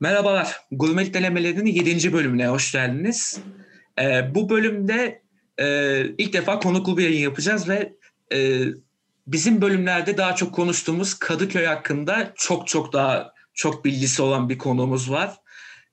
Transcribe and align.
Merhabalar, 0.00 0.56
Gurmelik 0.70 1.14
Denemelerinin 1.14 1.66
7. 1.66 2.12
bölümüne 2.12 2.48
hoş 2.48 2.72
geldiniz. 2.72 3.40
Ee, 4.00 4.34
bu 4.34 4.50
bölümde 4.50 5.22
e, 5.58 6.02
ilk 6.18 6.32
defa 6.32 6.58
konuklu 6.58 6.98
bir 6.98 7.02
yayın 7.02 7.22
yapacağız 7.22 7.68
ve 7.68 7.92
e, 8.32 8.60
bizim 9.26 9.60
bölümlerde 9.60 10.16
daha 10.16 10.34
çok 10.34 10.54
konuştuğumuz 10.54 11.14
Kadıköy 11.14 11.66
hakkında 11.66 12.32
çok 12.36 12.66
çok 12.66 12.92
daha 12.92 13.32
çok 13.54 13.84
bilgisi 13.84 14.22
olan 14.22 14.48
bir 14.48 14.58
konuğumuz 14.58 15.10
var. 15.10 15.34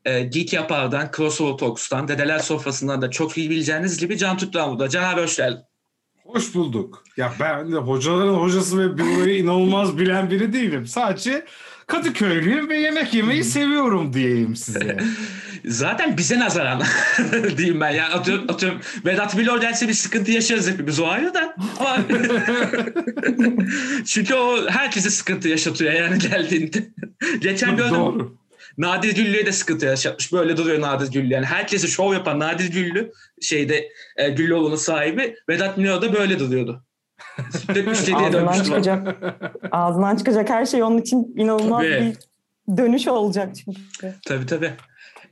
E, 0.06 0.24
Geek 0.24 0.54
Yapar'dan, 0.54 1.12
Crossover 1.16 1.58
Talks'tan, 1.58 2.08
Dedeler 2.08 2.40
Sofrası'ndan 2.40 3.02
da 3.02 3.12
çok 3.12 3.38
iyi 3.38 3.50
bileceğiniz 3.50 3.98
gibi 3.98 4.18
Can 4.18 4.38
Tutlan 4.38 4.72
burada. 4.72 4.90
Can 4.90 5.14
abi 5.14 5.22
hoş 5.22 5.38
geldin. 5.38 5.62
Hoş 6.26 6.56
bulduk. 6.56 7.04
Ya 7.18 7.34
ben 7.40 7.72
de 7.72 7.76
hocaların 7.76 8.34
hocası 8.34 8.80
ve 8.80 8.98
burayı 8.98 9.38
inanılmaz 9.38 9.98
bilen 9.98 10.30
biri 10.30 10.54
değilim. 10.54 10.86
Sadece 10.86 11.46
Kadıköylüyüm 11.88 12.70
ve 12.70 12.78
yemek 12.78 13.14
yemeyi 13.14 13.44
seviyorum 13.44 14.14
diyeyim 14.14 14.56
size. 14.56 14.98
Zaten 15.66 16.18
bize 16.18 16.40
nazaran 16.40 16.82
diyeyim 17.58 17.82
ben. 17.82 17.90
Yani 17.90 18.14
atıyorum, 18.14 18.46
atıyorum 18.50 18.82
Vedat 19.06 19.36
Milor 19.36 19.62
gelse 19.62 19.88
bir 19.88 19.94
sıkıntı 19.94 20.32
yaşarız 20.32 20.70
hepimiz 20.72 21.00
o 21.00 21.08
ayrı 21.08 21.34
da. 21.34 21.56
Ama 21.80 21.98
Çünkü 24.06 24.34
o 24.34 24.70
herkese 24.70 25.10
sıkıntı 25.10 25.50
yaşatıyor 25.50 25.94
yani 25.94 26.20
geldiğinde. 26.20 26.90
Geçen 27.40 27.78
gördüm. 27.78 27.96
Doğru. 27.96 28.38
Nadir 28.78 29.16
Güllü'ye 29.16 29.46
de 29.46 29.52
sıkıntı 29.52 29.86
yaşatmış. 29.86 30.34
Böyle 30.34 30.58
duruyor 30.58 30.82
Nadir 30.82 31.12
Güllü. 31.12 31.34
Yani 31.34 31.46
herkese 31.46 31.88
şov 31.88 32.14
yapan 32.14 32.40
Nadir 32.40 32.72
Güllü 32.72 33.12
şeyde 33.42 33.90
e, 34.18 34.30
Güllüoğlu'nun 34.30 34.76
sahibi 34.76 35.36
Vedat 35.50 35.78
Milor 35.78 36.02
da 36.02 36.14
böyle 36.14 36.40
duruyordu. 36.40 36.85
Müşteriye 37.86 38.28
Ağzından 38.28 38.64
çıkacak. 38.64 39.18
Ağzından 39.72 40.16
çıkacak 40.16 40.50
her 40.50 40.66
şey 40.66 40.84
onun 40.84 40.98
için 40.98 41.34
inanılmaz 41.38 41.84
Tabii. 41.84 42.16
bir 42.68 42.78
dönüş 42.78 43.08
olacak 43.08 43.56
çünkü. 43.56 44.14
Tabii 44.26 44.46
tabii. 44.46 44.74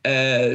Ee, 0.08 0.54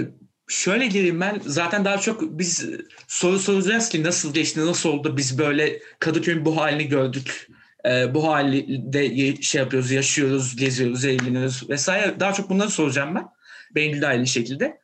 şöyle 0.49 0.87
gireyim 0.87 1.21
ben. 1.21 1.41
Zaten 1.47 1.85
daha 1.85 1.99
çok 1.99 2.23
biz 2.23 2.69
soru 3.07 3.39
soracağız 3.39 3.89
ki 3.89 4.03
nasıl 4.03 4.35
geçti, 4.35 4.67
nasıl 4.67 4.89
oldu? 4.89 5.17
Biz 5.17 5.39
böyle 5.39 5.79
Kadıköy'ün 5.99 6.45
bu 6.45 6.57
halini 6.57 6.89
gördük. 6.89 7.49
Ee, 7.87 8.15
bu 8.15 8.29
halde 8.29 9.43
şey 9.43 9.61
yapıyoruz, 9.61 9.91
yaşıyoruz, 9.91 10.57
geziyoruz, 10.57 11.05
eğleniyoruz 11.05 11.71
vesaire. 11.71 12.21
Daha 12.21 12.33
çok 12.33 12.51
bunları 12.51 12.71
soracağım 12.71 13.15
ben. 13.15 13.29
Beynil 13.75 14.01
de 14.01 14.07
aynı 14.07 14.27
şekilde. 14.27 14.81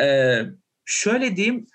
Ee, 0.00 0.40
şöyle 0.84 1.36
diyeyim. 1.36 1.66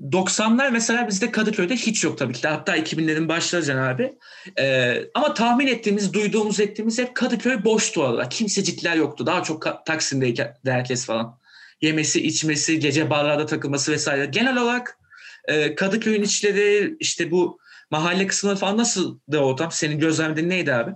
90'lar 0.00 0.70
mesela 0.70 1.08
bizde 1.08 1.30
Kadıköy'de 1.30 1.76
hiç 1.76 2.04
yok 2.04 2.18
tabii 2.18 2.32
ki. 2.32 2.42
de. 2.42 2.48
Hatta 2.48 2.76
2000'lerin 2.76 3.28
başları 3.28 3.62
Can 3.62 3.76
abi. 3.76 4.18
Ee, 4.58 5.02
ama 5.14 5.34
tahmin 5.34 5.66
ettiğimiz, 5.66 6.12
duyduğumuz, 6.12 6.60
ettiğimiz 6.60 6.98
hep 6.98 7.14
Kadıköy 7.14 7.64
boştu 7.64 8.02
orada. 8.02 8.28
Kimsecikler 8.28 8.96
yoktu. 8.96 9.26
Daha 9.26 9.42
çok 9.42 9.86
Taksim'deyken 9.86 10.54
de 10.66 10.72
herkes 10.72 11.06
falan. 11.06 11.38
Yemesi, 11.82 12.26
içmesi, 12.26 12.78
gece 12.78 13.10
barlarda 13.10 13.46
takılması 13.46 13.92
vesaire. 13.92 14.26
Genel 14.26 14.56
olarak 14.56 14.98
e, 15.44 15.74
Kadıköy'ün 15.74 16.22
içleri, 16.22 16.96
işte 17.00 17.30
bu 17.30 17.58
mahalle 17.90 18.26
kısımları 18.26 18.56
falan 18.56 18.78
nasıl 18.78 19.18
da 19.32 19.44
ortam? 19.44 19.72
Senin 19.72 19.98
gözlemlediğin 19.98 20.50
neydi 20.50 20.74
abi? 20.74 20.90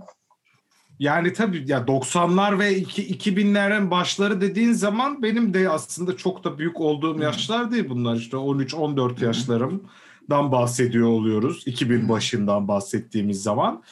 Yani 1.01 1.33
tabii 1.33 1.65
ya 1.67 1.79
90'lar 1.87 2.59
ve 2.59 2.77
iki- 2.77 3.03
2000'lerin 3.03 3.91
başları 3.91 4.41
dediğin 4.41 4.73
zaman 4.73 5.23
benim 5.23 5.55
de 5.55 5.69
aslında 5.69 6.17
çok 6.17 6.45
da 6.45 6.59
büyük 6.59 6.81
olduğum 6.81 7.23
yaşlar 7.23 7.71
değil 7.71 7.87
bunlar. 7.89 8.17
İşte 8.17 8.37
13-14 8.37 9.23
yaşlarımdan 9.25 10.53
bahsediyor 10.53 11.09
oluyoruz. 11.09 11.63
2000 11.67 12.09
başından 12.09 12.69
bahsettiğimiz 12.69 13.43
zaman. 13.43 13.83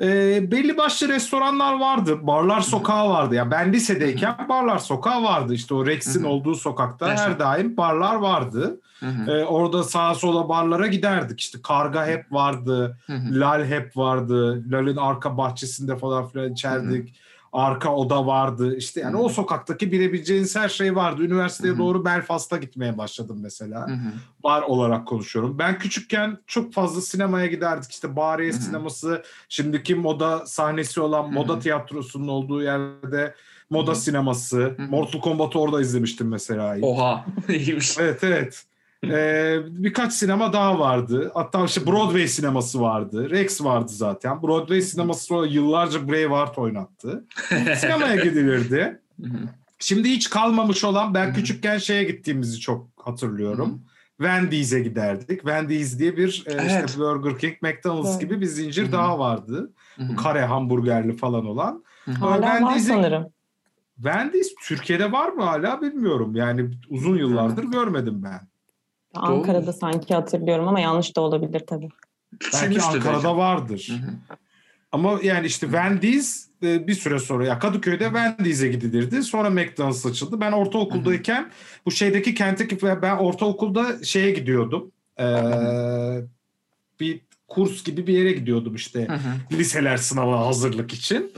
Ee, 0.00 0.50
belli 0.50 0.76
başlı 0.76 1.08
restoranlar 1.08 1.80
vardı. 1.80 2.26
Barlar 2.26 2.60
sokağı 2.60 3.08
vardı. 3.10 3.34
Yani 3.34 3.50
ben 3.50 3.72
lisedeyken 3.72 4.36
barlar 4.48 4.78
sokağı 4.78 5.22
vardı. 5.22 5.54
İşte 5.54 5.74
o 5.74 5.86
Rex'in 5.86 6.24
olduğu 6.24 6.54
sokakta 6.54 7.06
her 7.22 7.38
daim 7.38 7.76
barlar 7.76 8.14
vardı. 8.14 8.80
Ee, 9.28 9.44
orada 9.44 9.82
sağa 9.82 10.14
sola 10.14 10.48
barlara 10.48 10.86
giderdik. 10.86 11.40
İşte 11.40 11.58
Karga 11.62 12.06
hep 12.06 12.32
vardı. 12.32 12.98
Lal 13.40 13.64
hep 13.64 13.96
vardı. 13.96 14.64
Lal'in 14.72 14.96
arka 14.96 15.36
bahçesinde 15.36 15.96
falan 15.96 16.28
filan 16.28 16.52
içerdik. 16.52 17.14
Arka 17.54 17.94
oda 17.94 18.26
vardı. 18.26 18.76
İşte 18.76 19.00
yani 19.00 19.14
Hı. 19.14 19.18
o 19.18 19.28
sokaktaki 19.28 19.92
bilebileceğiniz 19.92 20.56
her 20.56 20.68
şey 20.68 20.96
vardı. 20.96 21.22
Üniversiteye 21.22 21.72
Hı 21.72 21.76
hı. 21.76 21.80
doğru 21.80 22.04
Belfast'a 22.04 22.56
gitmeye 22.56 22.98
başladım 22.98 23.38
mesela. 23.42 23.88
Hı 23.88 23.92
hı. 23.92 24.12
Bar 24.44 24.62
olarak 24.62 25.06
konuşuyorum. 25.08 25.58
Ben 25.58 25.78
küçükken 25.78 26.38
çok 26.46 26.72
fazla 26.72 27.00
sinemaya 27.00 27.46
giderdik. 27.46 27.90
İşte 27.90 28.16
Bariye 28.16 28.52
Hı 28.52 28.56
hı. 28.56 28.60
sineması, 28.60 29.22
şimdiki 29.48 29.94
moda 29.94 30.46
sahnesi 30.46 31.00
olan 31.00 31.22
Hı 31.22 31.26
hı. 31.28 31.32
moda 31.32 31.58
tiyatrosunun 31.58 32.28
olduğu 32.28 32.62
yerde 32.62 33.34
moda 33.70 33.90
Hı 33.90 33.94
hı. 33.94 34.00
sineması. 34.00 34.60
hı. 34.78 34.82
Mortal 34.90 35.20
Kombat'ı 35.20 35.58
orada 35.58 35.80
izlemiştim 35.80 36.28
mesela. 36.28 36.76
Oha. 36.82 37.24
İyiymiş. 37.48 37.98
Evet 37.98 38.24
evet. 38.24 38.64
Ee, 39.10 39.60
birkaç 39.68 40.12
sinema 40.12 40.52
daha 40.52 40.78
vardı. 40.78 41.30
Hatta 41.34 41.64
işte 41.64 41.86
Broadway 41.86 42.28
sineması 42.28 42.80
vardı. 42.80 43.30
Rex 43.30 43.60
vardı 43.64 43.92
zaten. 43.92 44.42
Broadway 44.42 44.80
sineması 44.80 45.24
sonra 45.24 45.46
yıllarca 45.46 46.08
Braveheart 46.08 46.58
oynattı. 46.58 47.24
Sinemaya 47.76 48.16
gidilirdi. 48.16 49.00
Hı 49.20 49.26
hı. 49.26 49.36
Şimdi 49.78 50.08
hiç 50.08 50.30
kalmamış 50.30 50.84
olan 50.84 51.14
ben 51.14 51.34
küçükken 51.34 51.78
şeye 51.78 52.04
gittiğimizi 52.04 52.60
çok 52.60 52.86
hatırlıyorum. 52.96 53.82
Wendy's'e 54.18 54.80
giderdik. 54.80 55.40
Wendy's 55.40 55.98
diye 55.98 56.16
bir 56.16 56.44
e, 56.46 56.52
Evet. 56.52 56.88
işte 56.88 57.00
Burger 57.00 57.38
King, 57.38 57.54
McDonald's 57.62 58.10
Evet. 58.10 58.20
gibi 58.20 58.40
bir 58.40 58.46
zincir 58.46 58.92
daha 58.92 59.18
vardı. 59.18 59.72
Hı 59.96 60.02
hı. 60.02 60.08
Bu 60.08 60.16
kare 60.16 60.44
hamburgerli 60.44 61.16
falan 61.16 61.46
olan. 61.46 61.84
Hı 62.04 62.10
hı. 62.10 62.14
Hala 62.14 62.40
var 62.46 62.58
Wendy's'e- 62.58 62.88
sanırım. 62.88 63.26
Wendy's 63.96 64.54
Türkiye'de 64.62 65.12
var 65.12 65.28
mı 65.28 65.42
hala 65.42 65.82
bilmiyorum. 65.82 66.36
Yani 66.36 66.70
uzun 66.88 67.16
yıllardır 67.16 67.64
görmedim 67.64 68.22
ben. 68.24 68.40
Ankara'da 69.14 69.72
sanki 69.72 70.14
hatırlıyorum 70.14 70.68
ama 70.68 70.80
yanlış 70.80 71.16
da 71.16 71.20
olabilir 71.20 71.62
tabii. 71.66 71.88
Belki 72.52 72.82
Ankara'da 72.82 73.36
vardır. 73.36 73.92
Ama 74.92 75.18
yani 75.22 75.46
işte 75.46 75.66
Wendy's 75.66 76.48
e, 76.62 76.86
bir 76.86 76.94
süre 76.94 77.18
sonra 77.18 77.46
ya 77.46 77.58
Kadıköy'de 77.58 78.04
Wendy's'e 78.04 78.68
gidilirdi. 78.68 79.22
Sonra 79.22 79.50
McDonald's 79.50 80.06
açıldı. 80.06 80.40
Ben 80.40 80.52
ortaokuldayken 80.52 81.50
bu 81.86 81.90
şeydeki 81.90 82.34
Kentucky 82.34 83.02
ben 83.02 83.16
ortaokulda 83.16 84.04
şeye 84.04 84.30
gidiyordum. 84.30 84.92
Ee, 85.20 85.24
bir 87.00 87.20
kurs 87.48 87.84
gibi 87.84 88.06
bir 88.06 88.12
yere 88.12 88.32
gidiyordum 88.32 88.74
işte. 88.74 89.08
Liseler 89.52 89.96
sınavına 89.96 90.46
hazırlık 90.46 90.92
için. 90.92 91.32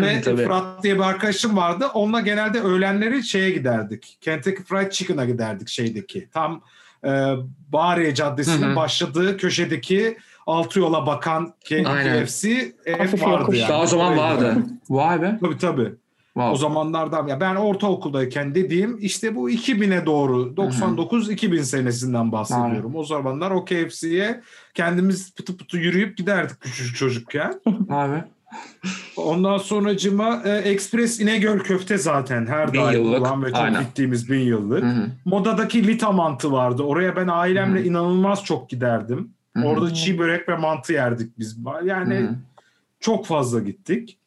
Ve 0.00 0.20
Tabii. 0.24 0.44
Fırat 0.44 0.82
diye 0.82 0.94
bir 0.94 1.00
arkadaşım 1.00 1.56
vardı. 1.56 1.86
Onunla 1.94 2.20
genelde 2.20 2.60
öğlenleri 2.60 3.24
şeye 3.24 3.50
giderdik. 3.50 4.18
Kentucky 4.20 4.64
Fried 4.64 4.92
Chicken'a 4.92 5.24
giderdik 5.24 5.68
şeydeki. 5.68 6.28
Tam 6.32 6.62
e, 7.04 7.34
Bahariye 7.68 8.14
Caddesi'nin 8.14 8.66
Hı 8.66 8.72
hı. 8.72 8.76
başladığı 8.76 9.36
köşedeki 9.36 10.18
altı 10.46 10.78
yola 10.80 11.06
bakan 11.06 11.54
Aynen. 11.70 12.24
KFC 12.24 12.72
Hafif 12.98 13.22
vardı 13.22 13.56
yani. 13.56 13.68
Daha 13.68 13.82
o 13.82 13.86
zaman 13.86 14.16
vardı. 14.16 14.56
Vay 14.90 15.22
be. 15.22 15.38
Tabii 15.40 15.58
tabii. 15.58 15.94
Wow. 16.34 16.52
O 16.52 16.56
zamanlardan 16.56 17.26
ya 17.26 17.40
ben 17.40 17.54
ortaokuldayken 17.54 18.54
dediğim 18.54 18.98
işte 19.00 19.34
bu 19.36 19.50
2000'e 19.50 20.06
doğru 20.06 20.54
99-2000 20.56 21.62
senesinden 21.62 22.32
bahsediyorum. 22.32 22.94
O 22.94 23.04
zamanlar 23.04 23.50
o 23.50 23.64
KFC'ye 23.64 24.40
kendimiz 24.74 25.34
pıtı 25.34 25.56
pıtı 25.56 25.76
yürüyüp 25.76 26.16
giderdik 26.16 26.60
küçücük 26.60 26.96
çocukken. 26.96 27.60
Vay 27.66 28.10
be. 28.10 28.24
Ondan 29.16 29.58
sonracıma 29.58 30.42
e, 30.44 30.50
Express 30.50 31.20
İnegöl 31.20 31.58
köfte 31.58 31.98
zaten 31.98 32.46
her 32.46 32.72
Bin 32.72 32.80
daim 32.80 33.02
yıllık, 33.04 33.20
olan 33.20 33.44
ve 33.44 33.48
çok 33.48 33.56
aynen. 33.56 33.82
gittiğimiz 33.82 34.30
bin 34.30 34.40
yıllık. 34.40 34.82
Hı 34.84 34.88
hı. 34.88 35.06
Modadaki 35.24 35.86
Lita 35.86 36.12
mantı 36.12 36.52
vardı. 36.52 36.82
Oraya 36.82 37.16
ben 37.16 37.28
ailemle 37.28 37.78
Hı 37.78 37.82
hı. 37.82 37.86
inanılmaz 37.86 38.44
çok 38.44 38.70
giderdim. 38.70 39.30
Hı 39.56 39.60
hı. 39.60 39.66
Orada 39.66 39.94
çiğ 39.94 40.18
börek 40.18 40.48
ve 40.48 40.56
mantı 40.56 40.92
yerdik 40.92 41.38
biz. 41.38 41.58
Yani 41.84 42.14
Hı 42.14 42.24
hı. 42.24 42.34
çok 43.00 43.26
fazla 43.26 43.60
gittik. 43.60 44.18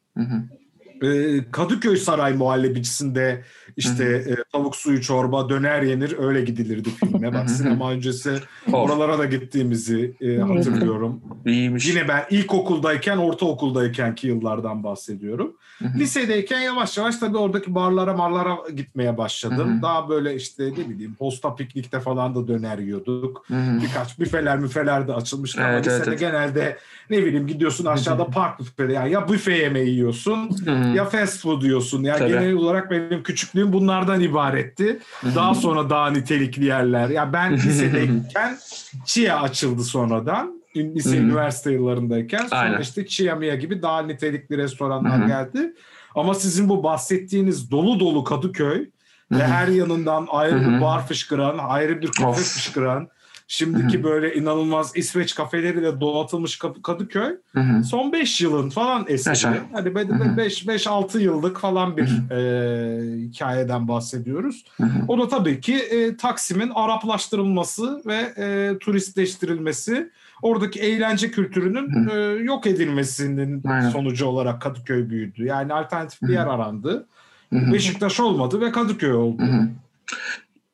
Ee, 1.02 1.50
Kadıköy 1.52 1.96
Saray 1.96 2.32
muhallebicisinde 2.32 3.42
işte 3.76 4.04
e, 4.04 4.34
tavuk 4.52 4.76
suyu 4.76 5.02
çorba 5.02 5.48
döner 5.48 5.82
yenir 5.82 6.18
öyle 6.18 6.40
gidilirdi 6.40 6.88
filme. 6.90 7.34
Bak 7.34 7.50
sinema 7.50 7.90
öncesi 7.92 8.38
oralara 8.72 9.18
da 9.18 9.24
gittiğimizi 9.24 10.14
e, 10.20 10.36
hatırlıyorum. 10.36 11.20
iyiymiş. 11.46 11.88
Yine 11.88 12.08
ben 12.08 12.24
ilkokuldayken 12.30 13.16
ortaokuldaykenki 13.16 14.26
yıllardan 14.26 14.84
bahsediyorum. 14.84 15.52
Lisedeyken 15.98 16.60
yavaş 16.60 16.98
yavaş 16.98 17.16
tabii 17.16 17.36
oradaki 17.38 17.74
barlara 17.74 18.12
marlara 18.16 18.58
gitmeye 18.76 19.18
başladım. 19.18 19.78
Daha 19.82 20.08
böyle 20.08 20.34
işte 20.34 20.64
ne 20.64 20.88
bileyim 20.88 21.14
posta 21.14 21.54
piknikte 21.54 22.00
falan 22.00 22.34
da 22.34 22.48
döner 22.48 22.78
yiyorduk. 22.78 23.46
Birkaç 23.82 24.18
büfeler 24.18 24.58
müfeler 24.58 25.08
de 25.08 25.14
açılmıştı 25.14 25.60
ama 25.60 25.72
Evet, 25.72 25.86
lisede 25.86 25.96
evet, 25.96 26.08
evet. 26.08 26.20
genelde 26.20 26.78
ne 27.10 27.24
bileyim 27.24 27.46
gidiyorsun 27.46 27.84
aşağıda 27.84 28.26
park 28.26 28.60
büfede 28.60 28.92
yani 28.92 29.12
ya 29.12 29.28
büfe 29.28 29.52
yemeği 29.52 29.90
yiyorsun 29.94 30.50
ya 30.94 31.04
fast 31.04 31.42
food 31.42 31.62
yiyorsun. 31.62 32.02
Ya 32.02 32.16
Tabii. 32.16 32.28
genel 32.28 32.52
olarak 32.52 32.90
benim 32.90 33.22
küçüklüğüm 33.22 33.63
bunlardan 33.72 34.20
ibaretti. 34.20 34.98
Daha 35.34 35.54
sonra 35.54 35.90
daha 35.90 36.10
nitelikli 36.10 36.64
yerler. 36.64 37.08
Ya 37.08 37.32
ben 37.32 37.52
lisedeyken 37.56 38.58
Chia 39.04 39.40
açıldı 39.40 39.84
sonradan. 39.84 40.64
Lise, 40.76 41.16
üniversite 41.18 41.72
yıllarındayken. 41.72 42.46
Sonra 42.46 42.60
Aynen. 42.60 42.80
işte 42.80 43.06
Chia 43.06 43.34
Mia 43.34 43.54
gibi 43.54 43.82
daha 43.82 44.02
nitelikli 44.02 44.58
restoranlar 44.58 45.26
geldi. 45.26 45.74
Ama 46.14 46.34
sizin 46.34 46.68
bu 46.68 46.82
bahsettiğiniz 46.82 47.70
dolu 47.70 48.00
dolu 48.00 48.24
Kadıköy 48.24 48.86
Ve 49.30 49.46
her 49.46 49.68
yanından 49.68 50.26
ayrı 50.30 50.60
Hı 50.60 50.64
hı. 50.64 50.70
bir 50.76 50.80
bar 50.80 51.06
fışkıran, 51.06 51.58
ayrı 51.58 52.02
bir 52.02 52.08
kafe 52.08 52.28
Of. 52.28 52.54
fışkıran, 52.54 53.08
şimdiki 53.54 54.04
böyle 54.04 54.34
inanılmaz 54.34 54.92
İsveç 54.96 55.34
kafeleriyle 55.34 56.00
donatılmış 56.00 56.58
Kadıköy 56.82 57.36
son 57.84 58.12
5 58.12 58.40
yılın 58.40 58.70
falan 58.70 59.04
eseri. 59.08 59.60
Hani 59.72 59.88
Hı 59.88 59.90
hı. 59.90 60.36
5-6 60.36 61.20
yıllık 61.20 61.60
falan 61.60 61.96
bir 61.96 62.30
e, 62.30 63.28
hikayeden 63.28 63.88
bahsediyoruz. 63.88 64.64
O 65.08 65.18
da 65.18 65.28
tabii 65.28 65.60
ki 65.60 65.74
e, 65.74 66.16
Taksim'in 66.16 66.70
Araplaştırılması 66.74 68.02
ve 68.06 68.32
e, 68.36 68.78
turistleştirilmesi, 68.78 70.10
oradaki 70.42 70.80
eğlence 70.80 71.30
kültürünün 71.30 72.08
e, 72.08 72.14
yok 72.42 72.66
edilmesinin 72.66 73.62
Aynen. 73.68 73.90
sonucu 73.90 74.26
olarak 74.26 74.62
Kadıköy 74.62 75.10
büyüdü. 75.10 75.44
Yani 75.44 75.72
alternatif 75.72 76.22
bir 76.22 76.32
yer 76.32 76.46
arandı. 76.46 77.06
Beşiktaş 77.52 78.20
olmadı 78.20 78.60
ve 78.60 78.72
Kadıköy 78.72 79.12
oldu. 79.12 79.42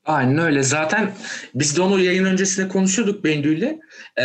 Aynen 0.05 0.38
öyle. 0.38 0.62
Zaten 0.62 1.12
biz 1.55 1.76
de 1.76 1.82
onu 1.82 2.00
yayın 2.00 2.25
öncesinde 2.25 2.69
konuşuyorduk 2.69 3.25
Bendü'yle. 3.25 3.79
Ee, 4.19 4.23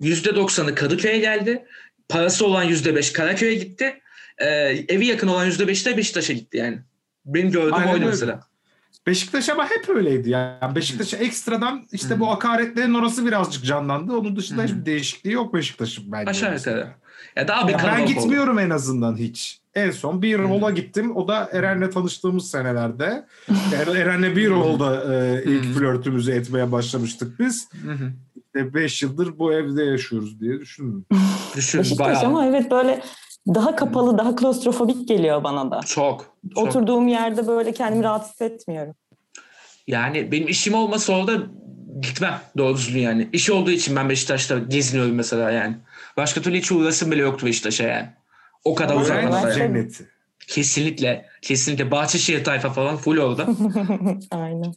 %90'ı 0.00 0.74
Kadıköy'e 0.74 1.18
geldi. 1.18 1.64
Parası 2.08 2.46
olan 2.46 2.64
%5 2.64 3.12
Karaköy'e 3.12 3.54
gitti. 3.54 4.00
Ee, 4.38 4.46
evi 4.88 5.06
yakın 5.06 5.28
olan 5.28 5.46
%5 5.46 5.86
de 5.86 5.96
Beşiktaş'a 5.96 6.32
gitti 6.32 6.56
yani. 6.56 6.78
Benim 7.26 7.50
gördüğüm 7.50 7.74
Aynen 7.74 7.88
oydu 7.88 8.00
öyle. 8.00 8.10
mesela. 8.10 8.40
Beşiktaş 9.06 9.48
ama 9.48 9.70
hep 9.70 9.88
öyleydi 9.88 10.30
yani. 10.30 10.74
Beşiktaş'a 10.74 11.16
ekstradan 11.16 11.86
işte 11.92 12.14
Hı. 12.14 12.20
bu 12.20 12.28
hakaretlerin 12.28 12.94
orası 12.94 13.26
birazcık 13.26 13.64
canlandı. 13.64 14.12
Onun 14.12 14.36
dışında 14.36 14.62
Hı. 14.62 14.66
hiçbir 14.66 14.86
değişikliği 14.86 15.32
yok 15.32 15.54
Beşiktaş'ın 15.54 16.12
bence. 16.12 16.30
Aşağı 16.30 16.54
yukarı. 16.54 16.88
Ya 17.36 17.48
daha 17.48 17.68
bir 17.68 17.72
Ya 17.72 17.78
ben 17.78 17.84
kalabalık 17.84 18.08
oldu. 18.08 18.14
gitmiyorum 18.20 18.58
en 18.58 18.70
azından 18.70 19.16
hiç. 19.16 19.60
En 19.74 19.90
son 19.90 20.22
bir 20.22 20.38
Roll'a 20.38 20.70
gittim. 20.70 21.16
O 21.16 21.28
da 21.28 21.48
Eren'le 21.52 21.90
tanıştığımız 21.90 22.50
senelerde. 22.50 23.26
Yani 23.48 23.98
Eren'le 23.98 24.36
bir 24.36 24.50
Roll'da 24.50 25.14
e, 25.14 25.42
ilk 25.44 25.64
Hı. 25.64 25.72
flörtümüzü 25.72 26.32
etmeye 26.32 26.72
başlamıştık 26.72 27.40
biz. 27.40 27.68
Hı 27.84 27.92
hı. 27.92 28.12
5 28.74 29.02
yıldır 29.02 29.38
bu 29.38 29.52
evde 29.52 29.82
yaşıyoruz 29.82 30.40
diye 30.40 30.60
düşündüm. 30.60 31.04
Düşün 31.56 31.80
Beşiktaş 31.80 32.06
bayağı. 32.06 32.24
ama 32.26 32.46
evet 32.46 32.70
böyle 32.70 33.02
daha 33.54 33.76
kapalı, 33.76 34.18
daha 34.18 34.36
klostrofobik 34.36 35.08
geliyor 35.08 35.44
bana 35.44 35.70
da. 35.70 35.80
Çok. 35.86 36.26
çok. 36.54 36.66
Oturduğum 36.66 37.08
yerde 37.08 37.46
böyle 37.46 37.72
kendimi 37.72 38.04
rahat 38.04 38.30
hissetmiyorum. 38.30 38.94
Yani 39.86 40.32
benim 40.32 40.48
işim 40.48 40.74
olmasa 40.74 41.12
orada 41.12 41.32
gitmem 42.00 42.40
doğru 42.58 42.76
düzgün 42.76 43.00
yani. 43.00 43.28
İş 43.32 43.50
olduğu 43.50 43.70
için 43.70 43.96
ben 43.96 44.08
Beşiktaş'ta 44.08 44.58
geziniyorum 44.58 45.14
mesela 45.14 45.50
yani. 45.50 45.76
Başka 46.20 46.42
türlü 46.42 46.58
hiç 46.58 46.72
uğrasım 46.72 47.10
bile 47.10 47.20
yoktu 47.22 47.46
Beşiktaş'a 47.46 47.84
yani. 47.84 48.08
O 48.64 48.74
kadar 48.74 49.04
Öğrenci 49.04 49.36
yani. 49.36 49.54
cenneti. 49.54 50.08
Kesinlikle. 50.46 51.26
Kesinlikle. 51.42 51.90
Bahçeşehir 51.90 52.44
tayfa 52.44 52.70
falan 52.70 52.96
full 52.96 53.18
orada. 53.18 53.46
Aynen. 54.30 54.74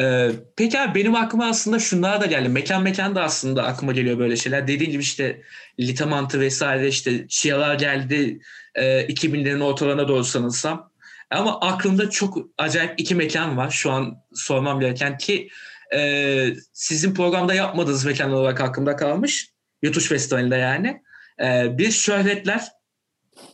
Ee, 0.00 0.30
peki 0.56 0.80
abi 0.80 1.00
benim 1.00 1.14
aklıma 1.14 1.46
aslında 1.46 1.78
şunlar 1.78 2.20
da 2.20 2.26
geldi. 2.26 2.48
Mekan 2.48 2.82
mekan 2.82 3.14
da 3.14 3.22
aslında 3.22 3.64
aklıma 3.64 3.92
geliyor 3.92 4.18
böyle 4.18 4.36
şeyler. 4.36 4.68
Dediğin 4.68 4.90
gibi 4.90 5.02
işte 5.02 5.42
Litamantı 5.80 6.40
vesaire 6.40 6.88
işte 6.88 7.28
Çiyalar 7.28 7.74
geldi 7.74 8.40
e, 8.74 9.06
2000'lerin 9.06 9.62
ortalarına 9.62 10.08
doğru 10.08 10.24
sanırsam. 10.24 10.90
Ama 11.30 11.60
aklımda 11.60 12.10
çok 12.10 12.38
acayip 12.58 12.94
iki 13.00 13.14
mekan 13.14 13.56
var 13.56 13.70
şu 13.70 13.90
an 13.90 14.22
sormam 14.34 14.80
gereken 14.80 15.18
ki 15.18 15.48
e, 15.94 16.54
sizin 16.72 17.14
programda 17.14 17.54
yapmadığınız 17.54 18.04
mekan 18.04 18.32
olarak 18.32 18.60
aklımda 18.60 18.96
kalmış. 18.96 19.49
Yutuş 19.82 20.08
Festivali'nde 20.08 20.56
yani. 20.56 21.02
E, 21.42 21.78
bir 21.78 21.90
şöhretler. 21.90 22.68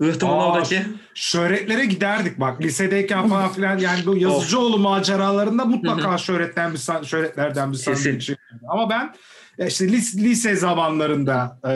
Rıhtımın 0.03 0.33
Aa, 0.33 0.53
oradaki. 0.53 0.83
Şöhretlere 1.15 1.85
giderdik 1.85 2.41
bak 2.41 2.63
lisedeyken 2.63 3.29
falan 3.29 3.53
filan 3.53 3.79
yani 3.79 4.07
bu 4.07 4.17
yazıcıoğlu 4.17 4.79
maceralarında 4.79 5.65
mutlaka 5.65 6.19
şöhretten 6.19 6.73
bir 6.75 7.07
şöhretlerden 7.07 7.73
bir 7.73 7.77
Kesin. 7.79 7.95
sandviç. 7.95 8.31
Ama 8.69 8.91
ben 8.91 9.15
e, 9.59 9.67
işte 9.67 9.85
lis- 9.85 10.17
lise 10.23 10.57
zamanlarında 10.57 11.61
e, 11.69 11.73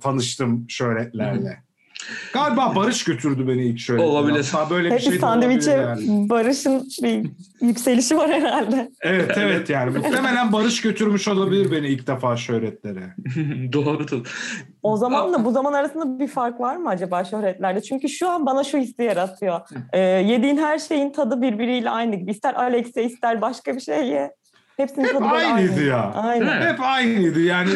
tanıştım 0.00 0.66
şöhretlerle. 0.70 1.62
Galiba 2.32 2.74
Barış 2.76 3.04
götürdü 3.04 3.48
beni 3.48 3.62
ilk 3.62 3.78
şöhretlere. 3.78 4.08
Olabilir. 4.10 4.48
Hatta 4.52 4.70
böyle 4.70 4.88
bir 4.88 4.94
Hep 4.94 5.00
şey 5.00 5.18
sandviçe 5.18 5.70
yani. 5.70 6.28
Barış'ın 6.30 6.88
bir 7.02 7.30
yükselişi 7.60 8.16
var 8.16 8.30
herhalde. 8.30 8.90
Evet 9.00 9.30
evet 9.36 9.70
yani 9.70 9.98
muhtemelen 9.98 10.52
Barış 10.52 10.80
götürmüş 10.80 11.28
olabilir 11.28 11.72
beni 11.72 11.88
ilk 11.88 12.06
defa 12.06 12.36
şöhretlere. 12.36 13.14
Doğrudur. 13.72 14.26
O 14.82 14.96
zamanla 14.96 15.44
bu 15.44 15.50
zaman 15.52 15.72
arasında 15.72 16.18
bir 16.18 16.28
fark 16.28 16.60
var 16.60 16.76
mı 16.76 16.88
acaba 16.88 17.24
şöhretlerde? 17.24 17.82
Çünkü 17.82 18.08
şu 18.08 18.28
an 18.28 18.46
bana 18.46 18.64
şu 18.64 18.78
hissi 18.78 19.02
yaratıyor. 19.02 19.60
Ee, 19.92 19.98
yediğin 20.00 20.56
her 20.56 20.78
şeyin 20.78 21.12
tadı 21.12 21.42
birbiriyle 21.42 21.90
aynı 21.90 22.14
gibi. 22.16 22.30
İster 22.30 22.54
Alex'e 22.54 23.04
ister 23.04 23.40
başka 23.40 23.74
bir 23.76 23.80
şey 23.80 24.08
ye. 24.08 24.30
Hepsinin 24.80 25.04
Hep 25.04 25.12
tadı 25.12 25.22
böyle 25.24 25.46
aynıydı 25.46 25.72
aynı. 25.72 25.82
ya. 25.84 26.12
Aynen. 26.14 26.72
Hep 26.72 26.80
aynıydı 26.80 27.40
yani 27.40 27.70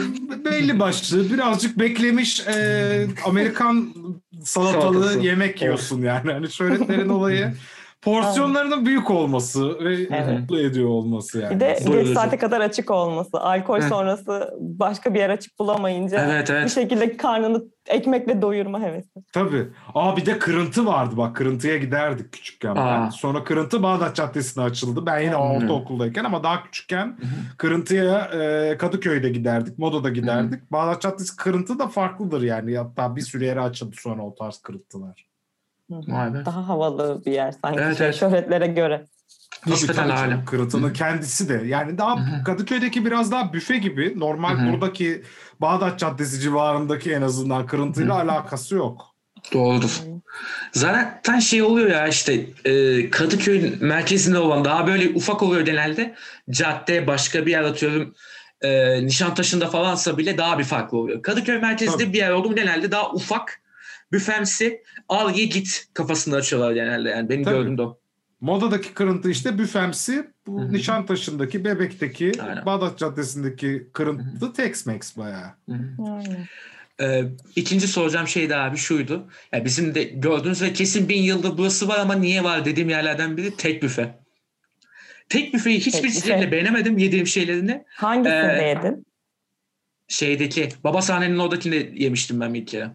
belli 0.45 0.79
başlı 0.81 1.33
birazcık 1.33 1.79
beklemiş 1.79 2.41
e, 2.49 3.07
Amerikan 3.27 3.89
salatalı 4.45 4.95
Salatası. 4.95 5.21
yemek 5.21 5.63
yiyorsun 5.63 6.03
yani. 6.03 6.33
Hani 6.33 6.51
şöhretlerin 6.51 7.09
olayı 7.09 7.53
porsiyonlarının 8.05 8.87
büyük 8.87 9.11
olması 9.11 9.85
ve 9.85 9.95
Evet. 9.95 10.41
mutlu 10.41 10.61
ediyor 10.61 10.89
olması 10.89 11.39
yani. 11.41 11.55
Bir 11.55 11.61
de 11.61 11.79
Doyurucu. 11.87 12.09
geç 12.09 12.15
saate 12.19 12.39
kadar 12.39 12.61
açık 12.61 12.91
olması. 12.91 13.41
Alkol 13.41 13.81
sonrası 13.81 14.55
başka 14.61 15.15
bir 15.15 15.19
yer 15.19 15.31
açık 15.31 15.59
bulamayınca 15.59 16.25
Evet 16.25 16.49
bir 16.49 16.55
evet. 16.55 16.71
şekilde 16.71 17.17
karnını 17.17 17.65
ekmekle 17.89 18.43
doyurma 18.43 18.81
hevesi. 18.81 19.11
Tabii. 19.33 19.67
Aa 19.95 20.17
bir 20.17 20.27
de 20.27 20.39
kırıntı 20.39 20.87
vardı 20.87 21.17
bak 21.17 21.37
kırıntıya 21.37 21.77
giderdik 21.77 22.33
küçükken 22.33 22.77
ben. 22.77 22.81
Aa. 22.81 23.11
Sonra 23.11 23.45
kırıntı 23.45 23.83
Bağdat 23.83 24.17
Caddesi'ne 24.17 24.65
açıldı. 24.65 25.07
Ben 25.07 25.21
yine 25.21 25.33
Hı. 25.35 25.37
ortaokuldayken 25.39 26.25
ama 26.25 26.43
daha 26.43 26.63
küçükken 26.65 27.19
kırıntıya 27.59 28.19
e, 28.21 28.77
Kadıköy'de 28.79 29.29
giderdik. 29.29 29.79
Moda'da 29.79 30.09
giderdik. 30.09 30.73
Bağdat 30.73 31.03
Caddesi 31.03 31.37
kırıntı 31.37 31.79
da 31.79 31.89
farklıdır 31.89 32.43
yani. 32.43 32.77
Hatta 32.77 33.17
bir 33.17 33.21
sürü 33.21 33.45
yere 33.45 33.61
açıldı 33.61 33.97
sonra 34.01 34.23
o 34.23 34.35
tarz 34.35 34.59
kırıntılar. 34.59 35.27
Vay 35.91 36.35
be. 36.35 36.45
Daha 36.45 36.69
havalı 36.69 37.23
bir 37.27 37.33
yer 37.33 37.55
sanki 37.63 37.81
Evet, 37.81 37.99
şey, 37.99 38.07
evet. 38.07 38.17
şöhretlere 38.17 38.67
göre. 38.67 39.07
Nispeten 39.67 40.09
canım. 40.09 40.45
Kırıntının 40.45 40.93
kendisi 40.93 41.49
de. 41.49 41.63
Yani 41.67 41.99
daha. 41.99 42.45
Kadıköy'deki 42.45 43.07
biraz 43.07 43.33
daha 43.33 43.53
büfe 43.53 43.79
gibi. 43.79 44.21
Normal 44.21 44.73
buradaki 44.73 45.23
Bağdat 45.61 45.99
Caddesi 45.99 46.41
civarındaki 46.41 47.13
en 47.13 47.23
azından 47.23 47.67
kırıntıyla 47.67 48.15
alakası 48.15 48.75
yok. 48.75 49.15
Doğrudur. 49.53 50.03
Zaten 50.73 51.39
şey 51.39 51.63
oluyor 51.63 51.91
ya 51.91 52.09
işte 52.09 52.47
e, 52.65 53.11
Kadıköy'ün 53.11 53.85
merkezinde 53.85 54.39
olan 54.39 54.65
daha 54.65 54.87
böyle 54.87 55.09
ufak 55.15 55.43
oluyor 55.43 55.61
genelde. 55.67 56.15
Cadde 56.51 57.07
başka 57.07 57.47
bir 57.47 57.51
yer 57.51 57.63
atıyorum. 57.63 58.15
E, 58.61 59.03
Nişantaşı'nda 59.07 59.67
falansa 59.67 60.19
bile 60.19 60.39
daha 60.39 60.59
bir 60.59 60.65
farklı 60.65 60.99
oluyor. 60.99 61.23
Kadıköy 61.23 61.59
merkezinde 61.59 62.05
Tabii. 62.05 62.13
bir 62.13 62.19
yer 62.19 62.31
oldu 62.31 62.49
mu 62.49 62.57
genelde 62.57 62.91
daha 62.91 63.13
ufak 63.13 63.64
büfemsi 64.13 64.83
al 65.09 65.35
ye 65.35 65.45
git 65.45 65.89
kafasında 65.95 66.37
açıyorlar 66.37 66.73
genelde 66.73 67.09
yani 67.09 67.29
benim 67.29 67.45
Tabii. 67.45 67.55
gördüğüm 67.55 67.79
de 67.79 67.83
o. 67.83 67.99
Moda'daki 68.41 68.95
kırıntı 68.95 69.31
işte 69.31 69.59
büfemsi. 69.59 70.31
Bu 70.47 70.61
Hı 70.61 70.65
hı. 70.65 70.73
Nişantaşı'ndaki, 70.73 71.65
Bebek'teki, 71.65 72.33
Aynen. 72.43 72.67
Bağdat 72.67 72.99
Caddesi'ndeki 72.99 73.87
kırıntı 73.93 74.47
Tex-Mex 74.47 75.19
bayağı. 75.19 75.51
Aynen. 75.99 76.47
Ee, 77.01 77.25
ikinci 77.57 77.89
soracağım 77.89 78.29
şey 78.29 78.51
de 78.51 78.57
abi 78.57 78.77
şuydu. 78.77 79.27
Ya 79.53 79.65
bizim 79.65 79.95
de 79.95 80.03
gördüğünüz 80.05 80.63
ve 80.63 80.73
kesin 80.73 81.09
bin 81.09 81.23
yıldır 81.23 81.59
burası 81.59 81.89
var 81.89 81.99
ama 81.99 82.15
niye 82.15 82.45
var 82.45 82.65
dediğim 82.65 82.89
yerlerden 82.91 83.37
biri 83.37 83.57
tek 83.57 83.83
büfe. 83.83 84.15
Tek 85.29 85.55
büfeyi 85.55 85.81
hiçbir 85.81 86.11
şekilde 86.11 86.53
beğenemedim 86.53 86.99
yediğim 86.99 87.27
şeylerini. 87.27 87.85
Hangisinde 87.89 88.59
Ee, 88.63 88.69
yedin? 88.69 89.07
Şeydeki 90.09 90.69
baba 90.85 91.03
sahnenin 91.03 91.39
oradakini 91.39 91.93
yemiştim 91.95 92.41
ben 92.41 92.55
bir 92.55 92.67
kere. 92.67 92.91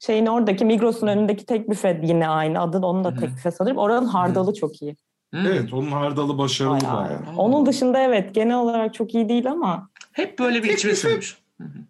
Şeyin 0.00 0.26
oradaki 0.26 0.64
Migros'un 0.64 1.06
önündeki 1.06 1.46
tek 1.46 1.70
büfe 1.70 2.00
yine 2.04 2.28
aynı 2.28 2.60
adı. 2.60 2.78
Onun 2.78 3.04
da 3.04 3.14
tek 3.14 3.30
büfe 3.30 3.50
sanırım. 3.50 3.76
Oranın 3.76 4.06
hardalı 4.06 4.54
çok 4.54 4.82
iyi. 4.82 4.96
Evet 5.34 5.72
onun 5.72 5.90
hardalı 5.90 6.38
başarılı 6.38 6.78
bayağı. 6.80 7.10
iyi. 7.10 7.36
Onun 7.36 7.66
dışında 7.66 7.98
evet 7.98 8.34
genel 8.34 8.56
olarak 8.56 8.94
çok 8.94 9.14
iyi 9.14 9.28
değil 9.28 9.50
ama 9.50 9.88
Hep 10.12 10.38
böyle 10.38 10.62
bir 10.62 10.70
içime 10.70 10.94
sürmüş. 10.94 11.36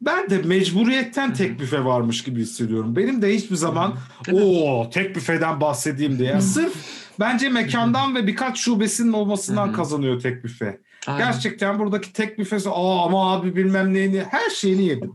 Ben 0.02 0.30
de 0.30 0.38
mecburiyetten 0.38 1.34
tek 1.34 1.60
büfe 1.60 1.84
varmış 1.84 2.24
gibi 2.24 2.40
hissediyorum. 2.40 2.96
Benim 2.96 3.22
de 3.22 3.34
hiçbir 3.34 3.56
zaman 3.56 3.94
o 4.32 4.90
tek 4.90 5.16
büfeden 5.16 5.60
bahsedeyim 5.60 6.18
diye. 6.18 6.40
Sırf 6.40 6.74
bence 7.20 7.48
mekandan 7.48 8.14
ve 8.14 8.26
birkaç 8.26 8.58
şubesinin 8.58 9.12
olmasından 9.12 9.72
kazanıyor 9.72 10.20
tek 10.20 10.44
büfe. 10.44 10.80
Aynen. 11.06 11.18
Gerçekten 11.26 11.78
buradaki 11.78 12.12
tek 12.12 12.38
büfesi 12.38 12.70
aa 12.70 13.04
ama 13.04 13.32
abi 13.32 13.56
bilmem 13.56 13.94
neyini 13.94 14.22
her 14.30 14.50
şeyini 14.50 14.84
yedim. 14.84 15.12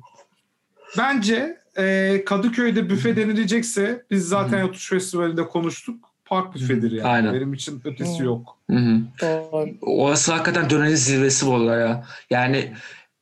Bence 0.97 1.60
e, 1.77 2.23
Kadıköy'de 2.25 2.89
büfe 2.89 3.15
denilecekse 3.15 4.05
biz 4.11 4.27
zaten 4.27 4.59
Yatuş 4.59 4.89
Festivali'nde 4.89 5.47
konuştuk. 5.47 6.11
Park 6.25 6.55
büfedir 6.55 6.91
yani. 6.91 7.07
Aynen. 7.07 7.33
Benim 7.33 7.53
için 7.53 7.81
ötesi 7.85 8.19
Hı. 8.19 8.25
yok. 8.25 8.57
Hı 8.69 8.77
hı. 8.77 9.01
doğru. 9.21 9.69
Orası 9.81 10.31
hakikaten 10.31 10.69
dönerin 10.69 10.95
zirvesi 10.95 11.47
bu 11.47 11.53
arada 11.55 11.75
ya. 11.75 12.03
Yani 12.29 12.71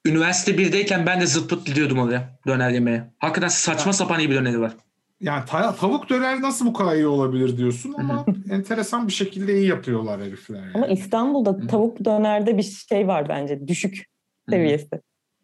üniversite 0.05 0.51
1'deyken 0.51 1.05
ben 1.05 1.21
de 1.21 1.25
zırt 1.27 1.49
pırt 1.49 1.65
gidiyordum 1.65 1.99
oraya 1.99 2.29
döner 2.47 2.69
yemeye. 2.69 3.03
Hakikaten 3.19 3.47
saçma 3.47 3.93
sapan 3.93 4.19
iyi 4.19 4.29
bir 4.29 4.35
döneri 4.35 4.61
var. 4.61 4.73
Yani 5.21 5.43
ta- 5.45 5.75
tavuk 5.75 6.09
döner 6.09 6.41
nasıl 6.41 6.65
bu 6.65 6.73
kadar 6.73 6.95
iyi 6.95 7.07
olabilir 7.07 7.57
diyorsun 7.57 7.95
ama 7.97 8.25
enteresan 8.51 9.07
bir 9.07 9.13
şekilde 9.13 9.57
iyi 9.57 9.67
yapıyorlar 9.67 10.21
herifler. 10.21 10.59
Yani. 10.59 10.71
Ama 10.73 10.87
İstanbul'da 10.87 11.67
tavuk 11.67 12.05
dönerde 12.05 12.57
bir 12.57 12.63
şey 12.63 13.07
var 13.07 13.29
bence 13.29 13.67
düşük 13.67 14.05
seviyesi. 14.49 14.89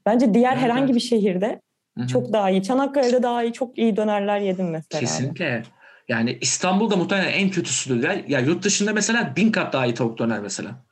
Bence 0.06 0.34
diğer 0.34 0.54
Evet, 0.54 0.62
herhangi 0.62 0.86
evet. 0.86 0.96
bir 0.96 1.00
şehirde 1.00 1.62
Hı 1.98 2.04
hı. 2.04 2.08
çok 2.08 2.34
daha 2.34 2.50
iyi. 2.50 2.64
Çanakkale'de 2.64 3.24
daha 3.24 3.44
iyi 3.44 3.54
çok 3.54 3.78
iyi 3.78 3.96
dönerler 3.98 4.40
yedim 4.40 4.70
mesela. 4.70 5.00
Kesinlikle. 5.00 5.64
Yani 6.08 6.38
İstanbul'da 6.42 6.96
muhtemelen 6.96 7.32
en 7.32 7.50
kötüsüdür. 7.50 8.04
Ya, 8.04 8.24
ya 8.28 8.40
yurt 8.40 8.64
dışında 8.64 8.94
mesela 8.94 9.34
bin 9.36 9.52
kat 9.52 9.74
daha 9.74 9.86
iyi 9.86 9.94
tavuk 9.94 10.18
döner 10.18 10.40
mesela. 10.40 10.86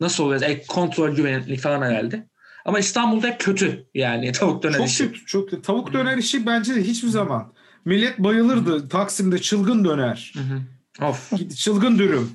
Nasıl 0.00 0.24
oluyor? 0.24 0.42
E, 0.42 0.62
kontrol, 0.62 1.10
güvenlik 1.10 1.60
falan 1.60 1.82
herhalde. 1.82 2.28
Ama 2.64 2.78
İstanbul'da 2.78 3.26
hep 3.26 3.40
kötü 3.40 3.86
yani 3.94 4.32
tavuk 4.32 4.62
döner 4.62 4.78
Çok 4.78 4.86
işi. 4.86 5.06
kötü, 5.06 5.26
çok 5.26 5.50
kötü. 5.50 5.62
Tavuk 5.62 5.92
döner 5.92 6.16
işi 6.16 6.46
bence 6.46 6.74
de 6.74 6.82
hiçbir 6.82 7.08
zaman. 7.08 7.52
Millet 7.84 8.18
bayılırdı 8.18 8.88
Taksim'de 8.88 9.38
çılgın 9.38 9.84
döner. 9.84 10.32
Hı 10.36 10.40
hı. 10.40 10.60
Of. 11.08 11.32
Çılgın 11.56 11.98
dürüm. 11.98 12.30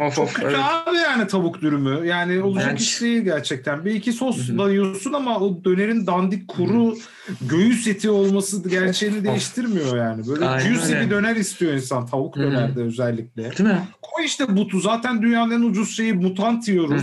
Of 0.00 0.14
Çok 0.14 0.24
of. 0.24 0.34
kötü 0.34 0.46
evet. 0.48 0.58
abi 0.86 0.96
yani 0.96 1.26
tavuk 1.26 1.60
dürümü. 1.62 2.06
Yani 2.06 2.42
olacak 2.42 2.70
Bence- 2.70 2.82
iş 2.84 3.00
değil 3.00 3.22
gerçekten. 3.22 3.84
Bir 3.84 3.94
iki 3.94 4.10
Hı 4.10 4.16
sosla 4.16 4.70
yiyorsun 4.70 5.12
ama 5.12 5.38
o 5.38 5.64
dönerin 5.64 6.06
dandik 6.06 6.48
kuru 6.48 6.94
göğüs 7.40 7.86
eti 7.86 8.10
olması 8.10 8.68
gerçeğini 8.68 9.24
değiştirmiyor 9.24 9.96
yani. 9.96 10.26
Böyle 10.28 10.44
Aynen 10.44 10.74
juicy 10.74 10.94
öyle. 10.94 11.06
bir 11.06 11.10
döner 11.10 11.36
istiyor 11.36 11.72
insan 11.72 12.06
tavuk 12.06 12.36
Hı 12.36 12.40
hı. 12.40 12.44
dönerde 12.44 12.82
özellikle. 12.82 13.42
Değil 13.42 13.70
mi? 13.70 13.82
Koy 14.02 14.24
işte 14.24 14.56
butu. 14.56 14.80
Zaten 14.80 15.22
dünyanın 15.22 15.50
en 15.62 15.62
ucuz 15.70 15.96
şeyi 15.96 16.12
mutant 16.12 16.68
yiyoruz. 16.68 17.02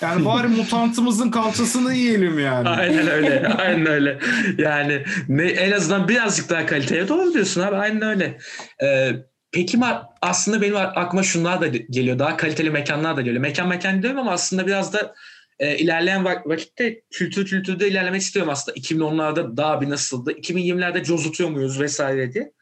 Yani 0.00 0.24
bari 0.24 0.48
mutantımızın 0.48 1.30
kalçasını 1.30 1.94
yiyelim 1.94 2.38
yani. 2.38 2.68
Aynen 2.68 3.08
öyle. 3.08 3.46
Aynen 3.58 3.86
öyle. 3.86 4.18
Yani 4.58 5.02
ne, 5.28 5.42
en 5.44 5.72
azından 5.72 6.08
birazcık 6.08 6.50
daha 6.50 6.66
kaliteye 6.66 7.08
doğru 7.08 7.34
diyorsun 7.34 7.60
abi. 7.60 7.76
Aynen 7.76 8.02
öyle. 8.02 8.38
Ee, 8.82 9.12
peki 9.56 9.78
aslında 10.22 10.62
benim 10.62 10.76
aklıma 10.76 11.22
şunlar 11.22 11.60
da 11.60 11.66
geliyor. 11.66 12.18
Daha 12.18 12.36
kaliteli 12.36 12.70
mekanlar 12.70 13.16
da 13.16 13.22
geliyor. 13.22 13.42
Mekan 13.42 13.68
mekan 13.68 14.02
diyorum 14.02 14.20
ama 14.20 14.32
aslında 14.32 14.66
biraz 14.66 14.92
da 14.92 15.14
e, 15.58 15.76
ilerleyen 15.78 16.24
vak- 16.24 16.48
vakitte 16.48 17.00
kültür 17.10 17.46
kültürde 17.46 17.88
ilerlemek 17.88 18.20
istiyorum 18.20 18.52
aslında. 18.52 18.78
2010'larda 18.78 19.56
daha 19.56 19.80
bir 19.80 19.90
nasıldı? 19.90 20.32
2020'lerde 20.32 21.04
cozutuyor 21.04 21.50
muyuz 21.50 21.80
vesaire 21.80 22.32
diye. 22.32 22.52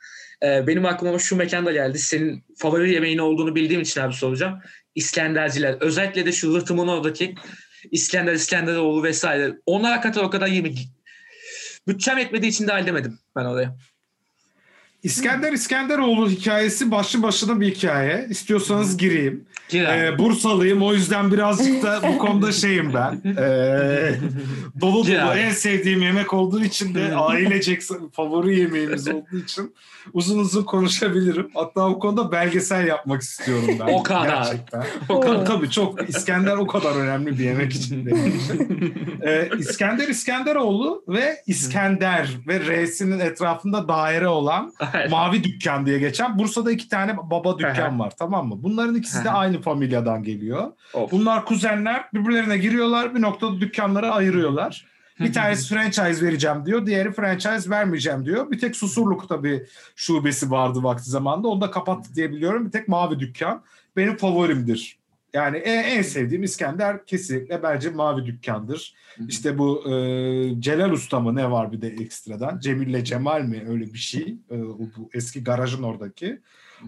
Ee, 0.42 0.66
benim 0.66 0.86
aklıma 0.86 1.18
şu 1.18 1.36
mekan 1.36 1.66
da 1.66 1.72
geldi. 1.72 1.98
Senin 1.98 2.44
favori 2.58 2.92
yemeğin 2.92 3.18
olduğunu 3.18 3.54
bildiğim 3.54 3.82
için 3.82 4.00
abi 4.00 4.14
soracağım. 4.14 4.60
İskenderciler. 4.94 5.76
Özellikle 5.80 6.26
de 6.26 6.32
şu 6.32 6.56
rıhtımın 6.56 6.88
oradaki 6.88 7.34
İskender, 7.90 8.32
İskenderoğlu 8.32 9.02
vesaire. 9.02 9.52
Onlar 9.66 9.90
hakikaten 9.92 10.20
o 10.20 10.30
kadar 10.30 10.48
mi? 10.48 10.74
Bütçem 11.88 12.18
yetmediği 12.18 12.52
için 12.52 12.68
dahil 12.68 12.86
demedim 12.86 13.18
ben 13.36 13.44
oraya. 13.44 13.76
İskender 15.04 15.52
İskenderoğlu 15.52 16.30
hikayesi 16.30 16.90
başlı 16.90 17.23
başına 17.23 17.61
bir 17.61 17.75
hikaye. 17.75 18.26
İstiyorsanız 18.30 18.96
gireyim. 18.96 19.44
Ee, 19.75 20.18
Bursalıyım 20.18 20.82
o 20.82 20.92
yüzden 20.94 21.32
birazcık 21.32 21.82
da 21.82 22.00
bu 22.08 22.18
konuda 22.18 22.52
şeyim 22.52 22.94
ben. 22.94 23.23
Ee, 23.38 24.14
dolu 24.80 25.06
dolu 25.06 25.34
en 25.34 25.50
sevdiğim 25.50 26.02
yemek 26.02 26.34
olduğu 26.34 26.64
için 26.64 26.94
de 26.94 27.14
ailecek 27.16 27.82
favori 28.12 28.58
yemeğimiz 28.58 29.08
olduğu 29.08 29.38
için 29.44 29.75
uzun 30.12 30.38
uzun 30.38 30.62
konuşabilirim. 30.62 31.50
Hatta 31.54 31.90
bu 31.90 31.99
konuda 31.99 32.32
belgesel 32.32 32.87
yapmak 32.87 33.23
istiyorum 33.23 33.76
ben. 33.80 33.92
O 33.92 34.02
kadar. 34.02 34.26
Gerçekten. 34.28 34.84
O 35.08 35.20
kadar. 35.20 35.46
Tabii 35.46 35.70
çok 35.70 36.08
İskender 36.08 36.56
o 36.56 36.66
kadar 36.66 36.96
önemli 36.96 37.38
bir 37.38 37.44
yemek 37.44 37.73
için. 37.73 38.11
Ee, 39.23 39.50
İskender 39.58 40.08
İskenderoğlu 40.08 41.04
ve 41.08 41.42
İskender 41.46 42.28
ve 42.49 42.61
R'sinin 42.61 43.20
etrafında 43.20 43.88
daire 43.88 44.28
olan. 44.28 44.73
Mavi 45.10 45.44
Dükkan 45.44 45.86
diye 45.86 45.98
geçen 45.98 46.38
Bursa'da 46.38 46.72
iki 46.72 46.88
tane 46.88 47.16
baba 47.16 47.58
dükkan 47.58 47.98
var 47.98 48.12
tamam 48.18 48.48
mı? 48.48 48.54
Bunların 48.62 48.94
ikisi 48.94 49.24
de 49.24 49.30
aynı 49.30 49.60
familyadan 49.62 50.22
geliyor. 50.22 50.72
Of. 50.94 51.12
Bunlar 51.12 51.44
kuzenler 51.44 52.04
birbirlerine 52.14 52.58
giriyorlar 52.58 53.14
bir 53.14 53.22
noktada 53.22 53.60
dükkanları 53.60 54.12
ayırıyorlar. 54.12 54.86
Bir 55.20 55.32
tanesi 55.32 55.68
franchise 55.68 56.26
vereceğim 56.26 56.66
diyor. 56.66 56.86
Diğeri 56.86 57.12
franchise 57.12 57.70
vermeyeceğim 57.70 58.24
diyor. 58.26 58.50
Bir 58.50 58.58
tek 58.58 58.76
Susurluk'ta 58.76 59.44
bir 59.44 59.62
şubesi 59.96 60.50
vardı 60.50 60.82
vakti 60.82 61.10
zamanında. 61.10 61.48
Onu 61.48 61.60
da 61.60 61.70
kapattı 61.70 62.14
diye 62.14 62.30
biliyorum. 62.30 62.66
Bir 62.66 62.70
tek 62.70 62.88
Mavi 62.88 63.20
Dükkan 63.20 63.62
benim 63.96 64.16
favorimdir. 64.16 64.98
Yani 65.34 65.56
en, 65.56 65.84
en 65.84 66.02
sevdiğim 66.02 66.42
İskender 66.42 67.06
kesinlikle 67.06 67.62
bence 67.62 67.90
Mavi 67.90 68.26
Dükkan'dır. 68.26 68.94
İşte 69.28 69.58
bu 69.58 69.90
e, 69.90 69.92
Celal 70.60 70.90
Usta 70.90 71.20
mı 71.20 71.36
ne 71.36 71.50
var 71.50 71.72
bir 71.72 71.82
de 71.82 71.88
ekstradan? 71.88 72.58
Cemil'le 72.58 73.04
Cemal 73.04 73.42
mi 73.42 73.64
öyle 73.68 73.84
bir 73.84 73.98
şey? 73.98 74.36
E, 74.50 74.60
bu 74.60 75.10
eski 75.14 75.44
garajın 75.44 75.82
oradaki. 75.82 76.40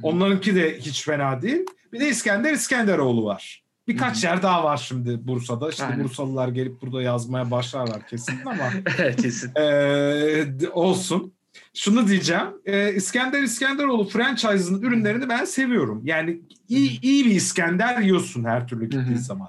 Onlarınki 0.02 0.54
de 0.54 0.78
hiç 0.78 1.04
fena 1.04 1.42
değil. 1.42 1.66
Bir 1.92 2.00
de 2.00 2.08
İskender 2.08 2.52
İskenderoğlu 2.52 3.24
var. 3.24 3.62
Birkaç 3.88 4.24
yer 4.24 4.42
daha 4.42 4.64
var 4.64 4.76
şimdi 4.76 5.26
Bursa'da. 5.26 5.70
İşte 5.70 5.84
Aynen. 5.84 6.04
Bursalılar 6.04 6.48
gelip 6.48 6.82
burada 6.82 7.02
yazmaya 7.02 7.50
başlarlar 7.50 8.06
kesin 8.06 8.34
ama 8.44 8.70
kesin. 9.22 9.52
e, 9.56 10.68
olsun. 10.72 11.35
Şunu 11.76 12.08
diyeceğim. 12.08 12.46
E, 12.66 12.94
İskender 12.94 13.42
İskenderoğlu 13.42 14.08
franchise'ın 14.08 14.82
ürünlerini 14.82 15.28
ben 15.28 15.44
seviyorum. 15.44 16.02
Yani 16.04 16.40
iyi, 16.68 17.00
iyi 17.00 17.24
bir 17.24 17.30
İskender 17.30 17.98
yiyorsun 18.00 18.44
her 18.44 18.68
türlü 18.68 18.96
hı. 18.96 19.18
zaman. 19.18 19.48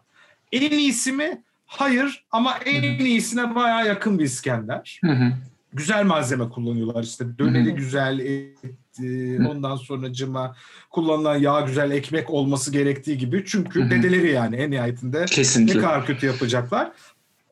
En 0.51 0.71
iyisi 0.71 1.11
mi? 1.11 1.43
Hayır 1.65 2.25
ama 2.31 2.57
en 2.65 3.05
iyisine 3.05 3.55
bayağı 3.55 3.87
yakın 3.87 4.19
bir 4.19 4.23
İskender. 4.23 4.99
Hı 5.03 5.11
hı. 5.11 5.33
Güzel 5.73 6.05
malzeme 6.05 6.49
kullanıyorlar 6.49 7.03
işte. 7.03 7.25
Döneri 7.39 7.73
güzel, 7.75 8.19
et, 8.19 8.57
e, 9.03 9.47
ondan 9.47 9.75
sonra 9.75 10.13
cıma 10.13 10.55
kullanılan 10.89 11.37
yağ 11.37 11.61
güzel, 11.61 11.91
ekmek 11.91 12.29
olması 12.29 12.71
gerektiği 12.71 13.17
gibi. 13.17 13.43
Çünkü 13.47 13.89
dedeleri 13.89 14.31
yani 14.31 14.55
en 14.55 14.71
nihayetinde 14.71 15.21
ne 15.21 15.25
Kesinlikle. 15.25 15.81
kadar 15.81 16.05
kötü 16.05 16.25
yapacaklar. 16.25 16.91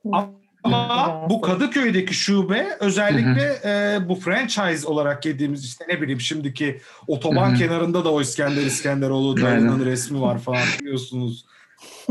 Ama 0.05 0.29
Güzel. 0.65 1.29
bu 1.29 1.41
Kadıköy'deki 1.41 2.13
şube 2.13 2.77
özellikle 2.79 3.59
e, 3.65 3.99
bu 4.09 4.15
franchise 4.15 4.87
olarak 4.87 5.25
yediğimiz 5.25 5.65
işte 5.65 5.85
ne 5.89 6.01
bileyim 6.01 6.21
şimdiki 6.21 6.81
otoban 7.07 7.55
kenarında 7.55 8.05
da 8.05 8.11
o 8.11 8.21
İskender 8.21 8.61
İskenderoğlu 8.65 9.41
dayının 9.41 9.85
resmi 9.85 10.21
var 10.21 10.39
falan 10.39 10.63
biliyorsunuz. 10.79 11.45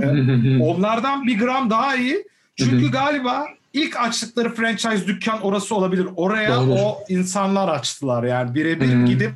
Hı. 0.00 0.24
Onlardan 0.62 1.26
bir 1.26 1.38
gram 1.38 1.70
daha 1.70 1.96
iyi. 1.96 2.28
Çünkü 2.56 2.90
galiba 2.90 3.46
ilk 3.72 4.00
açtıkları 4.00 4.54
franchise 4.54 5.06
dükkan 5.06 5.42
orası 5.42 5.74
olabilir. 5.74 6.08
Oraya 6.16 6.56
Doğru. 6.56 6.72
o 6.72 6.98
insanlar 7.08 7.68
açtılar 7.68 8.24
yani 8.24 8.54
birebir 8.54 9.06
gidip 9.06 9.32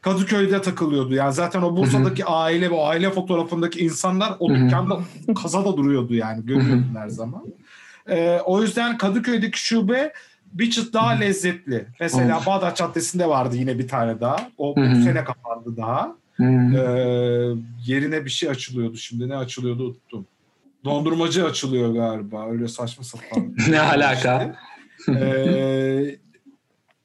Kadıköy'de 0.00 0.62
takılıyordu. 0.62 1.14
Yani 1.14 1.32
zaten 1.32 1.62
o 1.62 1.76
Bursa'daki 1.76 2.24
aile 2.24 2.70
ve 2.70 2.80
aile 2.80 3.10
fotoğrafındaki 3.10 3.80
insanlar 3.80 4.34
o 4.38 4.50
Hı 4.50 4.54
hı. 4.54 4.58
dükkanda 4.58 4.98
kazada 5.42 5.76
duruyordu 5.76 6.14
yani 6.14 6.46
görüyordun 6.46 6.94
her 6.96 7.08
zaman. 7.08 7.42
Ee, 8.08 8.40
o 8.44 8.62
yüzden 8.62 8.98
Kadıköy'deki 8.98 9.58
şube 9.58 10.12
bir 10.52 10.70
çıt 10.70 10.94
daha 10.94 11.10
lezzetli. 11.10 11.86
Mesela 12.00 12.38
Of. 12.38 12.46
Bağdat 12.46 12.76
Caddesi'nde 12.76 13.28
vardı 13.28 13.56
yine 13.56 13.78
bir 13.78 13.88
tane 13.88 14.20
daha. 14.20 14.50
O 14.58 14.76
Hı 14.76 14.80
hı. 14.80 14.94
bu 14.94 15.02
sene 15.02 15.24
kapandı 15.24 15.76
daha. 15.76 16.16
Ee, 16.40 16.44
hı. 16.44 17.56
yerine 17.86 18.24
bir 18.24 18.30
şey 18.30 18.48
açılıyordu 18.48 18.96
şimdi. 18.96 19.28
Ne 19.28 19.36
açılıyordu 19.36 19.84
unuttum. 19.84 20.26
Dondurmacı 20.84 21.46
açılıyor 21.46 21.94
galiba. 21.94 22.50
Öyle 22.50 22.68
saçma 22.68 23.04
sapan. 23.04 23.54
Ne 23.68 23.80
alaka? 23.80 24.56
Ee, 25.08 26.16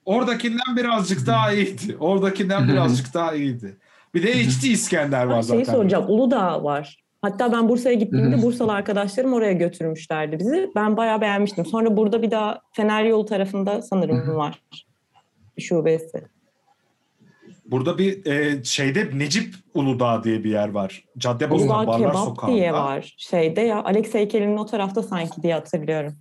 oradakinden 0.05 0.77
birazcık 0.77 1.27
daha 1.27 1.51
iyiydi. 1.53 1.97
Oradakinden 1.99 2.67
birazcık 2.67 3.13
daha 3.13 3.33
iyiydi. 3.35 3.77
Bir 4.13 4.23
de 4.23 4.33
HD 4.43 4.63
İskender 4.63 5.25
var 5.25 5.41
zaten. 5.41 5.63
Şeyi 5.63 5.75
soracağım. 5.75 6.05
Uludağ 6.07 6.63
var. 6.63 7.04
Hatta 7.25 7.51
ben 7.51 7.69
Bursa'ya 7.69 7.95
gittiğimde. 7.95 8.41
Bursalı 8.41 8.73
arkadaşlarım 8.73 9.33
oraya 9.33 9.53
götürmüşlerdi 9.53 10.39
bizi. 10.39 10.71
Ben 10.75 10.97
bayağı 10.97 11.21
beğenmiştim. 11.21 11.65
Sonra 11.65 11.97
burada 11.97 12.21
bir 12.21 12.31
daha 12.31 12.61
Fener 12.71 13.03
Yolu 13.03 13.25
tarafında 13.25 13.81
sanırım 13.81 14.35
var 14.35 14.61
şubesi. 15.59 16.23
Burada 17.65 17.97
bir 17.97 18.25
e, 18.25 18.63
şeyde 18.63 19.09
Necip 19.17 19.55
Uludağ 19.73 20.23
diye 20.23 20.43
bir 20.43 20.49
yer 20.49 20.69
var. 20.69 21.03
Caddebostan 21.17 21.69
Uludağ 21.69 21.87
Barlar 21.87 22.11
Kebap 22.11 22.25
Sokağı'nda. 22.25 22.55
diye 22.55 22.73
var 22.73 23.15
şeyde 23.17 23.61
ya. 23.61 23.83
Alex 23.83 24.13
heykelinin 24.13 24.57
o 24.57 24.65
tarafta 24.65 25.03
sanki 25.03 25.41
diye 25.43 25.53
hatırlıyorum. 25.53 26.13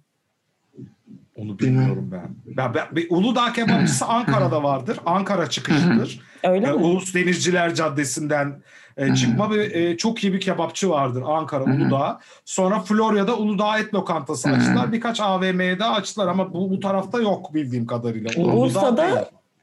Onu 1.37 1.59
bilmiyorum 1.59 2.09
ben. 2.13 2.29
ben, 2.57 2.75
ben 2.75 2.85
bir 2.97 3.07
Uludağ 3.11 3.53
kebapçısı 3.53 4.07
Ankara'da 4.09 4.63
vardır. 4.63 4.99
Ankara 5.07 5.51
çıkışıdır. 5.51 6.21
Öyle 6.45 6.67
E, 6.67 6.73
mi? 6.73 6.77
Ulus 6.77 7.15
Denizciler 7.15 7.75
Caddesi'nden 7.75 8.63
e, 8.97 9.15
çıkma 9.15 9.51
bir 9.51 9.59
e, 9.75 9.97
çok 9.97 10.25
iyi 10.25 10.33
bir 10.33 10.41
kebapçı 10.41 10.91
vardır 10.91 11.23
Ankara. 11.27 11.65
Uludağ. 11.65 12.21
Sonra 12.45 12.81
Florya'da 12.81 13.37
Uludağ 13.37 13.79
Et 13.79 13.95
Lokantası 13.95 14.49
açtılar. 14.49 14.93
Birkaç 14.93 15.21
AVM'ye 15.21 15.79
de 15.79 15.85
açtılar 15.85 16.29
ama 16.29 16.53
bu, 16.53 16.71
bu 16.71 16.81
tarafta 16.81 17.21
yok 17.21 17.55
bildiğim 17.55 17.87
kadarıyla. 17.87 18.31
Uludağ 18.37 18.57
Bursa'da 18.57 19.03
değil. 19.03 19.17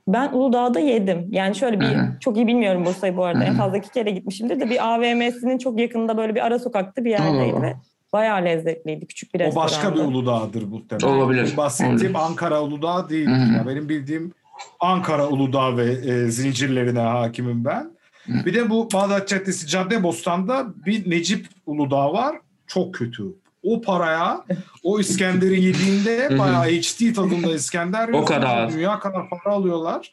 Ben 0.07 0.29
Uludağ'da 0.33 0.79
yedim. 0.79 1.27
Yani 1.31 1.55
şöyle 1.55 1.79
bir 1.79 1.97
çok 2.19 2.37
iyi 2.37 2.47
bilmiyorum 2.47 2.85
Bursa'yı 2.85 3.17
bu 3.17 3.25
arada. 3.25 3.43
En 3.43 3.53
fazla 3.55 3.77
iki 3.77 3.91
kere 3.91 4.11
gitmişimdir 4.11 4.59
de 4.59 4.69
bir 4.69 4.93
AVM'sinin 4.93 5.57
çok 5.57 5.79
yakında 5.79 6.17
böyle 6.17 6.35
bir 6.35 6.45
ara 6.45 6.59
sokakta 6.59 7.05
bir 7.05 7.09
yerdeydi 7.09 7.61
ve 7.61 7.75
bayağı 8.13 8.45
lezzetliydi. 8.45 9.07
Küçük 9.07 9.33
bir 9.33 9.39
O 9.39 9.43
restoranda. 9.43 9.65
başka 9.71 9.95
bir 9.95 9.99
Uludağ'dır 9.99 10.63
muhtemelen. 10.63 11.07
Olabilir, 11.07 11.49
Bu 11.53 11.57
bahsettiğim 11.57 11.95
olabilir. 12.15 12.15
Ankara 12.15 12.61
Uludağ 12.61 13.09
değil. 13.09 13.27
Hı 13.27 13.31
hı. 13.35 13.53
Ya 13.57 13.67
benim 13.67 13.89
bildiğim 13.89 14.31
Ankara 14.79 15.27
Uludağ 15.27 15.77
ve 15.77 15.91
e, 15.91 16.31
zincirlerine 16.31 16.99
hakimim 16.99 17.65
ben. 17.65 17.91
Bir 18.27 18.53
de 18.53 18.69
bu 18.69 18.89
Bağdat 18.93 19.27
Caddesi 19.27 19.67
Caddebostan'da 19.67 20.65
bir 20.85 21.09
Necip 21.09 21.45
Uludağ 21.65 22.13
var. 22.13 22.35
Çok 22.67 22.93
kötü. 22.95 23.23
O 23.63 23.81
paraya 23.81 24.45
o 24.83 24.99
İskender'i 24.99 25.63
yediğinde 25.63 26.39
bayağı 26.39 26.63
HD 26.65 27.15
tadında 27.15 27.53
İskender 27.55 28.09
O 28.09 28.25
kadar. 28.25 28.71
Dünya 28.73 28.99
kadar 28.99 29.29
para 29.29 29.53
alıyorlar. 29.55 30.11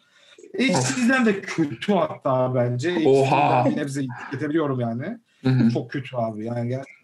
HD'den 0.59 1.26
de 1.26 1.40
kötü 1.40 1.93
hatta 1.93 2.55
bence. 2.55 3.02
Oha. 3.07 3.64
HD'den 3.64 3.76
Nebze 3.76 4.02
tüketebiliyorum 4.25 4.81
yani. 4.81 5.19
Hı 5.45 5.49
hı. 5.50 5.71
Çok 5.71 5.90
kötü 5.90 6.17
abi. 6.17 6.45
Yani 6.45 6.69
gerçekten 6.69 6.98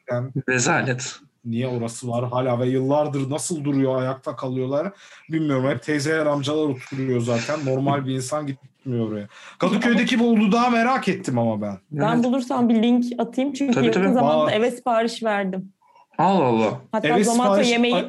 Rezalet. 0.48 1.16
niye 1.44 1.68
orası 1.68 2.08
var 2.08 2.28
hala 2.28 2.60
ve 2.60 2.66
yıllardır 2.66 3.30
nasıl 3.30 3.64
duruyor 3.64 4.00
ayakta 4.02 4.36
kalıyorlar 4.36 4.92
bilmiyorum. 5.30 5.70
Hep 5.70 5.82
teyzeler 5.82 6.26
amcalar 6.26 6.68
oturuyor 6.68 7.20
zaten. 7.20 7.58
Normal 7.66 8.06
bir 8.06 8.14
insan 8.14 8.46
gitmiyor 8.46 9.08
oraya. 9.12 9.28
Kadıköy'deki 9.58 10.18
bu 10.18 10.24
Uludağ'ı 10.28 10.70
merak 10.70 11.08
ettim 11.08 11.38
ama 11.38 11.62
ben. 11.62 11.78
Ben 11.90 12.14
Evet. 12.14 12.24
bulursam 12.24 12.68
bir 12.68 12.82
link 12.82 13.04
atayım 13.18 13.52
çünkü 13.52 13.74
Tabii, 13.74 13.86
yakın 13.86 14.02
tabii. 14.02 14.14
zamanda 14.14 14.44
Aa. 14.44 14.50
eve 14.50 14.70
sipariş 14.70 15.22
verdim. 15.22 15.72
Allah 16.18 16.44
Allah. 16.44 16.80
Hatta 16.92 17.08
Eve 17.08 17.24
Zomato 17.24 17.52
sipariş- 17.54 17.70
yemeği 17.70 18.04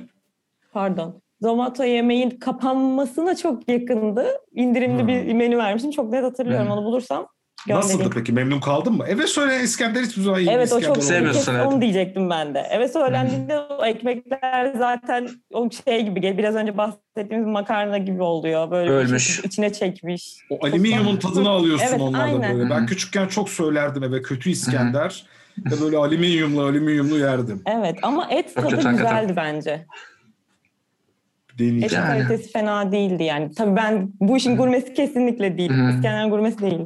pardon. 0.74 1.22
Zomato 1.42 1.84
yemeğin 1.84 2.30
kapanmasına 2.30 3.36
çok 3.36 3.70
yakındı. 3.70 4.26
İndirimli 4.52 5.00
Hmm. 5.02 5.08
bir 5.08 5.34
menü 5.34 5.58
vermiştim. 5.58 5.92
Çok 5.92 6.12
net 6.12 6.24
hatırlıyorum. 6.24 6.66
Hmm. 6.68 6.74
Onu 6.74 6.86
bulursam 6.86 7.28
göndereyim. 7.68 8.00
Nasıldı 8.00 8.10
peki? 8.16 8.34
Memnun 8.34 8.60
kaldın 8.60 8.94
mı? 8.94 9.06
Eve 9.08 9.28
söyle 9.28 9.64
İskender 9.64 10.02
hiçbir 10.02 10.22
zaman 10.22 10.40
iyi 10.40 10.50
Evet 10.50 10.62
o 10.62 10.64
İskender 10.64 10.82
çok 10.88 10.92
olmadı. 10.98 11.06
Sevmiyorsun, 11.08 11.56
onu 11.56 11.82
diyecektim 11.82 12.30
ben 12.30 12.54
de. 12.56 12.60
Eve 12.60 12.88
söylendiğinde 12.88 13.60
o 13.60 13.86
ekmekler 13.86 14.74
zaten 14.78 15.30
o 15.54 15.70
şey 15.86 16.02
gibi 16.06 16.38
biraz 16.38 16.56
önce 16.56 16.78
bahsettiğimiz 16.78 17.48
makarna 17.48 17.98
gibi 17.98 18.22
oluyor. 18.24 18.72
Böyle 18.72 18.92
Ölmüş. 18.92 19.28
şekilde 19.28 19.48
içine 19.48 19.74
çekmiş. 19.74 20.36
O 20.50 20.66
alüminyumun 20.66 21.18
tadını 21.18 21.50
alıyorsun 21.50 21.88
Evet, 21.90 22.02
onlarda 22.02 22.24
aynen. 22.24 22.58
böyle. 22.58 22.70
Ben 22.70 22.82
Hı. 22.82 22.86
küçükken 22.86 23.28
çok 23.28 23.50
söylerdim 23.50 24.04
eve 24.04 24.22
kötü 24.22 24.50
İskender. 24.50 25.26
ve 25.58 25.82
böyle 25.82 25.98
alüminyumlu 25.98 26.62
alüminyumlu 26.64 27.18
yerdim. 27.18 27.62
Evet 27.66 27.96
ama 28.02 28.28
et 28.32 28.46
Çok 28.46 28.56
tadı 28.56 28.66
hakikaten. 28.76 28.98
güzeldi 28.98 29.34
bence. 29.36 29.72
Et 29.72 31.60
Deneyeceğim. 31.60 32.06
Yani. 32.06 32.24
kalitesi 32.28 32.52
fena 32.52 32.92
değildi 32.92 33.24
yani. 33.24 33.52
Tabii 33.52 33.76
ben 33.76 34.10
bu 34.20 34.38
işin 34.38 34.58
gurmesi 34.58 34.94
kesinlikle 34.94 35.58
değil. 35.58 35.72
İskender 35.72 36.28
gurmesi 36.28 36.60
değil. 36.62 36.80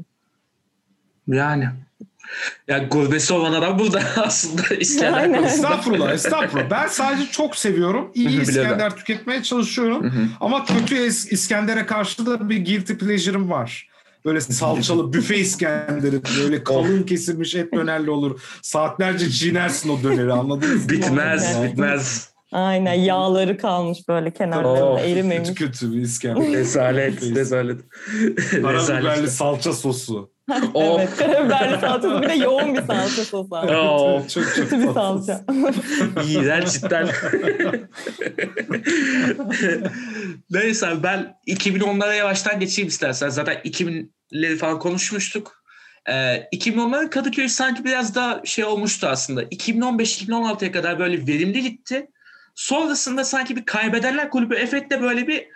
Yani. 1.29 1.69
Ya 2.67 2.77
gurbesi 2.77 3.33
olan 3.33 3.53
adam 3.53 3.79
burada 3.79 4.01
aslında 4.17 4.75
İskender. 4.79 5.43
Estağfurullah, 5.43 6.13
estağfurullah. 6.13 6.69
Ben 6.69 6.87
sadece 6.87 7.31
çok 7.31 7.55
seviyorum. 7.55 8.11
İyi 8.13 8.41
İskender 8.41 8.95
tüketmeye 8.95 9.43
çalışıyorum. 9.43 10.13
Ama 10.39 10.65
kötü 10.65 10.95
İskender'e 11.07 11.85
karşı 11.85 12.25
da 12.25 12.49
bir 12.49 12.65
guilty 12.65 12.93
pleasure'ım 12.93 13.49
var. 13.49 13.89
Böyle 14.25 14.41
salçalı 14.41 15.13
büfe 15.13 15.37
İskender'i 15.37 16.21
böyle 16.39 16.63
kalın 16.63 17.03
kesilmiş 17.03 17.55
et 17.55 17.73
dönerli 17.73 18.11
olur. 18.11 18.41
Saatlerce 18.61 19.29
çiğnersin 19.29 19.89
o 19.89 20.03
döneri 20.03 20.33
anladın 20.33 20.75
mı? 20.75 20.89
Bitmez, 20.89 21.63
bitmez. 21.63 22.29
Aynen 22.51 22.93
yağları 22.93 23.57
kalmış 23.57 24.07
böyle 24.07 24.31
kenarlarında 24.33 24.85
Of, 24.85 25.01
erimemiş. 25.01 25.49
Kötü 25.49 25.65
kötü 25.65 25.93
bir 25.93 26.01
İskender. 26.01 26.51
Rezalet, 26.51 27.23
rezalet. 27.23 27.81
Karabiberli 28.61 29.27
salça 29.27 29.73
sosu. 29.73 30.31
Oh. 30.73 30.99
Evet 30.99 31.15
karabiberli 31.17 31.79
salçası 31.79 32.21
bir 32.21 32.29
de 32.29 32.33
yoğun 32.33 32.75
bir 32.75 32.81
salça 32.87 33.25
sosu. 33.25 33.55
Oh. 33.55 34.27
çok 34.29 34.43
çok 34.43 34.55
Kötü 34.55 34.79
bir 34.79 34.93
salça. 34.93 35.45
İğrenç 36.27 36.71
cidden. 36.71 37.09
Neyse 40.49 40.87
ben 41.03 41.37
2010'lara 41.47 42.15
yavaştan 42.15 42.59
geçeyim 42.59 42.87
istersen. 42.87 43.29
Zaten 43.29 43.55
2000'leri 43.55 44.57
falan 44.57 44.79
konuşmuştuk. 44.79 45.63
Ee, 46.09 46.47
2010'ların 46.55 47.09
Kadıköy 47.09 47.49
sanki 47.49 47.83
biraz 47.83 48.15
daha 48.15 48.41
şey 48.45 48.65
olmuştu 48.65 49.07
aslında. 49.07 49.43
2015-2016'ya 49.43 50.71
kadar 50.71 50.99
böyle 50.99 51.27
verimli 51.27 51.61
gitti. 51.61 52.07
Sonrasında 52.55 53.23
sanki 53.23 53.55
bir 53.55 53.65
kaybedenler 53.65 54.29
kulübü 54.29 54.55
efektle 54.55 55.01
böyle 55.01 55.27
bir 55.27 55.47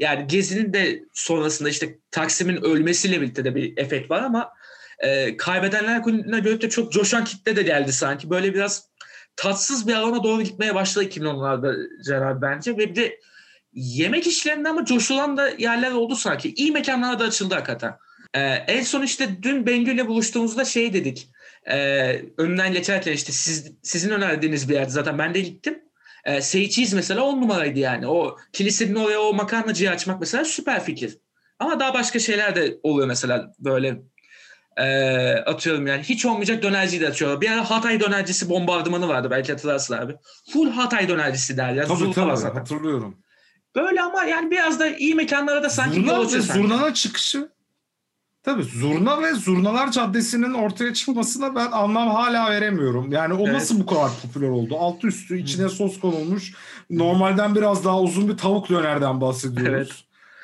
yani 0.00 0.26
Gezi'nin 0.26 0.72
de 0.72 1.04
sonrasında 1.12 1.68
işte 1.68 1.98
Taksim'in 2.10 2.64
ölmesiyle 2.64 3.20
birlikte 3.20 3.44
de 3.44 3.54
bir 3.54 3.76
efekt 3.76 4.10
var 4.10 4.22
ama 4.22 4.52
e, 4.98 5.36
kaybedenler 5.36 6.02
kulübüne 6.02 6.40
görüp 6.40 6.62
de 6.62 6.68
çok 6.68 6.92
coşan 6.92 7.24
kitle 7.24 7.56
de 7.56 7.62
geldi 7.62 7.92
sanki. 7.92 8.30
Böyle 8.30 8.54
biraz 8.54 8.90
tatsız 9.36 9.88
bir 9.88 9.94
alana 9.94 10.24
doğru 10.24 10.42
gitmeye 10.42 10.74
başladı 10.74 11.04
2010'larda 11.04 11.88
Cenab 12.06 12.42
bence 12.42 12.72
ve 12.72 12.78
bir 12.78 12.96
de 12.96 13.18
yemek 13.72 14.26
işlerinde 14.26 14.68
ama 14.68 14.84
coşulan 14.84 15.36
da 15.36 15.48
yerler 15.48 15.90
oldu 15.90 16.16
sanki. 16.16 16.54
İyi 16.54 16.72
mekanlar 16.72 17.18
da 17.18 17.24
açıldı 17.24 17.54
hakikaten. 17.54 17.96
Ee, 18.34 18.40
en 18.40 18.82
son 18.82 19.02
işte 19.02 19.42
dün 19.42 19.66
Bengül'le 19.66 20.06
buluştuğumuzda 20.06 20.64
şey 20.64 20.92
dedik. 20.92 21.28
Ee, 21.70 22.22
önünden 22.38 22.72
geçerken 22.72 23.12
işte 23.12 23.32
siz, 23.32 23.72
sizin 23.82 24.10
önerdiğiniz 24.10 24.68
bir 24.68 24.74
yerde 24.74 24.90
zaten 24.90 25.18
ben 25.18 25.34
de 25.34 25.40
gittim. 25.40 25.78
Ee, 26.24 26.42
Seyçiyiz 26.42 26.92
mesela 26.92 27.22
on 27.22 27.40
numaraydı 27.40 27.78
yani. 27.78 28.06
O 28.06 28.36
kilisenin 28.52 28.94
oraya 28.94 29.20
o 29.20 29.32
makarnacıyı 29.32 29.90
açmak 29.90 30.20
mesela 30.20 30.44
süper 30.44 30.84
fikir. 30.84 31.18
Ama 31.58 31.80
daha 31.80 31.94
başka 31.94 32.18
şeyler 32.18 32.56
de 32.56 32.78
oluyor 32.82 33.08
mesela 33.08 33.52
böyle 33.58 34.02
ee, 34.76 35.34
atıyorum 35.34 35.86
yani 35.86 36.02
hiç 36.02 36.26
olmayacak 36.26 36.62
dönerciyi 36.62 37.02
de 37.02 37.08
açıyorlar. 37.08 37.40
Bir 37.40 37.50
ara 37.50 37.70
Hatay 37.70 38.00
dönercisi 38.00 38.48
bombardımanı 38.50 39.08
vardı 39.08 39.28
belki 39.30 39.52
hatırlarsın 39.52 39.94
abi. 39.94 40.16
Full 40.52 40.70
Hatay 40.70 41.08
dönercisi 41.08 41.56
derler. 41.56 41.86
Tabii 41.88 41.98
Zurna 41.98 42.26
var 42.26 42.30
tabii 42.30 42.36
zaten. 42.36 42.58
hatırlıyorum. 42.58 43.18
Böyle 43.76 44.02
ama 44.02 44.24
yani 44.24 44.50
biraz 44.50 44.80
da 44.80 44.88
iyi 44.88 45.14
mekanlara 45.14 45.62
da 45.62 45.70
sanki 45.70 46.00
Zurna 46.00 46.28
sanki. 46.28 46.40
Zurna'nın 46.40 46.92
çıkışı 46.92 47.48
Tabii 48.42 48.62
Zurna 48.62 49.22
ve 49.22 49.34
Zurnalar 49.34 49.92
Caddesi'nin 49.92 50.54
ortaya 50.54 50.94
çıkmasına 50.94 51.54
ben 51.54 51.70
anlam 51.70 52.08
hala 52.08 52.50
veremiyorum. 52.50 53.12
Yani 53.12 53.34
o 53.34 53.44
Evet. 53.44 53.52
nasıl 53.54 53.80
bu 53.80 53.86
kadar 53.86 54.10
popüler 54.22 54.48
oldu? 54.48 54.76
Altı 54.78 55.06
üstü 55.06 55.38
içine 55.38 55.68
sos 55.68 56.00
konulmuş. 56.00 56.52
Normalden 56.90 57.54
biraz 57.54 57.84
daha 57.84 58.00
uzun 58.00 58.28
bir 58.28 58.36
tavuk 58.36 58.68
dönerden 58.70 59.20
bahsediyoruz. 59.20 59.72
Evet. 59.76 59.90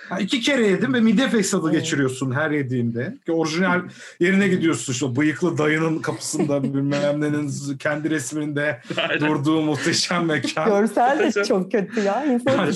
Ha, 0.08 0.18
iki 0.18 0.40
kere 0.40 0.66
yedim 0.66 0.94
ve 0.94 1.00
mide 1.00 1.28
fesadı 1.28 1.70
Evet. 1.70 1.80
geçiriyorsun 1.80 2.32
her 2.32 2.50
yediğinde. 2.50 3.14
Ki 3.26 3.32
orijinal 3.32 3.80
yerine 4.20 4.48
gidiyorsun 4.48 4.92
işte 4.92 5.16
bıyıklı 5.16 5.58
dayının 5.58 5.98
kapısında 5.98 6.62
bilmem 6.74 7.20
nenin 7.20 7.76
kendi 7.78 8.10
resminde 8.10 8.80
Aynen. 9.08 9.28
durduğu 9.28 9.62
muhteşem 9.62 10.24
mekan. 10.24 10.68
Görsel 10.68 11.18
de 11.34 11.44
çok 11.44 11.72
kötü 11.72 12.00
ya. 12.00 12.24
İnsan 12.24 12.72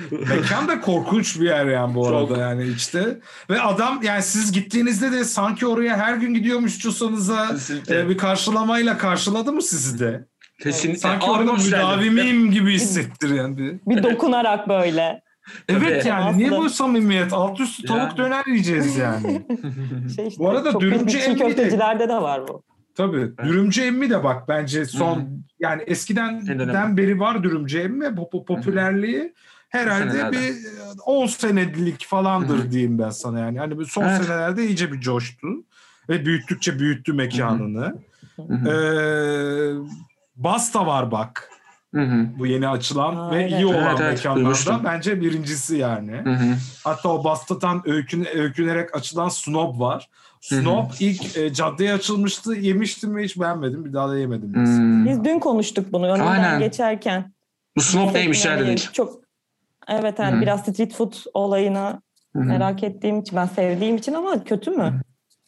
Mekan 0.28 0.68
da 0.68 0.80
korkunç 0.80 1.40
bir 1.40 1.44
yer 1.46 1.66
yani 1.66 1.94
bu 1.94 2.08
arada 2.08 2.28
Çok. 2.28 2.38
yani 2.38 2.64
içte. 2.66 3.18
Ve 3.50 3.60
adam 3.60 4.00
yani 4.02 4.22
siz 4.22 4.52
gittiğinizde 4.52 5.12
de 5.12 5.24
sanki 5.24 5.66
oraya 5.66 5.96
her 5.96 6.14
gün 6.14 6.34
gidiyormuşçusanıza 6.34 7.46
e, 7.88 8.08
bir 8.08 8.18
karşılamamayla 8.18 8.98
karşıladı 8.98 9.52
mı 9.52 9.62
sizi 9.62 9.98
de? 9.98 10.26
Kesinlikle. 10.62 10.98
Sanki 11.00 11.26
orada 11.30 11.50
Atmosferdi. 11.50 11.84
müdavimiyim 11.84 12.50
gibi 12.50 12.72
hissettiriyor. 12.72 13.56
Bir. 13.56 13.74
bir 13.86 14.02
dokunarak 14.02 14.68
böyle. 14.68 15.22
Evet 15.68 16.02
Tabii. 16.02 16.08
yani 16.08 16.38
niye 16.38 16.48
Aslında- 16.48 16.64
bu 16.64 16.70
samimiyet? 16.70 17.32
Alt 17.32 17.60
üstü 17.60 17.86
tavuk 17.86 18.00
Yani. 18.02 18.16
döner 18.16 18.44
yiyeceğiz 18.46 18.96
yani. 18.96 19.22
Şey 20.16 20.26
işte, 20.28 20.38
Bu 20.44 20.50
arada 20.50 20.80
dürümcü 20.80 21.18
emmi 21.18 21.38
de- 21.38 21.44
köftecilerde 21.44 22.08
de 22.08 22.14
var 22.14 22.48
bu. 22.48 22.62
Tabii. 22.94 23.30
Dürümcü 23.44 23.82
emmi 23.82 24.10
de 24.10 24.24
bak 24.24 24.48
bence 24.48 24.84
son 24.84 25.16
Hı 25.16 25.20
hı. 25.20 25.26
yani 25.60 25.82
eskiden 25.86 26.96
beri 26.96 27.20
var 27.20 27.42
dürümcü 27.42 27.78
emmi. 27.78 28.04
Pop- 28.04 28.44
popülerliği 28.46 29.34
herhalde 29.76 30.10
senelerde. 30.10 30.36
bir 30.36 30.56
10 31.06 31.26
senelik 31.26 32.06
falandır 32.06 32.58
Hı 32.58 32.62
hı. 32.62 32.70
diyeyim 32.70 32.98
ben 32.98 33.10
sana 33.10 33.38
yani. 33.40 33.58
Hani 33.58 33.86
son 33.86 34.02
Evet. 34.02 34.24
senelerde 34.24 34.66
iyice 34.66 34.92
bir 34.92 35.00
coştu 35.00 35.48
ve 36.08 36.26
büyüttükçe 36.26 36.78
büyüttü 36.78 37.12
mekanını. 37.12 37.94
Hı 38.36 38.42
hı. 38.42 38.70
Ee, 38.70 39.90
Basta 40.36 40.86
var 40.86 41.10
bak 41.10 41.50
Hı 41.94 42.00
hı. 42.00 42.26
bu 42.38 42.46
yeni 42.46 42.68
açılan 42.68 43.16
Aa, 43.16 43.30
ve 43.30 43.42
evet. 43.42 43.52
iyi 43.52 43.66
olan 43.66 43.86
Evet, 43.86 44.00
evet, 44.00 44.12
mekanlardan 44.24 44.84
bence 44.84 45.20
birincisi 45.20 45.76
yani. 45.76 46.12
Hı 46.24 46.30
hı. 46.30 46.54
Hatta 46.84 47.08
o 47.08 47.24
Basta'dan 47.24 47.82
öykün, 47.86 48.26
öykünerek 48.34 48.96
açılan 48.96 49.28
Snob 49.28 49.80
var. 49.80 50.08
Snob 50.40 50.90
ilk 51.00 51.36
e, 51.36 51.52
caddeye 51.52 51.92
açılmıştı. 51.92 52.54
Yemiştim 52.54 53.16
ve 53.16 53.24
hiç 53.24 53.40
beğenmedim. 53.40 53.84
Bir 53.84 53.92
daha 53.92 54.08
da 54.08 54.18
yemedim. 54.18 54.54
Hmm. 54.54 55.06
Biz 55.06 55.24
dün 55.24 55.38
konuştuk 55.38 55.92
bunu 55.92 56.06
önünden 56.06 56.26
Aynen. 56.26 56.58
geçerken. 56.58 57.32
Bu 57.76 57.80
snob 57.80 58.14
neymiş 58.14 58.44
ya 58.44 58.58
dedik. 58.58 58.90
Çok 58.92 59.25
Evet 59.88 60.18
yani 60.18 60.36
Hı. 60.36 60.40
biraz 60.40 60.60
street 60.60 60.94
food 60.94 61.12
olayını 61.34 62.00
hı. 62.36 62.40
merak 62.40 62.82
ettiğim 62.82 63.20
için 63.20 63.36
ben 63.36 63.46
sevdiğim 63.46 63.96
için 63.96 64.12
ama 64.14 64.44
kötü 64.44 64.70
mü? 64.70 65.00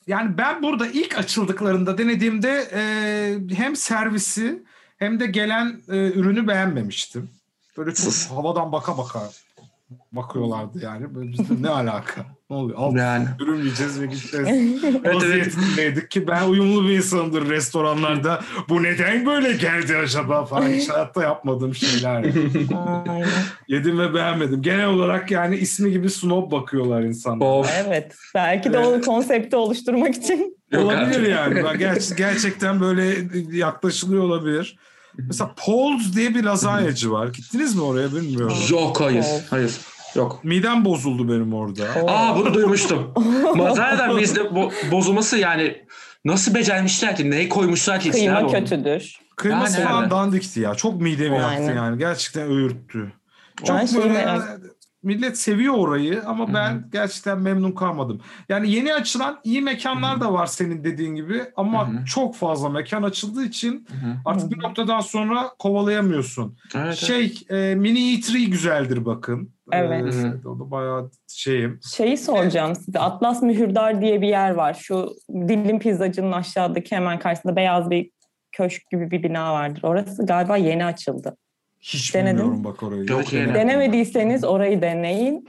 Yani 0.07 0.39
ben 0.39 0.63
burada 0.63 0.87
ilk 0.87 1.19
açıldıklarında 1.19 1.99
denediğimde 1.99 2.69
e, 2.73 3.55
hem 3.55 3.77
servisi 3.77 4.63
hem 4.99 5.21
de 5.21 5.27
gelen 5.27 5.81
e, 5.89 5.97
ürünü 5.97 6.49
beğenmemiştim. 6.49 7.31
Böyle 7.77 7.95
çok 7.95 8.13
havadan 8.31 8.73
baka 8.73 8.99
baka 8.99 9.31
bakıyorlardı 10.13 10.79
yani. 10.85 11.15
Böyle 11.15 11.33
bizde 11.33 11.63
ne 11.63 11.69
alaka? 11.69 12.27
Ne 12.51 12.57
oluyor? 12.57 12.79
Alt 12.79 12.97
Yani. 12.97 13.27
dürüm 13.39 13.61
yiyeceğiz 13.61 14.01
ve 14.01 14.07
gideceğiz. 14.07 14.49
evet. 14.85 15.15
Vaziyetindeydik 15.15 16.11
ki 16.11 16.29
ben 16.29 16.49
uyumlu 16.49 16.89
bir 16.89 16.97
insanımdır 16.97 17.49
restoranlarda. 17.51 18.41
Bu 18.69 18.83
neden 18.83 19.27
böyle 19.27 19.53
geldi 19.53 19.97
acaba 19.97 20.45
falan. 20.45 20.69
Hiç 20.69 20.89
hayatta 20.89 21.23
yapmadığım 21.23 21.75
şeyler. 21.75 22.25
Yedim 23.69 23.99
ve 23.99 24.15
beğenmedim. 24.15 24.63
Genel 24.63 24.87
olarak 24.87 25.31
yani 25.31 25.57
ismi 25.57 25.91
gibi 25.91 26.11
snob 26.11 26.53
bakıyorlar 26.53 27.03
insanlar. 27.03 27.47
Of. 27.47 27.71
Evet. 27.87 28.15
Belki 28.35 28.73
de 28.73 28.79
o 28.79 29.01
konsepti 29.01 29.57
oluşturmak 29.57 30.15
için. 30.15 30.59
Olabilir 30.77 31.27
yani. 31.31 31.55
Ger- 31.61 32.17
gerçekten 32.17 32.81
böyle 32.81 33.15
yaklaşılıyor 33.57 34.23
olabilir. 34.23 34.79
Mesela 35.19 35.55
Paul's 35.67 36.15
diye 36.17 36.35
bir 36.35 36.45
lazanyacı 36.45 37.13
var. 37.13 37.29
Gittiniz 37.29 37.75
mi 37.75 37.83
oraya 37.83 38.13
bilmiyorum. 38.15 38.57
Yok 38.71 39.01
hayır. 39.01 39.27
Hayır. 39.51 39.73
Yok. 40.15 40.45
Midem 40.45 40.85
bozuldu 40.85 41.29
benim 41.29 41.55
orada. 41.55 41.85
Aa 42.07 42.37
bunu 42.37 42.55
duymuştum. 42.55 43.13
Zaten 43.75 44.19
bizde 44.19 44.41
bo- 44.41 44.91
bozulması 44.93 45.37
yani 45.39 45.87
nasıl 46.25 46.55
becermişler 46.55 47.17
ki? 47.17 47.31
Neyi 47.31 47.49
koymuşlar 47.49 48.01
ki 48.01 48.09
içine? 48.09 48.25
Kıyma 48.25 48.39
abi 48.39 48.51
kötüdür. 48.51 49.19
Kıyması 49.37 49.81
Yani 49.81 49.89
falan 49.89 50.03
evet. 50.03 50.11
dandikti 50.13 50.61
ya. 50.61 50.75
Çok 50.75 51.01
midemi 51.01 51.37
yaktı 51.37 51.49
Aynen. 51.49 51.75
yani. 51.77 51.99
Gerçekten 51.99 52.51
öğürttü. 52.51 53.13
Çok 53.65 53.77
Ben 53.77 53.87
şeyi 53.87 54.03
böyle 54.03 54.15
merak- 54.15 54.61
millet 55.09 55.39
seviyor 55.39 55.75
orayı 55.75 56.23
ama 56.27 56.55
ben 56.55 56.85
gerçekten 56.93 57.39
memnun 57.41 57.73
kalmadım. 57.73 58.21
Yani 58.49 58.71
yeni 58.71 58.95
açılan 58.95 59.41
iyi 59.45 59.63
mekanlar 59.63 60.21
da 60.21 60.33
var 60.33 60.47
senin 60.47 60.85
dediğin 60.85 61.15
gibi 61.15 61.43
ama 61.57 61.89
Hı 61.89 61.93
hı. 61.93 62.05
çok 62.05 62.37
fazla 62.37 62.69
mekan 62.69 63.03
açıldığı 63.03 63.45
için 63.45 63.87
Hı 63.89 64.07
hı. 64.07 64.15
artık 64.25 64.51
bir 64.51 64.63
noktadan 64.63 65.01
sonra 65.01 65.51
kovalayamıyorsun. 65.59 66.57
Evet, 66.75 66.87
evet. 66.87 66.97
Şey 66.97 67.35
e, 67.51 67.75
mini 67.75 67.99
E3 67.99 68.51
güzeldir 68.51 69.05
bakın. 69.05 69.53
Evet. 69.73 70.15
E, 70.15 70.49
o 70.49 70.59
da 70.59 70.71
bayağı 70.71 71.11
şeyim. 71.29 71.81
Şeyi 71.97 72.17
soracağım 72.19 72.75
size. 72.77 72.99
Atlas 72.99 73.43
Mühürdar 73.43 74.01
diye 74.01 74.23
bir 74.23 74.29
yer 74.29 74.51
var. 74.51 74.75
Şu 74.75 75.13
Dilim 75.31 75.79
Pizzacı'nın 75.79 76.33
aşağıdaki 76.33 76.97
hemen 76.97 77.19
karşısında 77.19 77.57
beyaz 77.57 77.91
bir 77.91 78.11
köşk 78.53 78.91
gibi 78.91 79.11
bir 79.11 79.23
bina 79.23 79.53
vardır. 79.53 79.81
Orası 79.83 80.27
galiba 80.27 80.57
yeni 80.57 80.85
açıldı. 80.85 81.37
Hiç 81.81 82.15
Denedin? 82.15 82.39
bilmiyorum 82.39 82.65
bak 82.65 82.83
orayı. 82.83 83.09
Denemedim. 83.09 83.55
Denemediyseniz 83.55 84.45
orayı 84.45 84.83
deneyin. 84.83 85.49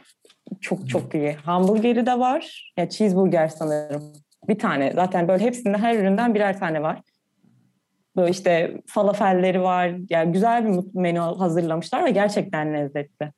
Çok 0.61 0.89
çok 0.89 1.15
iyi. 1.15 1.33
Hamburgeri 1.33 2.05
de 2.05 2.19
var. 2.19 2.73
Ya 2.77 2.89
cheeseburger 2.89 3.47
sanırım. 3.47 4.13
Bir 4.47 4.59
tane. 4.59 4.91
Zaten 4.95 5.27
böyle 5.27 5.43
hepsinde 5.43 5.77
her 5.77 5.95
üründen 5.95 6.35
birer 6.35 6.59
tane 6.59 6.81
var. 6.81 7.01
Böyle 8.15 8.31
işte 8.31 8.81
falafelleri 8.87 9.61
var. 9.61 9.95
Yani 10.09 10.31
güzel 10.31 10.65
bir 10.67 10.83
menü 10.93 11.19
hazırlamışlar 11.19 12.05
ve 12.05 12.11
gerçekten 12.11 12.73
lezzetli. 12.73 13.31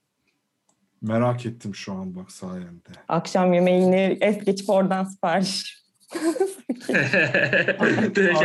Merak 1.02 1.46
ettim 1.46 1.76
şu 1.76 1.94
an 1.94 2.16
bak 2.16 2.32
sayende. 2.32 2.90
Akşam 3.08 3.54
yemeğini 3.54 4.18
es 4.22 4.38
geçip 4.46 4.70
oradan 4.70 5.04
sipariş. 5.04 5.81
Direkt 8.16 8.42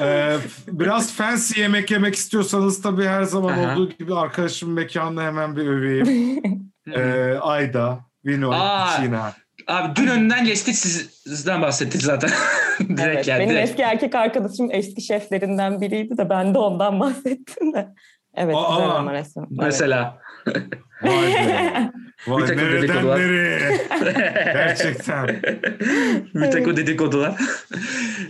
Ee, 0.00 0.36
biraz 0.68 1.12
fancy 1.12 1.60
yemek 1.60 1.90
yemek 1.90 2.14
istiyorsanız 2.14 2.82
tabii 2.82 3.04
her 3.04 3.22
zaman 3.22 3.52
Aha. 3.52 3.72
olduğu 3.72 3.90
gibi 3.90 4.14
arkadaşımın 4.14 4.74
mekanını 4.74 5.22
hemen 5.22 5.56
bir 5.56 5.66
öveyim. 5.66 6.72
Ee, 6.94 7.34
Ayda, 7.40 7.98
Vino, 8.26 8.50
Aa. 8.52 8.96
Çina. 8.96 9.32
Abi 9.66 9.96
dün 9.96 10.06
önünden 10.06 10.44
geçtik 10.44 10.76
siz, 10.76 11.10
sizden 11.10 11.62
bahsettik 11.62 12.02
zaten. 12.02 12.30
direkt 12.80 13.00
evet, 13.00 13.28
yani. 13.28 13.40
benim 13.40 13.50
direkt. 13.50 13.70
eski 13.70 13.82
erkek 13.82 14.14
arkadaşım 14.14 14.68
eski 14.70 15.02
şeflerinden 15.02 15.80
biriydi 15.80 16.18
de 16.18 16.30
ben 16.30 16.54
de 16.54 16.58
ondan 16.58 17.00
bahsettim 17.00 17.72
de. 17.72 17.88
Evet 18.34 18.56
Aa. 18.58 18.70
güzel 18.70 18.90
ama 18.90 19.12
resim. 19.12 19.46
Evet. 19.62 19.74
Vay 21.02 21.34
be. 21.34 21.90
Bir 22.26 22.32
Vay 22.32 22.46
takım 22.46 22.64
nereden 22.64 22.82
dedikodular. 22.82 23.18
nereye? 23.20 23.58
Gerçekten. 24.52 25.28
bir 26.34 26.50
tek 26.50 26.68
o 26.68 26.76
dedikodular. 26.76 27.34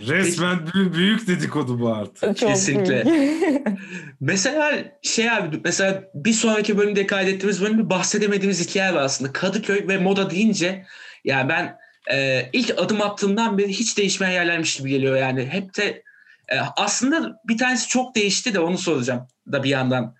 Resmen 0.07 0.59
büyük, 0.73 0.95
büyük 0.95 1.27
dedikodu 1.27 1.79
bu 1.79 1.93
artık. 1.93 2.37
Çok 2.37 2.49
Kesinlikle. 2.49 3.03
Mesela 4.19 4.73
şey 5.01 5.31
abi 5.31 5.59
mesela 5.63 6.03
bir 6.15 6.33
sonraki 6.33 6.77
bölümde 6.77 7.07
kaydettiğimiz 7.07 7.61
bölümde 7.61 7.89
bahsedemediğimiz 7.89 8.61
iki 8.61 8.77
yer 8.79 8.93
var 8.93 9.01
aslında. 9.01 9.33
Kadıköy 9.33 9.87
ve 9.87 9.97
moda 9.97 10.29
deyince 10.29 10.85
yani 11.23 11.49
ben 11.49 11.77
e, 12.11 12.49
ilk 12.53 12.79
adım 12.79 13.01
attığımdan 13.01 13.57
beri 13.57 13.69
hiç 13.69 13.97
değişmeyen 13.97 14.33
yerlermiş 14.33 14.77
gibi 14.77 14.89
geliyor 14.89 15.17
yani. 15.17 15.45
Hep 15.45 15.77
de 15.77 16.03
e, 16.49 16.59
aslında 16.77 17.39
bir 17.47 17.57
tanesi 17.57 17.87
çok 17.87 18.15
değişti 18.15 18.53
de 18.53 18.59
onu 18.59 18.77
soracağım 18.77 19.27
da 19.51 19.63
bir 19.63 19.69
yandan. 19.69 20.15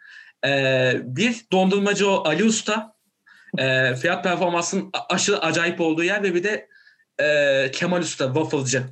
E, 0.45 0.93
bir 1.03 1.45
dondurmacı 1.51 2.09
o 2.09 2.27
Ali 2.27 2.43
Usta 2.43 2.95
e, 3.57 3.95
fiyat 3.95 4.23
performansının 4.23 4.89
aşırı 5.09 5.41
acayip 5.41 5.81
olduğu 5.81 6.03
yer 6.03 6.23
ve 6.23 6.35
bir 6.35 6.43
de 6.43 6.67
e, 7.19 7.71
Kemal 7.71 8.01
Usta 8.01 8.25
waffle'cı. 8.25 8.83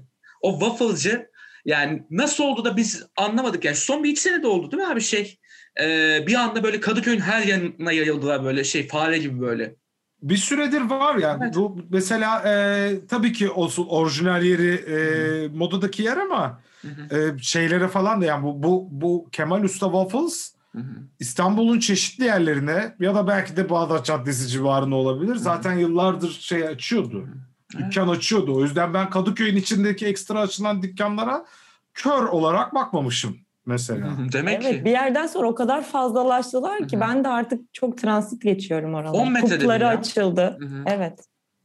O 0.42 0.60
waffle'cı 0.60 1.32
yani 1.66 2.04
nasıl 2.10 2.44
oldu 2.44 2.66
da 2.66 2.78
biz 2.78 3.06
anlamadık 3.18 3.66
yani 3.66 3.76
son 3.76 4.04
bir 4.04 4.10
iki 4.10 4.22
sene 4.22 4.44
de 4.44 4.48
oldu 4.48 4.72
değil 4.72 4.84
mi 4.84 4.90
abi 4.90 5.02
şey 5.02 5.38
Ee, 5.80 6.24
bir 6.28 6.36
anda 6.36 6.64
böyle 6.64 6.80
Kadıköy'ün 6.80 7.20
her 7.20 7.42
yanına 7.42 7.92
yayıldılar 7.92 8.44
böyle 8.44 8.64
şey 8.64 8.88
fare 8.88 9.18
gibi 9.18 9.42
böyle. 9.42 9.76
Bir 10.22 10.38
süredir 10.38 10.82
var 10.82 11.16
yani. 11.16 11.44
Evet. 11.44 11.56
Bu 11.56 11.86
mesela 11.90 12.44
e, 12.46 12.92
tabii 13.10 13.34
ki 13.34 13.50
olsun 13.50 13.88
orijinal 13.90 14.44
yeri 14.44 14.74
e, 14.74 15.48
modadaki 15.48 16.04
yer 16.04 16.18
ama 16.18 16.62
Hı 16.82 16.88
hı, 16.88 17.36
e, 17.36 17.40
şeylere 17.40 17.88
falan 17.88 18.22
da 18.22 18.26
yani 18.26 18.44
bu 18.44 18.64
bu 18.64 18.88
bu 18.92 19.30
Kemal 19.32 19.64
Usta 19.64 19.86
Waffles. 19.86 20.54
İstanbul'un 21.20 21.80
çeşitli 21.80 22.26
yerlerine 22.26 22.96
ya 23.00 23.16
da 23.16 23.28
belki 23.28 23.58
de 23.58 23.70
Bağdat 23.70 24.06
Caddesi 24.06 24.48
civarında 24.48 24.96
olabilir. 24.96 25.36
Zaten 25.36 25.74
yıllardır 25.74 26.30
şey 26.30 26.68
açıyordu. 26.68 27.28
Dükkan 27.78 28.08
açıyordu. 28.08 28.56
O 28.56 28.62
yüzden 28.64 28.94
ben 28.94 29.10
Kadıköy'ün 29.10 29.56
içindeki 29.56 30.06
ekstra 30.06 30.40
açılan 30.40 30.82
dükkanlara 30.82 31.46
kör 31.94 32.24
olarak 32.24 32.76
bakmamışım 32.76 33.38
mesela. 33.66 34.08
Demek 34.34 34.66
Evet 34.66 34.78
ki. 34.78 34.86
bir 34.86 34.92
yerden 34.92 35.28
sonra 35.28 35.48
o 35.48 35.56
kadar 35.56 35.84
fazlalaştılar 35.84 36.88
ki 36.88 37.00
ben 37.00 37.24
de 37.24 37.28
artık 37.28 37.74
çok 37.74 37.98
transit 37.98 38.42
geçiyorum 38.42 38.94
oralara. 38.94 39.12
10 39.18 39.32
metrede 39.32 39.58
Kupları 39.58 39.88
açıldı. 39.88 40.60
Evet. 40.86 41.20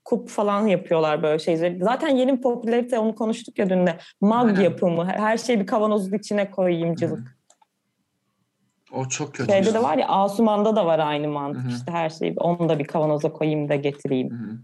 Kup 0.04 0.28
falan 0.28 0.66
yapıyorlar 0.66 1.22
böyle 1.22 1.38
şeyleri. 1.38 1.78
Zaten 1.84 2.08
yeni 2.08 2.36
bir 2.36 2.42
popülarite 2.42 2.98
onu 2.98 3.14
konuştuk 3.14 3.58
ya 3.58 3.70
dün 3.70 3.86
de. 3.86 3.98
Mag 4.20 4.46
Aynen. 4.48 4.60
yapımı. 4.60 5.04
Her 5.04 5.36
şeyi 5.36 5.60
bir 5.60 5.66
kavanozun 5.66 6.18
içine 6.18 6.50
koyayımcılık. 6.50 7.35
O 8.92 9.08
çok 9.08 9.34
kötü. 9.34 9.52
Şeyde 9.52 9.74
de 9.74 9.82
var 9.82 9.98
ya 9.98 10.08
Asuman'da 10.08 10.76
da 10.76 10.86
var 10.86 10.98
aynı 10.98 11.28
mantık. 11.28 11.62
Hı 11.62 11.68
hı. 11.68 11.72
İşte 11.72 11.92
her 11.92 12.10
şeyi 12.10 12.34
onu 12.36 12.68
da 12.68 12.78
bir 12.78 12.84
kavanoza 12.84 13.32
koyayım 13.32 13.68
da 13.68 13.74
getireyim. 13.74 14.30
Hı 14.30 14.34
hı. 14.34 14.58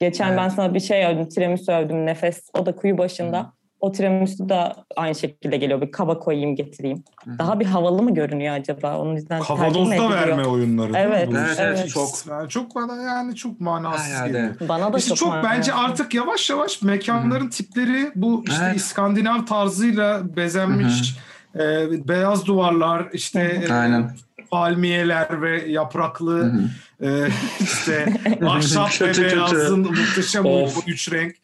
Geçen 0.00 0.28
Evet. 0.28 0.38
ben 0.38 0.48
sana 0.48 0.74
bir 0.74 0.80
şey 0.80 1.06
övdüm. 1.06 1.28
Tiramisu 1.28 1.72
övdüm. 1.72 2.06
Nefes. 2.06 2.50
O 2.58 2.66
da 2.66 2.76
kuyu 2.76 2.98
başında. 2.98 3.40
Hı. 3.40 3.46
O 3.80 3.92
tiramisu 3.92 4.48
da 4.48 4.84
aynı 4.96 5.14
şekilde 5.14 5.56
geliyor. 5.56 5.80
Bir 5.80 5.92
kaba 5.92 6.18
koyayım 6.18 6.56
getireyim. 6.56 7.04
Hı 7.24 7.30
hı. 7.30 7.38
Daha 7.38 7.60
bir 7.60 7.66
havalı 7.66 8.02
mı 8.02 8.14
görünüyor 8.14 8.54
acaba? 8.54 8.98
Onun 8.98 9.14
yüzden 9.14 9.42
Kavanozda 9.42 9.94
ediliyor? 9.94 10.10
verme 10.10 10.44
oyunları. 10.44 10.92
Evet, 10.94 11.28
bu? 11.28 11.36
Evet, 11.36 11.56
evet, 11.60 11.88
çok. 11.88 12.08
Yani 12.30 12.48
çok 12.48 12.74
bana 12.74 13.02
yani 13.02 13.34
çok 13.36 13.60
manasız 13.60 14.10
yerde. 14.10 14.28
geliyor. 14.28 14.54
Bana 14.68 14.92
da 14.92 14.98
İşte 14.98 15.14
çok, 15.14 15.18
çok, 15.18 15.44
bence 15.44 15.72
artık 15.72 16.14
yavaş 16.14 16.50
yavaş 16.50 16.82
mekanların 16.82 17.48
tipleri 17.48 18.12
bu 18.14 18.44
işte 18.48 18.64
Evet. 18.64 18.76
İskandinav 18.76 19.46
tarzıyla 19.46 20.36
bezenmiş 20.36 21.16
e, 21.54 21.88
beyaz 22.08 22.46
duvarlar 22.46 23.08
işte 23.12 23.40
e, 23.68 23.72
Aynen. 23.72 24.10
palmiyeler 24.50 25.42
ve 25.42 25.62
Hı 25.64 25.68
yapraklı 25.70 26.42
hı. 26.42 27.06
e, 27.06 27.28
işte 27.60 28.06
ahşap 28.46 29.00
ve 29.00 29.22
beyazın 29.22 29.80
muhteşem 29.80 30.46
Of. 30.46 30.88
üç 30.88 31.12
renk 31.12 31.34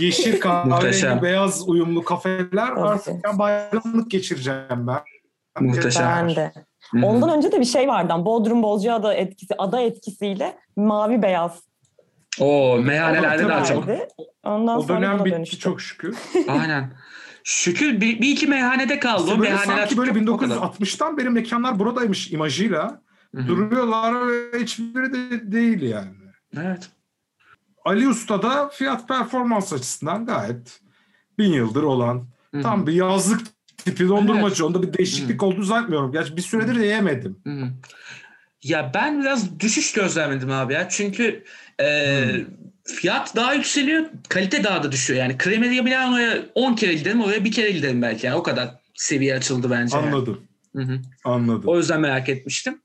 yeşil 0.00 0.40
kahverengi 0.40 1.22
beyaz 1.22 1.68
uyumlu 1.68 2.04
kafeler 2.04 2.72
artık 2.76 3.24
ben 3.24 3.38
bayramlık 3.38 4.10
geçireceğim 4.10 4.86
ben. 4.86 5.00
Muhteşem. 5.60 6.06
Ben 6.06 6.36
de. 6.36 6.52
Hı 6.90 6.98
hı. 6.98 7.06
Ondan 7.06 7.36
önce 7.36 7.52
de 7.52 7.60
bir 7.60 7.64
şey 7.64 7.88
vardı. 7.88 8.14
Bodrum 8.24 8.62
Bozcaada 8.62 9.14
etkisi, 9.14 9.54
ada 9.58 9.80
etkisiyle 9.80 10.56
mavi 10.76 11.22
beyaz. 11.22 11.62
O 12.40 12.78
meyhanelerde 12.78 13.48
daha 13.48 13.64
çok. 13.64 13.84
Ondan 14.44 14.78
O 14.78 14.82
sonra 14.82 15.00
dönem 15.00 15.24
bitti 15.24 15.36
dönüştü. 15.36 15.58
çok 15.58 15.80
şükür. 15.80 16.16
Aynen. 16.48 16.92
Şükür 17.44 18.00
bir, 18.00 18.20
bir 18.20 18.28
iki 18.28 18.46
meyhanede 18.46 18.98
kaldı. 18.98 19.24
İşte 19.28 19.38
böyle 19.38 19.58
sanki 19.58 19.96
böyle 19.96 20.14
çok- 20.14 20.28
o 20.28 20.36
kadar. 20.36 20.56
1960'tan 20.56 21.16
beri 21.16 21.30
mekanlar 21.30 21.78
buradaymış 21.78 22.32
imajıyla 22.32 23.02
Hı 23.34 23.40
hı. 23.40 23.48
duruyorlar 23.48 24.28
ve 24.28 24.60
hiçbiri 24.60 25.12
de 25.12 25.52
değil 25.52 25.82
yani. 25.82 26.10
Evet. 26.56 26.90
Ali 27.84 28.08
Usta'da 28.08 28.68
fiyat 28.68 29.08
performans 29.08 29.72
açısından 29.72 30.26
gayet 30.26 30.80
bin 31.38 31.52
yıldır 31.52 31.82
olan 31.82 32.26
Hı 32.54 32.58
hı. 32.58 32.62
tam 32.62 32.86
bir 32.86 32.92
yazlık 32.92 33.40
tipi 33.76 34.08
dondurmacı. 34.08 34.66
Onda 34.66 34.82
bir 34.82 34.92
değişiklik 34.92 35.42
olduğunu 35.42 35.64
zannetmiyorum. 35.64 36.12
Gerçi 36.12 36.36
bir 36.36 36.42
süredir 36.42 36.78
de 36.80 36.86
yemedim. 36.86 37.36
Hı 37.46 37.50
hı. 37.50 37.70
Ya 38.62 38.90
ben 38.94 39.20
biraz 39.20 39.60
düşüş 39.60 39.92
gözlemledim 39.92 40.50
abi 40.50 40.72
ya. 40.72 40.88
Çünkü 40.88 41.44
e. 41.80 42.24
fiyat 42.84 43.36
daha 43.36 43.54
yükseliyor, 43.54 44.04
kalite 44.28 44.64
daha 44.64 44.82
da 44.82 44.92
düşüyor. 44.92 45.20
Yani 45.20 45.36
Cremeriye 45.44 45.82
Milano'ya 45.82 46.42
10 46.54 46.74
kere 46.74 46.94
gidelim, 46.94 47.20
oraya 47.20 47.44
bir 47.44 47.52
kere 47.52 47.70
gidelim 47.70 48.02
belki. 48.02 48.26
Yani 48.26 48.36
o 48.36 48.42
kadar 48.42 48.80
seviye 48.94 49.34
açıldı 49.36 49.70
bence. 49.70 49.96
yani. 49.96 50.06
Anladım. 50.06 50.40
Hı 50.76 50.82
hı. 50.82 51.00
Anladım. 51.24 51.62
O 51.66 51.76
yüzden 51.76 52.00
merak 52.00 52.28
etmiştim. 52.28 52.80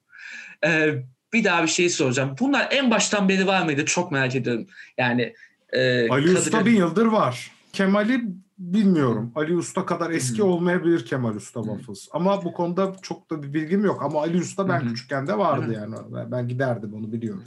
E, 0.66 0.90
bir 1.34 1.44
daha 1.44 1.64
bir 1.64 1.68
şey 1.68 1.90
soracağım. 1.90 2.36
Bunlar 2.40 2.68
en 2.72 2.92
baştan 2.92 3.30
beri 3.30 3.48
var 3.48 3.66
mıydı? 3.66 3.86
Çok 3.86 4.12
merak 4.12 4.36
ediyorum. 4.36 4.68
Yani 4.98 5.34
e, 5.74 6.10
Ali 6.10 6.38
Usta 6.38 6.50
Kadıköy- 6.60 6.66
bin 6.66 6.76
yıldır 6.76 7.06
var. 7.06 7.52
Kemal'i 7.74 8.24
bilmiyorum. 8.58 9.32
Ali 9.36 9.56
Usta 9.56 9.86
kadar 9.86 10.12
eski 10.12 10.40
Hı. 10.40 10.46
olmayabilir 10.46 11.06
Kemal 11.06 11.36
Usta 11.36 11.64
Waffles. 11.64 12.08
Ama 12.12 12.44
bu 12.46 12.54
konuda 12.54 12.96
çok 13.02 13.30
da 13.32 13.44
bir 13.44 13.54
bilgim 13.54 13.86
yok. 13.86 14.02
Ama 14.04 14.20
Ali 14.20 14.38
Usta 14.38 14.70
ben 14.70 14.80
Hı 14.80 14.84
hı. 14.86 14.90
küçükken 14.90 15.28
de 15.28 15.38
vardı 15.38 15.68
Hı. 15.68 15.74
yani. 15.74 15.96
Ben, 16.16 16.32
ben 16.32 16.48
giderdim 16.48 16.94
onu 16.94 17.12
biliyorum. 17.12 17.44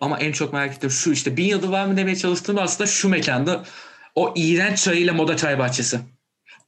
Ama 0.00 0.18
en 0.18 0.32
çok 0.32 0.52
merak 0.52 0.74
ettiğim 0.76 0.90
şu 0.90 1.12
işte 1.12 1.36
bin 1.36 1.44
yıldır 1.44 1.68
var 1.68 1.86
mı 1.86 1.96
demeye 1.96 2.16
çalıştığım 2.16 2.58
aslında 2.58 2.86
şu 2.90 3.08
mekanda 3.08 3.64
o 4.14 4.32
iğrenç 4.36 4.82
çayıyla 4.84 5.12
moda 5.14 5.36
çay 5.36 5.58
bahçesi. 5.58 6.00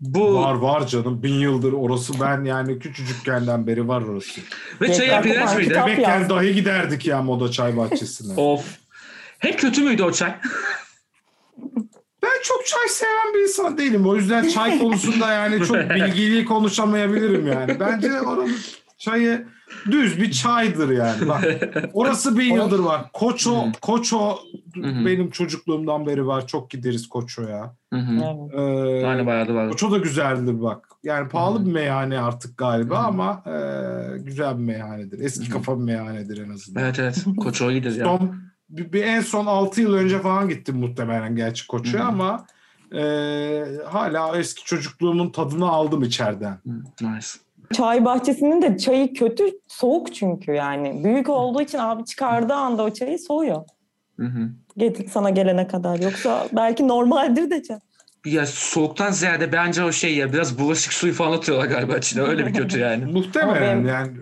Bu 0.01 0.35
Var 0.35 0.55
var 0.55 0.87
canım. 0.87 1.23
Bin 1.23 1.35
yıldır 1.35 1.73
orası 1.73 2.13
ben 2.21 2.45
yani 2.45 2.79
küçücükkenden 2.79 3.67
beri 3.67 3.89
var 3.89 4.03
orası. 4.03 4.41
ve 4.81 4.87
Yeter 4.87 5.09
hep 5.19 5.27
iğrenç 5.27 5.57
miydi? 5.57 6.03
yaz. 6.03 6.31
dahi 6.31 6.55
giderdik 6.55 7.07
ya 7.07 7.23
moda 7.23 7.51
çay 7.51 7.77
bahçesine. 7.77 8.33
Of. 8.41 8.65
Hep 9.39 9.59
kötü 9.59 9.83
müydü 9.83 10.03
o 10.03 10.13
çay? 10.13 10.35
Ben 12.23 12.43
çok 12.43 12.67
çay 12.67 12.89
seven 12.89 13.35
bir 13.35 13.43
insan 13.43 13.79
değilim. 13.79 14.07
O 14.07 14.17
yüzden 14.17 14.49
çay 14.49 14.79
konusunda 14.79 15.33
yani 15.33 15.67
çok 15.67 15.77
bilgili 15.91 16.45
konuşamayabilirim 16.45 17.47
yani. 17.47 17.81
Bence 17.81 18.21
oranın 18.21 18.57
çayı 18.99 19.47
düz 19.91 20.21
bir 20.21 20.31
çaydır 20.31 20.91
yani. 20.91 21.29
Bak 21.29 21.45
orası 21.93 22.39
bin 22.39 22.55
yıldır 22.55 22.79
var. 22.79 23.13
Koço. 23.13 23.65
Koço 23.83 24.39
benim 24.77 25.31
çocukluğumdan 25.31 26.07
beri 26.07 26.27
var. 26.27 26.47
Çok 26.47 26.71
gideriz 26.71 27.09
Koço'ya. 27.09 27.75
Hı 27.93 27.99
hı. 27.99 28.13
Evet. 28.53 29.03
Ee, 29.03 29.07
Aynı 29.07 29.27
bayağı 29.27 29.49
da 29.49 29.55
var. 29.55 29.71
Koço 29.71 29.91
da 29.91 29.99
güzeldir 29.99 30.63
bak. 30.63 30.89
Yani 31.05 31.29
pahalı 31.29 31.67
bir 31.67 31.73
meyhane 31.73 32.21
artık 32.21 32.59
galiba 32.59 32.99
ama 32.99 33.43
e, 33.47 34.19
güzel 34.19 34.59
bir 34.59 34.63
meyhanedir. 34.65 35.19
Eski 35.21 35.51
kafa 35.51 35.79
bir 35.79 35.85
meyhanedir 35.85 36.39
en 36.47 36.51
azından. 36.51 36.83
Evet 36.83 36.99
evet. 36.99 37.25
Koço 37.37 37.71
iyidir 37.71 37.97
ya. 37.97 38.05
Son, 38.05 38.35
bir, 38.69 38.93
bir 38.93 39.03
en 39.03 39.21
son 39.21 39.47
6 39.47 39.81
yıl 39.81 39.95
önce 39.95 40.19
falan 40.19 40.49
gittim 40.49 40.77
muhtemelen 40.77 41.37
gerçi 41.37 41.67
Koço'ya 41.67 42.05
ama 42.05 42.47
e, 42.93 43.03
hala 43.87 44.39
eski 44.39 44.65
çocukluğumun 44.65 45.31
tadını 45.31 45.69
aldım 45.69 46.03
içeriden. 46.03 46.59
Hı, 46.67 46.71
Nice. 47.01 47.29
Çay 47.73 48.05
bahçesinin 48.05 48.63
de 48.63 48.79
çayı 48.79 49.15
kötü, 49.15 49.45
soğuk 49.69 50.15
çünkü 50.15 50.53
yani. 50.53 51.05
Büyük 51.05 51.29
olduğu 51.29 51.63
için 51.63 51.79
abi 51.79 52.05
çıkardığı 52.05 52.55
anda 52.55 52.83
o 52.83 52.91
çayı 52.91 53.19
soğuyor. 53.19 53.65
Hı 54.17 54.27
hı. 54.27 54.49
Getir 54.77 55.09
sana 55.09 55.31
gelene 55.31 55.67
kadar. 55.67 55.99
Yoksa 55.99 56.47
belki 56.53 56.89
normaldir 56.89 57.51
de 57.51 57.63
çay. 57.63 57.79
Ya 58.27 58.47
soğuktan 58.47 59.11
ziyade 59.11 59.53
bence 59.53 59.85
o 59.85 59.93
şey 59.93 60.17
ya 60.17 60.33
biraz 60.33 60.59
bulaşık 60.59 60.93
suyu 60.93 61.13
falan 61.15 61.37
atıyorlar 61.37 61.67
galiba 61.67 61.97
içine. 61.97 62.23
Öyle 62.23 62.47
bir 62.47 62.55
kötü 62.55 62.79
yani. 62.79 63.05
Muhtemelen 63.13 63.63
benim- 63.63 63.89
yani 63.89 64.13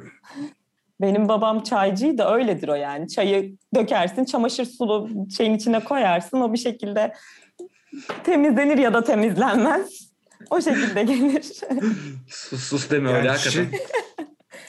Benim 1.01 1.29
babam 1.29 1.63
çaycıydı 1.63 2.23
öyledir 2.25 2.69
o 2.69 2.75
yani. 2.75 3.09
Çayı 3.09 3.57
dökersin, 3.75 4.25
çamaşır 4.25 4.65
sulu 4.65 5.11
şeyin 5.37 5.55
içine 5.55 5.81
koyarsın. 5.81 6.41
O 6.41 6.53
bir 6.53 6.59
şekilde 6.59 7.15
temizlenir 8.25 8.79
ya 8.79 8.95
da 8.95 9.05
temizlenmez. 9.05 10.14
O 10.51 10.61
şekilde 10.61 11.03
gelir. 11.03 11.43
Sus 12.29 12.63
sus 12.63 12.91
deme 12.91 13.09
öyle 13.09 13.19
Yani 13.19 13.29
hakikaten. 13.29 13.71
şey, 13.71 13.81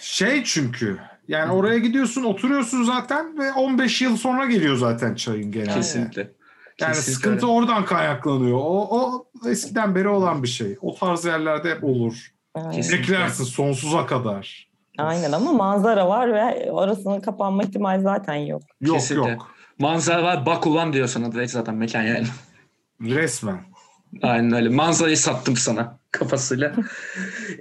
şey 0.02 0.44
çünkü 0.44 1.00
yani 1.28 1.52
oraya 1.52 1.78
gidiyorsun 1.78 2.24
oturuyorsun 2.24 2.84
zaten 2.84 3.38
ve 3.40 3.52
15 3.54 4.02
yıl 4.02 4.18
sonra 4.18 4.46
geliyor 4.46 4.76
zaten 4.76 5.16
çayın 5.16 5.52
genelde. 5.52 5.74
Kesinlikle. 5.74 6.22
Yani 6.82 6.94
Kesinlikle 6.94 7.14
sıkıntı 7.14 7.36
öyle. 7.46 7.46
oradan 7.46 7.86
kaynaklanıyor. 7.86 8.58
O, 8.58 8.88
o 9.00 9.28
eskiden 9.50 9.96
beri 9.96 10.08
olan 10.08 10.44
bir 10.44 10.48
şey. 10.48 10.78
O 10.82 10.96
tarz 10.96 11.26
yerlerde 11.26 11.72
hep 11.72 11.84
olur. 11.84 12.32
Kesin. 12.74 12.98
Beklersin 13.00 13.44
sonsuza 13.44 14.06
kadar. 14.06 14.70
Aynen 14.98 15.32
ama 15.32 15.52
manzara 15.54 16.08
var 16.08 16.34
ve 16.34 16.72
orasının 16.72 17.22
kapanma 17.22 17.64
ihtimali 17.64 18.02
zaten 18.02 18.36
yok. 18.36 18.62
Yok 18.82 18.96
Kesinlikle. 18.96 19.32
yok. 19.32 19.52
Manzara 19.80 20.24
var 20.24 20.46
bak 20.46 20.68
ulan 20.68 20.94
diyor 20.94 21.08
sana 21.08 21.32
direkt 21.32 21.52
zaten 21.52 21.76
mekan 21.76 22.02
yani. 22.02 22.28
Resmen. 23.02 23.60
Aynen 24.22 24.54
öyle. 24.54 24.70
Manzarayı 24.70 25.18
sattım 25.18 25.58
sana 25.58 26.00
kafasıyla. 26.12 26.74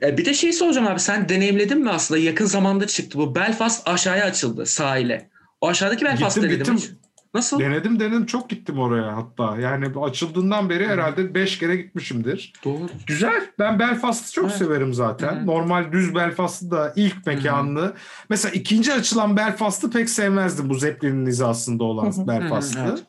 E, 0.02 0.18
bir 0.18 0.24
de 0.24 0.34
şey 0.34 0.52
soracağım 0.52 0.86
abi 0.86 1.00
sen 1.00 1.28
deneyimledin 1.28 1.78
mi 1.80 1.90
aslında? 1.90 2.20
Yakın 2.20 2.46
zamanda 2.46 2.86
çıktı 2.86 3.18
bu. 3.18 3.34
Belfast 3.34 3.88
aşağıya 3.88 4.24
açıldı 4.24 4.66
sahile. 4.66 5.30
O 5.60 5.68
aşağıdaki 5.68 6.04
Belfast 6.04 6.36
Gittim, 6.36 6.50
denedin 6.50 6.72
mi? 6.74 6.80
gittim. 6.80 6.94
hiç? 6.96 7.04
Nasıl? 7.34 7.58
Denedim 7.58 8.00
denedim 8.00 8.26
çok 8.26 8.50
gittim 8.50 8.78
oraya 8.78 9.16
hatta. 9.16 9.60
Yani 9.60 9.86
açıldığından 10.02 10.70
beri 10.70 10.86
herhalde 10.88 11.34
5 11.34 11.58
kere 11.58 11.76
gitmişimdir. 11.76 12.52
Doğru. 12.64 12.88
Güzel. 13.06 13.42
Ben 13.58 13.78
Belfast'ı 13.78 14.32
çok 14.32 14.44
Evet. 14.44 14.56
severim 14.56 14.94
zaten. 14.94 15.36
Hı 15.36 15.40
hı. 15.40 15.46
Normal 15.46 15.92
düz 15.92 16.14
Belfast'ı 16.14 16.70
da 16.70 16.92
ilk 16.96 17.26
mekanını. 17.26 17.92
Mesela 18.28 18.52
ikinci 18.52 18.92
açılan 18.92 19.36
Belfast'ı 19.36 19.90
pek 19.90 20.10
sevmezdim 20.10 20.68
bu 20.70 20.74
Zeppelin'in 20.74 21.26
hizasında 21.26 21.84
olan. 21.84 22.12
Belfast'ı. 22.28 22.78
Hı 22.78 22.82
hı, 22.84 22.88
evet. 22.88 23.02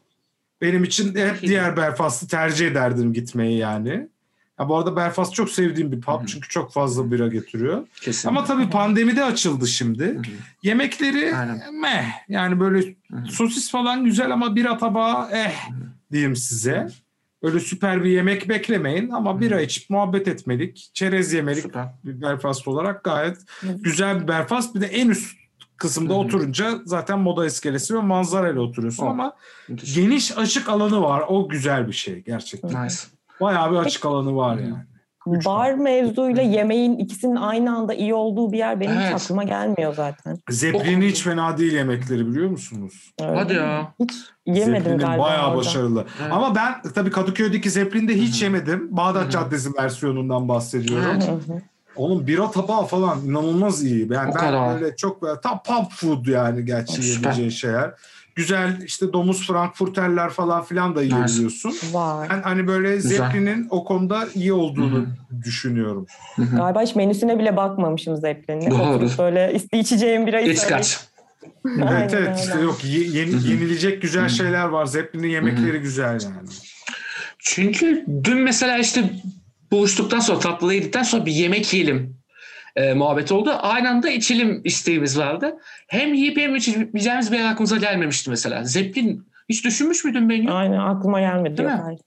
Benim 0.61 0.83
için 0.83 1.15
hep 1.15 1.41
diğer 1.41 1.77
Belfast'ı 1.77 2.27
tercih 2.27 2.67
ederdim 2.67 3.13
gitmeyi 3.13 3.57
yani. 3.57 4.07
Ya 4.59 4.69
bu 4.69 4.77
arada 4.77 4.95
Belfast 4.95 5.33
çok 5.33 5.49
sevdiğim 5.49 5.91
bir 5.91 6.01
pub 6.01 6.25
çünkü 6.27 6.49
çok 6.49 6.73
fazla 6.73 7.11
bira 7.11 7.27
getiriyor. 7.27 7.87
Kesin. 8.01 8.29
Ama 8.29 8.43
tabii 8.43 8.69
pandemide 8.69 9.23
açıldı 9.23 9.67
şimdi. 9.67 10.21
Yemekleri 10.63 11.35
Aynen. 11.35 11.75
meh. 11.81 12.05
Yani 12.29 12.59
böyle 12.59 12.95
sosis 13.29 13.71
falan 13.71 14.05
güzel 14.05 14.31
ama 14.31 14.55
bira 14.55 14.77
tabağı 14.77 15.29
eh 15.31 15.53
diyeyim 16.11 16.35
size. 16.35 16.87
Öyle 17.43 17.59
süper 17.59 18.03
bir 18.03 18.09
yemek 18.09 18.49
beklemeyin 18.49 19.09
ama 19.09 19.41
bira 19.41 19.61
içip 19.61 19.89
muhabbet 19.89 20.27
etmelik, 20.27 20.89
çerez 20.93 21.33
yemelik 21.33 21.63
Süper. 21.63 21.87
bir 22.03 22.21
Belfast 22.21 22.67
olarak 22.67 23.03
gayet 23.03 23.37
güzel 23.63 24.21
bir 24.21 24.27
Belfast. 24.27 24.75
Bir 24.75 24.81
de 24.81 24.85
en 24.85 25.09
üst 25.09 25.37
kısımda 25.77 26.13
Hı 26.13 26.17
hı. 26.17 26.19
oturunca 26.19 26.71
zaten 26.85 27.19
moda 27.19 27.45
iskelesi 27.45 27.95
ve 27.95 27.99
manzarayla 28.01 28.61
oturuyorsun 28.61 29.05
Oh. 29.05 29.09
ama 29.09 29.33
Müthiş. 29.69 29.95
geniş 29.95 30.37
açık 30.37 30.69
alanı 30.69 31.01
var. 31.01 31.23
O 31.27 31.49
güzel 31.49 31.87
bir 31.87 31.93
şey 31.93 32.23
gerçekten. 32.23 32.85
Nice. 32.85 32.95
Bayağı 33.41 33.71
bir 33.71 33.77
açık 33.77 34.05
alanı 34.05 34.35
var 34.35 34.57
yani. 34.57 34.75
Üç 35.27 35.45
Bar 35.45 35.69
var. 35.71 35.73
mevzuyla 35.73 36.41
yemeğin 36.43 36.97
ikisinin 36.97 37.35
aynı 37.35 37.75
anda 37.77 37.93
iyi 37.93 38.13
olduğu 38.13 38.51
bir 38.51 38.57
yer 38.57 38.79
benim 38.79 38.95
hiç 38.95 39.01
Evet. 39.11 39.21
aklıma 39.23 39.43
gelmiyor 39.43 39.93
zaten. 39.93 40.37
Zeppelin 40.49 41.01
O- 41.01 41.03
hiç 41.03 41.23
fena 41.23 41.57
değil 41.57 41.73
yemekleri 41.73 42.27
biliyor 42.27 42.49
musunuz? 42.49 43.11
Öyle 43.21 43.35
Hadi 43.35 43.53
ya. 43.53 43.93
Hiç 43.99 44.11
yemedim 44.45 44.73
Zeppelin'in 44.75 44.99
galiba 44.99 45.23
bayağı 45.23 45.47
orada. 45.47 45.57
başarılı. 45.57 46.05
Evet. 46.21 46.31
Ama 46.33 46.55
ben 46.55 46.81
tabii 46.95 47.11
Kadıköy'deki 47.11 47.69
Zeppelin'de 47.69 48.13
hiç 48.15 48.35
Hı 48.35 48.39
hı. 48.39 48.43
yemedim. 48.43 48.87
Bağdat 48.97 49.23
Hı 49.23 49.27
hı. 49.27 49.31
Caddesi 49.31 49.69
versiyonundan 49.79 50.47
bahsediyorum. 50.49 51.05
Evet. 51.13 51.29
Onun 51.95 52.27
bira 52.27 52.51
tabağı 52.51 52.85
falan 52.85 53.21
inanılmaz 53.25 53.83
iyi. 53.83 53.99
Yani 54.13 54.31
O 54.31 54.33
ben 54.35 54.39
kadar. 54.39 54.81
böyle 54.81 54.95
çok 54.95 55.21
böyle 55.21 55.41
tam 55.41 55.63
pub 55.63 55.91
food 55.91 56.25
yani 56.25 56.65
gerçi 56.65 57.01
yiyebileceğin 57.01 57.49
şeyler. 57.49 57.91
Güzel 58.35 58.81
işte 58.85 59.13
domuz 59.13 59.47
frankfurterler 59.47 60.29
falan 60.29 60.63
filan 60.63 60.95
da 60.95 61.01
yiyebiliyorsun. 61.03 61.73
Var. 61.93 62.27
Ben 62.29 62.41
hani 62.41 62.67
böyle. 62.67 62.99
Zeppelin'in 63.01 63.67
o 63.69 63.83
konuda 63.85 64.27
iyi 64.35 64.53
olduğunu 64.53 64.95
Hı 65.01 65.05
düşünüyorum. 65.43 66.05
Hı 66.35 66.41
hı. 66.41 66.55
Galiba 66.55 66.81
hiç 66.81 66.95
menüsüne 66.95 67.39
bile 67.39 67.57
bakmamışım 67.57 68.17
Zeppelin'in. 68.17 68.71
Doğru. 68.71 69.07
Böyle 69.17 69.53
iste 69.53 69.79
içeceğim 69.79 70.27
birayı 70.27 70.51
İç 70.51 70.67
kaç. 70.67 70.99
Aynen 71.65 71.87
evet 71.91 72.13
evet 72.13 72.27
öyle. 72.29 72.39
işte 72.39 72.59
yok 72.59 72.85
ye- 72.85 73.07
yeni- 73.07 73.47
yenilecek 73.51 74.01
güzel 74.01 74.21
Hı 74.21 74.25
hı. 74.25 74.29
şeyler 74.29 74.65
var. 74.65 74.85
Zeppelin'in 74.85 75.27
yemekleri 75.29 75.79
güzel 75.79 76.11
yani. 76.23 76.49
Çünkü 77.39 78.05
dün 78.23 78.37
mesela 78.37 78.77
işte 78.77 79.03
buluştuktan 79.71 80.19
sonra 80.19 80.39
tatlıyı 80.39 80.79
yedikten 80.79 81.03
sonra 81.03 81.25
bir 81.25 81.31
yemek 81.31 81.73
yiyelim 81.73 82.17
e, 82.75 82.93
muhabbet 82.93 83.31
oldu. 83.31 83.51
Aynı 83.61 83.89
anda 83.89 84.09
içelim 84.09 84.61
isteğimiz 84.63 85.19
vardı. 85.19 85.57
Hem 85.87 86.13
yiyip 86.13 86.37
hem 86.37 86.55
içeceğimiz 86.55 87.31
bir 87.31 87.37
yer 87.37 87.51
aklımıza 87.51 87.77
gelmemişti 87.77 88.29
mesela. 88.29 88.63
Zeppelin 88.63 89.23
hiç 89.49 89.65
düşünmüş 89.65 90.03
müydün 90.05 90.23
menü? 90.23 90.51
Aynen 90.51 90.79
aklıma 90.79 91.19
gelmedi. 91.19 91.57
Değil 91.57 91.69
mi? 91.69 91.97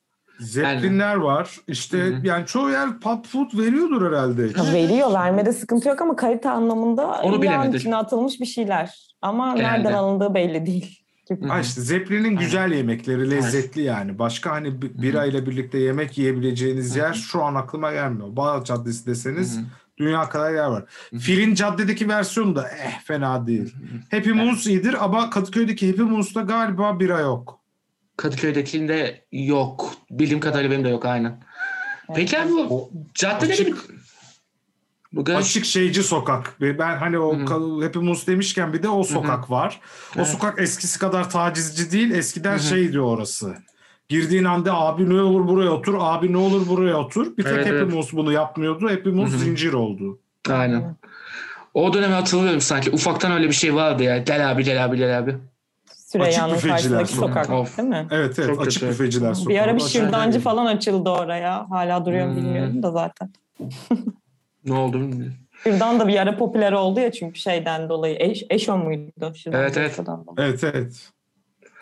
Zeppelinler 0.40 1.14
var. 1.14 1.50
İşte 1.68 1.98
Hı 1.98 2.14
hı. 2.16 2.26
yani 2.26 2.46
çoğu 2.46 2.70
yer 2.70 3.00
pub 3.00 3.24
food 3.26 3.58
veriyordur 3.58 4.12
herhalde. 4.12 4.52
Ha, 4.52 4.72
veriyor 4.72 5.12
vermede 5.12 5.52
sıkıntı 5.52 5.88
yok 5.88 6.02
ama 6.02 6.16
kalite 6.16 6.50
anlamında 6.50 7.06
Onu 7.06 7.32
yağın 7.32 7.42
bilemedik. 7.42 7.80
içine 7.80 7.96
atılmış 7.96 8.40
bir 8.40 8.46
şeyler. 8.46 9.14
Ama 9.22 9.54
Genelde. 9.56 9.72
nereden 9.72 9.92
alındığı 9.92 10.34
belli 10.34 10.66
değil. 10.66 10.98
Gibi. 11.36 11.48
Ha 11.48 11.60
işte 11.60 11.80
Zeppelin'in 11.80 12.36
güzel 12.36 12.72
yemekleri 12.72 13.30
lezzetli 13.30 13.82
yani. 13.82 14.18
Başka 14.18 14.50
hani 14.52 14.82
bi- 14.82 15.02
bira 15.02 15.24
ile 15.24 15.46
birlikte 15.46 15.78
yemek 15.78 16.18
yiyebileceğiniz 16.18 16.96
yer 16.96 17.14
şu 17.14 17.42
an 17.44 17.54
aklıma 17.54 17.92
gelmiyor. 17.92 18.36
Bağdat 18.36 18.66
Caddesi 18.66 19.06
deseniz 19.06 19.58
dünya 19.98 20.28
kadar 20.28 20.50
yer 20.54 20.66
var. 20.66 20.84
Filin 21.18 21.54
caddedeki 21.54 22.08
versiyonu 22.08 22.56
da 22.56 22.68
eh 22.68 23.00
fena 23.04 23.46
değil. 23.46 23.74
Happy 24.10 24.30
Moose 24.30 24.70
iyidir 24.70 25.04
ama 25.04 25.30
Kadıköy'deki 25.30 25.90
Happy 25.90 26.02
Moose'da 26.02 26.40
galiba 26.40 27.00
bira 27.00 27.20
yok. 27.20 27.58
Kadıköy'dekinde 28.16 29.24
yok. 29.32 29.94
Bildiğim 30.10 30.40
kadarıyla 30.40 30.70
benim 30.70 30.84
de 30.84 30.88
yok 30.88 31.04
aynen. 31.04 31.40
Peki 32.14 32.38
abi 32.38 32.50
bu 32.52 32.90
caddede 33.14 33.66
bir... 33.66 33.74
Bu 35.12 35.24
garaj... 35.24 35.44
açık 35.44 35.64
şeyci 35.64 36.02
sokak. 36.02 36.56
Ben 36.60 36.96
hani 36.96 37.18
o 37.18 37.38
Happy 37.82 37.98
Moose 37.98 38.26
demişken 38.26 38.72
bir 38.72 38.82
de 38.82 38.88
o 38.88 39.04
sokak 39.04 39.50
var. 39.50 39.80
O 40.16 40.18
Evet. 40.18 40.28
sokak 40.28 40.60
eskisi 40.60 40.98
kadar 40.98 41.30
tacizci 41.30 41.92
değil. 41.92 42.10
Eskiden 42.10 42.52
Hı 42.52 42.56
hı. 42.56 42.62
şeydi 42.62 43.00
orası. 43.00 43.56
Girdiğin 44.08 44.44
anda 44.44 44.74
abi 44.74 45.10
ne 45.10 45.20
olur 45.20 45.48
buraya 45.48 45.70
otur, 45.70 45.94
abi 46.00 46.32
ne 46.32 46.36
olur 46.36 46.68
buraya 46.68 46.96
otur. 46.96 47.36
Bir 47.36 47.42
tek 47.42 47.52
Evet, 47.52 47.66
Happy 47.66 47.76
evet. 47.76 47.92
Moose 47.94 48.16
bunu 48.16 48.32
yapmıyordu. 48.32 48.90
Happy 48.90 49.08
Moose 49.08 49.32
Hı 49.32 49.36
hı. 49.36 49.40
zincir 49.40 49.72
oldu. 49.72 50.18
Aynen. 50.50 50.96
O 51.74 51.92
dönemi 51.94 52.14
hatırlıyorum 52.14 52.60
sanki. 52.60 52.90
Ufaktan 52.90 53.32
öyle 53.32 53.48
bir 53.48 53.52
şey 53.52 53.74
vardı 53.74 54.02
ya. 54.02 54.18
Gel 54.18 54.50
abi 54.50 54.64
gel 54.64 54.84
abi 54.84 54.96
gel 54.96 55.18
abi. 55.18 55.36
Süreyya'nın 56.12 56.58
karşısındaki 56.58 57.12
sokak 57.12 57.50
of. 57.50 57.78
değil 57.78 57.88
mi? 57.88 58.06
Evet 58.10 58.38
evet 58.38 58.48
Çok 58.48 58.66
açık 58.66 58.80
kötü. 58.80 58.92
büfeciler 58.92 59.34
sokağı. 59.34 59.54
Bir 59.54 59.58
ara 59.58 59.76
bir 59.76 59.80
şırdancı 59.80 60.40
falan 60.40 60.66
açıldı 60.66 61.10
oraya. 61.10 61.70
Hala 61.70 62.06
duruyor 62.06 62.26
Hmm. 62.28 62.36
bilmiyorum 62.36 62.82
da 62.82 62.90
zaten. 62.90 63.32
Ne 64.68 64.74
oldu 64.74 65.00
bilmiyorum. 65.00 65.36
Şırdan 65.62 66.00
da 66.00 66.08
bir 66.08 66.18
ara 66.18 66.36
popüler 66.36 66.72
oldu 66.72 67.00
ya 67.00 67.12
çünkü 67.12 67.40
şeyden 67.40 67.88
dolayı. 67.88 68.16
Eş, 68.18 68.44
Eşo 68.50 68.78
muydu? 68.78 69.32
Şırdan 69.34 69.60
Evet, 69.60 69.76
evet. 69.76 70.00
Evet 70.38 70.64
evet. 70.64 71.10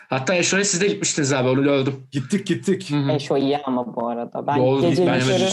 Hatta 0.09 0.35
Eşo'ya 0.35 0.65
siz 0.65 0.81
de 0.81 0.87
gitmiştiniz 0.87 1.33
abi 1.33 1.49
onu 1.49 1.63
gördüm. 1.63 2.07
Gittik 2.13 2.47
gittik. 2.47 2.91
Hı 2.91 2.97
hı. 2.97 3.13
Eşo 3.13 3.37
iyi 3.37 3.59
ama 3.59 3.97
bu 3.97 4.09
arada. 4.09 4.47
Ben 4.47 4.59
Doğru, 4.59 4.81
gecenin, 4.81 5.13
ben 5.13 5.21
körü, 5.21 5.49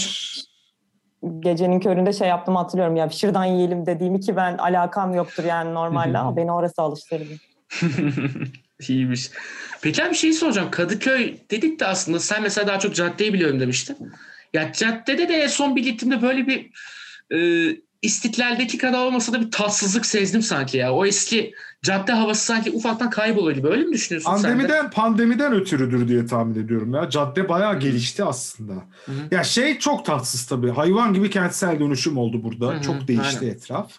gecenin 1.39 1.79
köründe 1.79 2.13
şey 2.13 2.27
yaptım 2.27 2.55
hatırlıyorum 2.55 2.95
ya. 2.95 3.09
Şırdan 3.09 3.45
yiyelim 3.45 3.85
dediğimi 3.85 4.19
ki 4.19 4.35
ben 4.35 4.57
alakam 4.57 5.13
yoktur 5.13 5.43
yani 5.43 5.73
normalde 5.73 6.17
ama 6.17 6.37
beni 6.37 6.51
orası 6.51 6.81
alıştırdı. 6.81 7.33
İyiymiş. 8.89 9.31
Peki 9.81 10.03
abi 10.03 10.09
bir 10.11 10.15
şey 10.15 10.33
soracağım. 10.33 10.71
Kadıköy 10.71 11.37
dedik 11.51 11.79
de 11.79 11.85
aslında 11.85 12.19
sen 12.19 12.41
mesela 12.41 12.67
daha 12.67 12.79
çok 12.79 12.95
caddeyi 12.95 13.33
biliyorum 13.33 13.59
demiştin. 13.59 13.97
Ya 14.53 14.71
caddede 14.73 15.29
de 15.29 15.33
en 15.33 15.47
son 15.47 15.75
bir 15.75 15.83
gittiğimde 15.83 16.21
böyle 16.21 16.47
bir 16.47 16.69
e, 17.33 17.39
İstiklal'deki 18.01 18.77
kadar 18.77 19.05
olmasa 19.05 19.33
da 19.33 19.41
bir 19.41 19.51
tatsızlık 19.51 20.05
sezdim 20.05 20.41
sanki 20.41 20.77
ya. 20.77 20.93
O 20.93 21.05
eski 21.05 21.53
cadde 21.83 22.11
havası 22.11 22.45
sanki 22.45 22.71
ufaktan 22.71 23.09
kayboluyor 23.09 23.57
gibi. 23.57 23.67
Öyle 23.67 23.83
mi 23.83 23.93
düşünüyorsun 23.93 24.31
sen 24.35 24.43
de? 24.43 24.47
Pandemiden 24.47 24.89
pandemiden 24.89 25.53
ötürüdür 25.53 26.07
diye 26.07 26.25
tahmin 26.25 26.63
ediyorum 26.63 26.93
ya. 26.93 27.09
Cadde 27.09 27.49
bayağı 27.49 27.79
gelişti 27.79 28.23
aslında. 28.23 28.73
Hı 29.05 29.11
hı. 29.11 29.15
Ya 29.31 29.43
şey 29.43 29.79
çok 29.79 30.05
tatsız 30.05 30.45
tabii. 30.45 30.69
Hayvan 30.69 31.13
gibi 31.13 31.29
kentsel 31.29 31.79
dönüşüm 31.79 32.17
oldu 32.17 32.43
burada. 32.43 32.67
Hı 32.73 32.77
hı, 32.77 32.81
Çok 32.81 33.07
değişti 33.07 33.39
aynen. 33.41 33.51
etraf. 33.53 33.91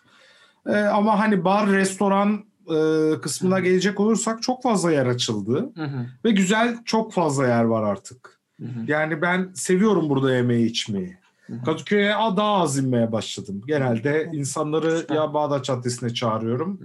Ee, 0.66 0.76
ama 0.76 1.18
hani 1.18 1.44
bar, 1.44 1.68
restoran 1.72 2.44
e, 2.70 2.76
kısmına 3.20 3.60
gelecek 3.60 4.00
olursak 4.00 4.42
çok 4.42 4.62
fazla 4.62 4.92
yer 4.92 5.06
açıldı. 5.06 5.70
Hı 5.76 5.84
hı, 5.84 6.06
Ve 6.24 6.30
güzel 6.30 6.76
çok 6.84 7.12
fazla 7.12 7.46
yer 7.46 7.64
var 7.64 7.82
artık. 7.82 8.40
hı 8.60 8.66
hı. 8.66 8.84
Yani 8.86 9.22
ben 9.22 9.50
seviyorum 9.54 10.08
burada 10.08 10.34
yemeği 10.34 10.66
içmeyi. 10.66 11.16
Kadıköy'e 11.64 12.08
daha 12.36 12.52
az 12.56 12.78
inmeye 12.78 13.12
başladım. 13.12 13.62
Genelde 13.66 14.30
insanları 14.32 15.06
ya 15.14 15.34
Bağdat 15.34 15.64
Caddesi'ne 15.64 16.14
çağırıyorum 16.14 16.80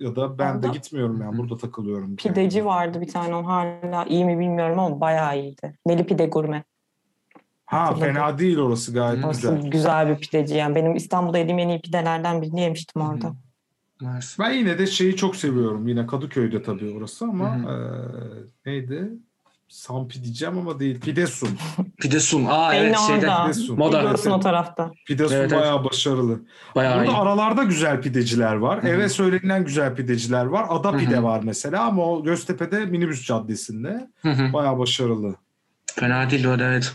ya 0.00 0.16
da 0.16 0.38
ben 0.38 0.62
de 0.62 0.66
Orada- 0.66 0.76
gitmiyorum 0.78 1.20
yani 1.22 1.38
burada 1.38 1.56
takılıyorum. 1.56 2.16
Pideci 2.16 2.64
vardı 2.64 3.00
bir 3.00 3.08
tane 3.08 3.34
o 3.34 3.46
hala 3.46 4.04
iyi 4.04 4.24
mi 4.24 4.38
bilmiyorum 4.38 4.78
ama 4.78 5.00
bayağı 5.00 5.38
iyiydi. 5.40 5.78
Neli 5.86 6.06
Pide 6.06 6.26
Gurme. 6.26 6.64
Ha 7.66 7.86
Hatırladım. 7.86 8.14
fena 8.14 8.38
değil 8.38 8.58
orası 8.58 8.92
gayet 8.94 9.24
Hı. 9.24 9.28
güzel. 9.28 9.70
Güzel. 9.70 10.08
bir 10.08 10.16
pideci 10.16 10.54
yani. 10.54 10.74
Benim 10.74 10.94
İstanbul'da 10.96 11.38
yediğim 11.38 11.58
en 11.58 11.68
iyi 11.68 11.80
pidelerden 11.80 12.42
birini 12.42 12.60
yemiştim 12.60 13.02
orada. 13.02 13.28
Hı. 13.28 13.34
Nice. 14.00 14.26
Ben 14.38 14.50
yine 14.52 14.78
de 14.78 14.86
şeyi 14.86 15.16
çok 15.16 15.36
seviyorum. 15.36 15.88
Yine 15.88 16.06
Kadıköy'de 16.06 16.62
tabii 16.62 16.94
orası 16.98 17.24
ama 17.24 17.56
eee, 17.56 18.42
neydi? 18.66 19.12
Sampi 19.72 20.24
diyeceğim 20.24 20.58
ama 20.58 20.80
değil. 20.80 21.00
Pidesun. 21.00 21.48
Pidesun. 22.00 22.46
Aa 22.50 22.72
Şeyin 22.72 22.84
evet 22.84 22.98
şeyden. 22.98 23.42
Pidesun. 23.42 23.78
Moda. 23.78 24.00
Biliyorsun 24.00 24.30
o 24.30 24.40
tarafta. 24.40 24.90
Pidesun 25.06 25.34
Evet, 25.36 25.52
evet. 25.52 25.62
bayağı 25.62 25.84
başarılı. 25.84 26.40
Bayağı 26.74 26.98
Burada 26.98 27.12
iyi. 27.12 27.16
aralarda 27.16 27.62
güzel 27.64 28.00
pideciler 28.00 28.54
var. 28.54 28.82
Hı 28.82 28.86
hı. 28.86 28.90
Eve 28.90 29.08
söylenilen 29.08 29.64
güzel 29.64 29.94
pideciler 29.94 30.44
var. 30.44 30.66
Ada 30.68 30.92
Hı 30.92 30.96
hı. 30.96 30.98
pide 30.98 31.22
var 31.22 31.40
mesela 31.44 31.84
ama 31.84 32.06
o 32.06 32.24
Göztepe'de 32.24 32.86
minibüs 32.86 33.26
caddesinde. 33.26 34.08
Hı 34.22 34.30
hı. 34.30 34.52
Bayağı 34.52 34.78
başarılı. 34.78 35.34
Fena 35.86 36.30
değil 36.30 36.44
o 36.44 36.54
evet. 36.54 36.92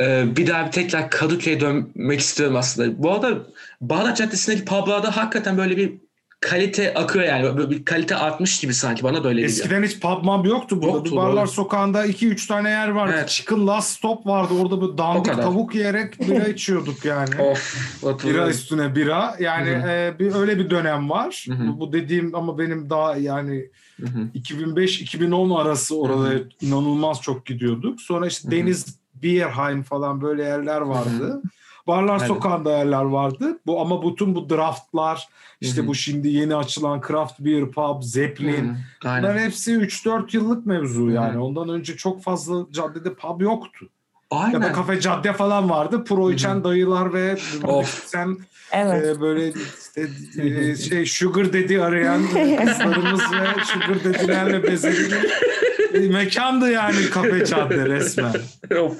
Ee, 0.00 0.36
bir 0.36 0.46
daha 0.46 0.66
bir 0.66 0.70
tekrar 0.72 1.10
Kadıköy'e 1.10 1.60
dönmek 1.60 2.20
istiyorum 2.20 2.56
aslında. 2.56 3.02
Bu 3.02 3.12
arada 3.12 3.38
Bağdat 3.80 4.16
Caddesi'ndeki 4.16 4.64
publarda 4.64 5.16
hakikaten 5.16 5.58
böyle 5.58 5.76
bir 5.76 6.03
kalite 6.44 6.94
akıyor 6.94 7.24
yani. 7.24 7.56
Böyle 7.56 7.70
bir 7.70 7.84
kalite 7.84 8.16
artmış 8.16 8.60
gibi 8.60 8.74
sanki 8.74 9.02
bana 9.02 9.24
da 9.24 9.28
öyle 9.28 9.40
geliyor. 9.40 9.58
Eskiden 9.58 9.82
hiç 9.82 10.00
pub 10.00 10.24
mub 10.24 10.44
yoktu 10.46 10.82
burada. 10.82 10.96
Yoktu, 10.96 11.10
Bir 11.10 11.16
Barlar 11.16 11.46
doğru. 11.46 11.52
Sokağı'nda 11.52 12.06
2-3 12.06 12.48
tane 12.48 12.70
yer 12.70 12.88
vardı. 12.88 13.14
Evet. 13.18 13.28
Chicken 13.28 13.66
Last 13.66 13.96
Stop 13.96 14.26
vardı. 14.26 14.54
Orada 14.62 14.80
böyle 14.80 14.98
dandik 14.98 15.34
tavuk 15.34 15.74
yiyerek 15.74 16.20
bira 16.20 16.48
içiyorduk 16.48 17.04
yani. 17.04 17.42
Of. 17.42 18.24
Bira 18.24 18.48
üstüne 18.48 18.94
bira. 18.94 19.36
Yani 19.40 19.70
Hı 19.70 19.76
hı. 19.76 19.88
e, 19.88 20.18
bir 20.18 20.34
öyle 20.34 20.58
bir 20.58 20.70
dönem 20.70 21.10
var. 21.10 21.46
Hı. 21.48 21.80
Bu 21.80 21.92
dediğim 21.92 22.34
ama 22.34 22.58
benim 22.58 22.90
daha 22.90 23.16
yani 23.16 23.70
Hı 24.00 24.06
hı. 24.06 24.38
2005-2010 24.38 25.62
arası 25.62 26.00
orada 26.00 26.34
inanılmaz 26.60 27.22
çok 27.22 27.46
gidiyorduk. 27.46 28.00
Sonra 28.00 28.26
işte. 28.26 28.50
Deniz 28.50 28.98
Bierheim 29.14 29.82
falan 29.82 30.20
böyle 30.20 30.42
yerler 30.42 30.80
vardı. 30.80 31.42
Barlar 31.86 32.18
Evet. 32.18 32.28
Sokağı'nda 32.28 32.78
yerler 32.78 33.02
vardı. 33.02 33.58
Bu 33.66 33.80
ama 33.80 34.10
bütün 34.10 34.34
bu 34.34 34.50
draftlar 34.50 35.28
işte 35.60 35.80
Hı 35.80 35.84
hı. 35.84 35.88
bu 35.88 35.94
şimdi 35.94 36.28
yeni 36.28 36.56
açılan 36.56 37.02
Craft 37.08 37.40
Beer 37.40 37.70
Pub, 37.70 38.02
Zeppelin. 38.02 38.76
Bunların 39.04 39.38
hepsi 39.38 39.72
3-4 39.72 40.36
yıllık 40.36 40.66
mevzu 40.66 41.10
yani. 41.10 41.38
Ondan 41.38 41.68
önce 41.68 41.96
çok 41.96 42.22
fazla 42.22 42.66
caddede 42.72 43.14
pub 43.14 43.40
yoktu. 43.40 43.88
Aynen. 44.30 44.52
Ya 44.52 44.62
da 44.62 44.72
kafe 44.72 45.00
cadde 45.00 45.32
falan 45.32 45.70
vardı. 45.70 46.04
Pro 46.04 46.30
içen 46.30 46.54
hı. 46.54 46.64
dayılar 46.64 47.12
ve 47.14 47.36
Of. 47.64 48.04
sen 48.06 48.36
Evet. 48.72 49.16
e, 49.16 49.20
böyle 49.20 49.52
işte 49.88 50.08
e, 50.42 50.76
şey 50.76 51.06
sugar 51.06 51.46
daddy 51.52 51.82
arayan 51.82 52.22
kızlarımız 52.66 53.20
ve 53.20 53.64
sugar 53.64 54.04
daddy'lerle 54.04 54.62
bezeli 54.62 55.10
bir 55.10 55.12
e, 55.12 55.73
mekandı 55.98 56.70
yani 56.70 57.10
kafe 57.10 57.44
cadde 57.46 57.86
resmen. 57.88 58.32
Of. 58.80 58.96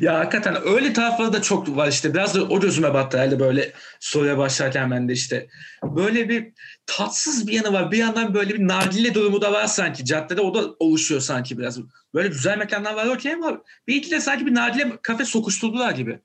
Ya 0.00 0.18
hakikaten 0.18 0.56
öyle 0.68 0.92
tarafları 0.92 1.32
da 1.32 1.42
çok 1.42 1.76
var 1.76 1.88
işte. 1.88 2.14
Biraz 2.14 2.34
da 2.34 2.42
o 2.44 2.60
gözüme 2.60 2.94
battı 2.94 3.18
herhalde 3.18 3.40
böyle 3.40 3.72
soruya 4.00 4.38
başlarken 4.38 4.90
ben 4.90 5.08
de 5.08 5.12
işte. 5.12 5.48
Böyle 5.84 6.28
bir 6.28 6.52
tatsız 6.86 7.46
bir 7.48 7.52
yanı 7.52 7.72
var. 7.72 7.90
Bir 7.92 7.98
yandan 7.98 8.34
böyle 8.34 8.54
bir 8.54 8.68
nargile 8.68 9.14
durumu 9.14 9.40
da 9.40 9.52
var 9.52 9.66
sanki. 9.66 10.04
Caddede 10.04 10.40
o 10.40 10.54
da 10.54 10.60
oluşuyor 10.78 11.20
sanki 11.20 11.58
biraz. 11.58 11.78
Böyle 12.14 12.28
güzel 12.28 12.58
mekanlar 12.58 12.94
var 12.94 13.06
okey 13.06 13.32
ama 13.32 13.58
bir 13.88 13.94
iki 13.94 14.10
de 14.10 14.20
sanki 14.20 14.46
bir 14.46 14.54
nargile 14.54 14.92
kafe 15.02 15.24
sokuşturdular 15.24 15.90
gibi. 15.90 16.20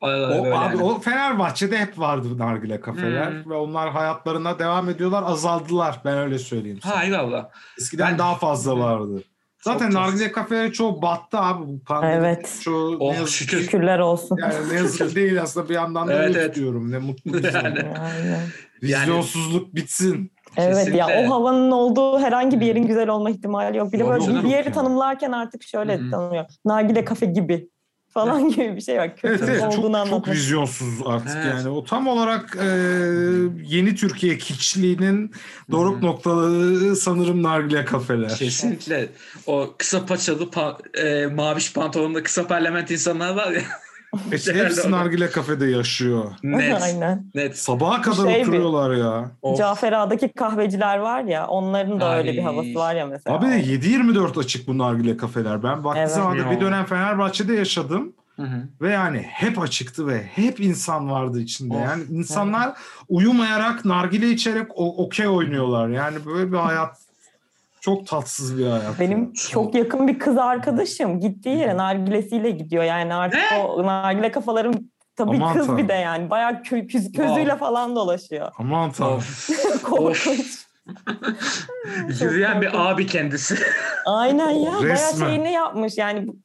O, 0.00 0.06
abi, 0.06 0.48
yani. 0.48 0.82
o 0.82 1.00
Fenerbahçe'de 1.00 1.78
hep 1.78 1.98
vardı 1.98 2.38
nargile 2.38 2.80
kafeler 2.80 3.30
Hmm. 3.30 3.50
ve 3.50 3.54
onlar 3.54 3.90
hayatlarına 3.90 4.58
devam 4.58 4.88
ediyorlar. 4.88 5.22
Azaldılar 5.26 6.00
ben 6.04 6.18
öyle 6.18 6.38
söyleyeyim 6.38 6.78
sana. 6.82 6.96
Ha 6.96 7.04
eyvallah. 7.04 7.48
Eskiden 7.78 8.10
Ben- 8.10 8.18
daha 8.18 8.34
fazla 8.38 8.78
vardı. 8.78 9.22
Zaten 9.64 9.90
Çok 9.90 9.94
nargile 9.94 10.32
kafeleri 10.32 10.72
çoğu 10.72 11.02
battı 11.02 11.38
abi. 11.38 11.66
Bu 11.66 11.80
pandemi 11.84 12.12
Evet. 12.14 12.58
Çoğu 12.62 12.96
Oh, 13.00 13.10
ne 13.12 13.16
yazık 13.16 13.28
ki- 13.28 13.34
şükür. 13.34 13.60
Şükürler 13.62 13.98
olsun. 13.98 14.38
Yani 14.42 14.54
ne 14.72 14.74
yazık 14.74 15.14
değil 15.16 15.42
aslında 15.42 15.68
bir 15.68 15.74
yandan 15.74 16.08
da 16.08 16.12
Evet, 16.12 16.36
evet, 16.36 16.54
diyorum. 16.54 16.90
Ne 16.92 16.98
mutlu 16.98 17.32
bize. 17.34 17.48
Yani. 17.54 17.78
Aynen. 18.00 18.40
Vizyonsuzluk 18.82 19.74
bitsin. 19.74 20.32
Evet 20.56 20.74
Kesinlikle. 20.76 20.98
ya 20.98 21.06
o 21.26 21.30
havanın 21.30 21.70
olduğu 21.70 22.18
herhangi 22.18 22.60
bir 22.60 22.66
yerin 22.66 22.86
güzel 22.86 23.08
olma 23.08 23.30
ihtimali 23.30 23.76
yok. 23.78 23.92
Bir 23.92 23.98
de 23.98 24.08
böyle 24.08 24.26
bir 24.26 24.48
yeri 24.48 24.52
yani. 24.66 24.72
tanımlarken 24.72 25.32
artık 25.32 25.62
şöyle 25.62 25.98
Hı 25.98 26.02
hı. 26.04 26.10
tanımlıyor. 26.10 26.44
Nargile 26.64 27.04
kafe 27.04 27.26
gibi 27.26 27.68
falan 28.10 28.48
gibi 28.50 28.76
bir 28.76 28.80
şey 28.80 28.98
var. 28.98 29.16
Kötü 29.16 29.28
Evet, 29.28 29.42
evet 29.48 29.60
çok, 29.60 29.72
olduğunu 29.78 29.96
çok 29.96 30.06
anlatmak. 30.06 30.34
vizyonsuz 30.36 31.06
artık 31.06 31.36
Evet. 31.36 31.46
yani. 31.46 31.68
O 31.68 31.84
tam 31.84 32.06
olarak 32.08 32.56
e, 32.60 32.66
yeni 33.66 33.94
Türkiye 33.94 34.38
kiçliğinin 34.38 35.32
doruk 35.70 36.02
noktaları 36.02 36.96
sanırım 36.96 37.42
nargile 37.42 37.84
kafeler. 37.84 38.36
Kesinlikle. 38.36 39.08
O 39.46 39.74
kısa 39.78 40.06
paçalı 40.06 40.44
pa- 40.44 40.98
e, 40.98 41.26
maviş 41.26 41.72
pantolonlu 41.72 42.22
kısa 42.22 42.46
parlament 42.46 42.90
insanlar 42.90 43.34
var 43.34 43.52
ya. 43.52 43.62
Hepsi 44.30 44.52
o 44.80 44.84
da. 44.84 44.90
nargile 44.90 45.30
kafede 45.30 45.66
yaşıyor. 45.66 46.24
Net. 46.42 46.82
Aynen. 46.82 47.30
Net. 47.34 47.58
Sabaha 47.58 48.02
kadar 48.02 48.30
Şey 48.32 48.42
oturuyorlar 48.42 48.94
ya. 48.96 49.30
Of. 49.42 49.58
Cafer 49.58 49.92
Ağa'daki 49.92 50.28
kahveciler 50.32 50.98
var 50.98 51.22
ya 51.24 51.46
onların 51.46 52.00
da 52.00 52.16
öyle 52.18 52.32
bir 52.32 52.38
Ay. 52.38 52.44
havası 52.44 52.74
var 52.74 52.94
ya 52.94 53.06
mesela. 53.06 53.36
Abi 53.36 53.46
de 53.46 53.60
7-24 53.60 54.40
açık 54.40 54.68
bu 54.68 54.78
nargile 54.78 55.16
kafeler. 55.16 55.62
Ben 55.62 55.84
vakti 55.84 56.00
Evet. 56.00 56.10
zamanında 56.10 56.42
Ya. 56.42 56.50
bir 56.50 56.60
dönem 56.60 56.84
Fenerbahçe'de 56.84 57.54
yaşadım. 57.54 58.12
Hı 58.36 58.42
hı. 58.42 58.68
Ve 58.80 58.90
yani 58.90 59.18
hep 59.18 59.58
açıktı 59.58 60.06
ve 60.06 60.22
hep 60.34 60.60
insan 60.60 61.10
vardı 61.10 61.40
içinde. 61.40 61.74
Of. 61.74 61.80
Yani 61.82 62.02
insanlar 62.10 62.72
uyumayarak, 63.08 63.84
nargile 63.84 64.30
içerek 64.30 64.66
o- 64.74 65.04
okey 65.04 65.28
oynuyorlar. 65.28 65.88
Yani 65.88 66.16
böyle 66.26 66.52
bir 66.52 66.56
hayat 66.56 66.96
çok 67.80 68.06
tatsız 68.06 68.58
bir 68.58 68.66
hayat. 68.66 69.00
Benim 69.00 69.24
ya. 69.24 69.30
çok 69.50 69.74
yakın 69.74 70.08
bir 70.08 70.18
kız 70.18 70.38
arkadaşım 70.38 71.20
gittiği 71.20 71.58
yere 71.58 71.76
nargilesiyle 71.76 72.50
gidiyor. 72.50 72.84
Yani 72.84 73.14
artık 73.14 73.40
Ne? 73.52 73.58
o 73.58 73.86
nargile 73.86 74.30
kafaların 74.30 74.74
tabii 75.16 75.36
Aman 75.36 75.52
kız 75.56 75.66
tanrım. 75.66 75.82
bir 75.84 75.88
de 75.88 75.92
yani. 75.92 76.30
Bayağı 76.30 76.52
kö- 76.52 76.86
köz- 76.88 77.12
közüyle 77.16 77.34
Wow. 77.50 77.58
falan 77.58 77.96
dolaşıyor. 77.96 78.52
Aman 78.58 78.92
tanrım. 78.92 79.22
Korkunç. 79.82 80.68
Yürüyen 82.20 82.60
bir 82.62 82.90
abi 82.90 83.06
kendisi. 83.06 83.54
Aynen 84.06 84.50
ya. 84.50 84.72
Bayağı 84.72 84.82
Resmen. 84.84 85.26
şeyini 85.26 85.52
yapmış. 85.52 85.98
Yani 85.98 86.26
bu, 86.28 86.36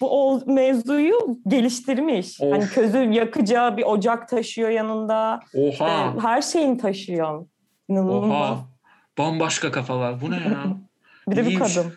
bu 0.00 0.30
o 0.30 0.40
mevzuyu 0.46 1.18
geliştirmiş. 1.48 2.40
Of. 2.40 2.52
Hani 2.52 2.68
közü 2.68 2.98
yakacağı 2.98 3.76
bir 3.76 3.82
ocak 3.82 4.28
taşıyor 4.28 4.68
yanında. 4.70 5.40
İşte 5.54 5.84
Oha. 5.84 6.14
her 6.22 6.42
şeyini 6.42 6.78
taşıyor. 6.78 7.46
İnanılmaz. 7.88 8.50
Oha. 8.50 8.58
Bambaşka 9.20 9.72
kafalar. 9.72 10.20
Bu 10.20 10.30
ne 10.30 10.36
ya? 10.36 10.64
Bir 11.28 11.36
de 11.36 11.40
bir 11.42 11.46
İyiymiş. 11.50 11.74
kadın. 11.74 11.92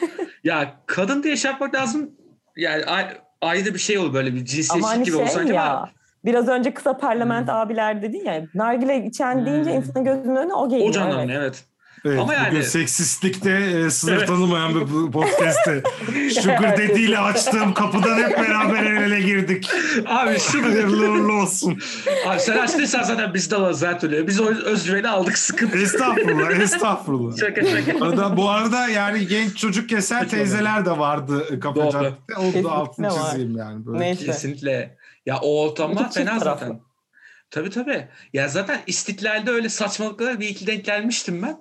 ya 0.44 0.74
kadın 0.86 1.22
diye 1.22 1.36
şey 1.36 1.50
yapmak 1.50 1.74
lazım. 1.74 2.10
Yani 2.56 2.84
ay- 2.84 3.18
ayrı 3.40 3.74
bir 3.74 3.78
şey 3.78 3.98
olur 3.98 4.14
böyle 4.14 4.34
bir 4.34 4.44
cinsiyetçilik 4.44 4.84
hani 4.84 5.04
gibi 5.04 5.16
olur 5.16 5.24
şey 5.26 5.34
sanki 5.34 5.52
ya 5.52 5.70
ama. 5.76 5.90
Biraz 6.24 6.48
önce 6.48 6.74
kısa 6.74 6.96
parlament 6.96 7.48
abiler 7.48 8.02
dedin 8.02 8.24
ya. 8.24 8.46
Nargile 8.54 9.04
içen 9.06 9.46
deyince 9.46 9.70
Hmm. 9.70 9.76
insanın 9.78 10.04
gözünün 10.04 10.36
önüne 10.36 10.54
o 10.54 10.68
geliyor. 10.68 10.88
O 10.88 10.92
canlanıyor 10.92 11.22
evet. 11.22 11.36
evet. 11.40 11.64
Evet, 12.06 12.20
Ama 12.20 12.34
yani- 12.34 12.50
bugün 12.50 12.62
seksistlikte 12.62 13.50
e, 13.50 13.90
sınır 13.90 14.16
Evet. 14.16 14.28
tanımayan 14.28 14.74
bir 14.74 15.12
podcast'te. 15.12 15.82
Sugar 16.40 16.78
ile 16.78 17.18
açtığım 17.18 17.74
kapıdan 17.74 18.18
hep 18.18 18.38
beraber 18.38 18.82
el 18.82 19.02
ele 19.02 19.20
girdik. 19.20 19.70
Abi 20.06 20.38
şu 20.38 20.62
Hayırlı 20.64 21.10
uğurlu 21.10 21.32
olsun. 21.32 21.78
Abi 22.26 22.40
sen 22.40 22.58
açtıysan 22.58 23.02
zaten 23.02 23.34
biz 23.34 23.50
de 23.50 23.56
alırız 23.56 23.82
her 23.82 24.00
türlü. 24.00 24.26
Biz 24.26 24.40
o 24.40 24.44
özgüveni 24.44 25.08
aldık 25.08 25.38
sıkıntı. 25.38 25.78
Estağfurullah, 25.78 26.50
estağfurullah. 26.50 27.36
Şaka 27.36 27.62
şaka. 27.64 28.04
Arada, 28.04 28.36
bu 28.36 28.50
arada 28.50 28.88
yani 28.88 29.26
genç 29.26 29.56
çocuk 29.56 29.88
kesen 29.88 30.28
teyzeler 30.28 30.86
de 30.86 30.98
vardı. 30.98 31.60
Cadde'de. 31.62 32.12
Onu 32.38 32.64
da 32.64 32.72
altını 32.72 33.10
çizeyim 33.10 33.56
yani. 33.56 33.86
Böyle. 33.86 33.98
Neyse. 33.98 34.26
Kesinlikle. 34.26 34.96
Ya 35.26 35.38
o 35.42 35.74
çift 35.76 36.14
fena 36.14 36.38
taraflı. 36.38 36.40
zaten. 36.66 36.80
Tabii 37.56 37.70
tabii. 37.70 38.08
Ya 38.32 38.48
zaten 38.48 38.80
İstiklal'de 38.86 39.50
öyle 39.50 39.68
saçmalıklara 39.68 40.40
bir 40.40 40.48
iki 40.48 40.66
denk 40.66 40.84
gelmiştim 40.84 41.42
ben. 41.42 41.58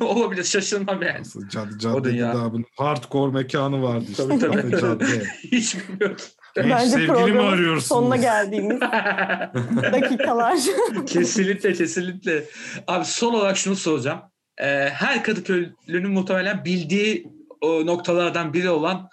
Olabilir 0.04 0.44
şaşırmam 0.44 1.02
yani. 1.02 1.18
Nasıl 1.20 1.48
Cadde, 1.48 1.74
O 1.74 1.78
caddede 1.78 2.12
dünya. 2.12 2.34
daha 2.34 2.52
bunun 2.52 2.64
hardcore 2.76 3.32
mekanı 3.32 3.82
vardı 3.82 4.04
işte. 4.10 4.22
Tabii, 4.28 4.38
tabii. 4.38 4.80
Cadde. 4.80 5.04
Hiç 5.52 5.76
bilmiyorum. 5.88 6.16
Genç 6.54 6.70
Bence 6.70 6.90
sevgili 6.90 7.06
mi 7.10 7.14
programın 7.14 7.52
arıyorsunuz? 7.52 7.86
sonuna 7.86 8.16
geldiğimiz 8.16 8.80
dakikalar. 9.92 10.58
kesinlikle 11.06 11.72
kesinlikle. 11.72 12.44
Abi 12.86 13.04
son 13.04 13.34
olarak 13.34 13.56
şunu 13.56 13.76
soracağım. 13.76 14.20
Ee, 14.60 14.88
her 14.92 15.24
Kadıköylünün 15.24 16.10
muhtemelen 16.10 16.64
bildiği 16.64 17.26
o 17.60 17.86
noktalardan 17.86 18.52
biri 18.52 18.70
olan 18.70 19.08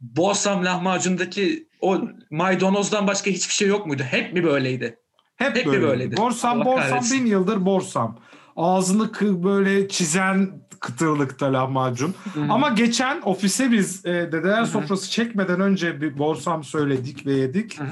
Borsam 0.00 0.64
lahmacundaki 0.64 1.68
o 1.80 2.00
maydanozdan 2.30 3.06
başka 3.06 3.30
hiçbir 3.30 3.54
şey 3.54 3.68
yok 3.68 3.86
muydu? 3.86 4.02
Hep 4.02 4.32
mi 4.32 4.44
böyleydi? 4.44 4.96
Hep, 5.40 5.56
Hep 5.56 5.66
böyle. 5.66 5.82
böyleydi? 5.82 6.16
Borsam 6.16 6.56
Allah 6.56 6.64
borsam 6.64 6.88
kahretsin. 6.90 7.20
bin 7.20 7.26
yıldır 7.30 7.64
borsam. 7.66 8.16
Ağzını 8.56 9.04
kı- 9.04 9.44
böyle 9.44 9.88
çizen 9.88 10.50
kıtırlıkta 10.80 11.52
lahmacun. 11.52 12.14
Ama 12.48 12.68
geçen 12.68 13.20
ofise 13.24 13.72
biz 13.72 14.06
e, 14.06 14.08
dedeler 14.10 14.62
hı. 14.62 14.66
sofrası 14.66 15.10
çekmeden 15.10 15.60
önce 15.60 16.00
bir 16.00 16.18
borsam 16.18 16.64
söyledik 16.64 17.26
ve 17.26 17.32
yedik 17.32 17.80
hı. 17.80 17.84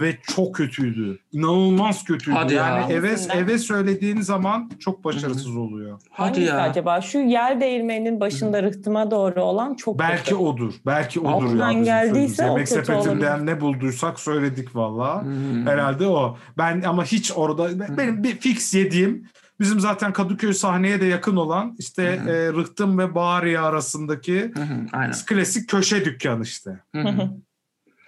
Ve 0.00 0.16
çok 0.22 0.54
kötüydü. 0.54 1.18
İnanılmaz 1.32 2.04
kötüydü. 2.04 2.36
Hadi 2.38 2.54
ya. 2.54 2.66
yani 2.68 2.92
eve 2.92 3.06
Hangisinden? 3.08 3.36
eve 3.38 3.58
söylediğin 3.58 4.20
zaman 4.20 4.70
çok 4.78 5.04
başarısız 5.04 5.56
oluyor. 5.56 6.00
Hadi 6.10 6.28
Hangisi 6.28 6.42
ya. 6.46 6.60
acaba? 6.60 7.00
Şu 7.00 7.18
yer 7.18 7.60
değirmeninin 7.60 8.20
başında 8.20 8.62
rıhtıma 8.62 9.10
doğru 9.10 9.42
olan 9.42 9.74
çok 9.74 9.98
Belki 9.98 10.22
kötü. 10.22 10.34
odur. 10.34 10.74
Belki 10.86 11.20
odur 11.20 11.28
Altından 11.46 11.70
ya. 11.70 11.82
geldiyse 12.04 12.44
o 12.44 12.48
Yemek 12.48 12.68
kötü 12.68 12.84
sepetinden 12.86 13.32
olabilir. 13.40 13.46
ne 13.46 13.60
bulduysak 13.60 14.20
söyledik 14.20 14.76
valla. 14.76 15.24
Herhalde 15.64 16.06
o. 16.06 16.36
Ben 16.58 16.82
ama 16.82 17.04
hiç 17.04 17.32
orada 17.36 17.96
benim 17.98 18.22
bir 18.22 18.36
fix 18.36 18.74
yediğim 18.74 19.26
bizim 19.60 19.80
zaten 19.80 20.12
Kadıköy 20.12 20.52
sahneye 20.52 21.00
de 21.00 21.06
yakın 21.06 21.36
olan 21.36 21.76
işte 21.78 22.02
e, 22.02 22.32
Rıhtım 22.52 22.98
ve 22.98 23.14
Bağrı'ya 23.14 23.62
arasındaki 23.64 24.52
Hı 24.54 24.62
hı, 24.62 24.74
Aynen. 24.92 25.14
klasik 25.26 25.68
köşe 25.68 26.04
dükkan 26.04 26.42
işte. 26.42 26.70
Hı 26.94 27.00
hı. 27.02 27.30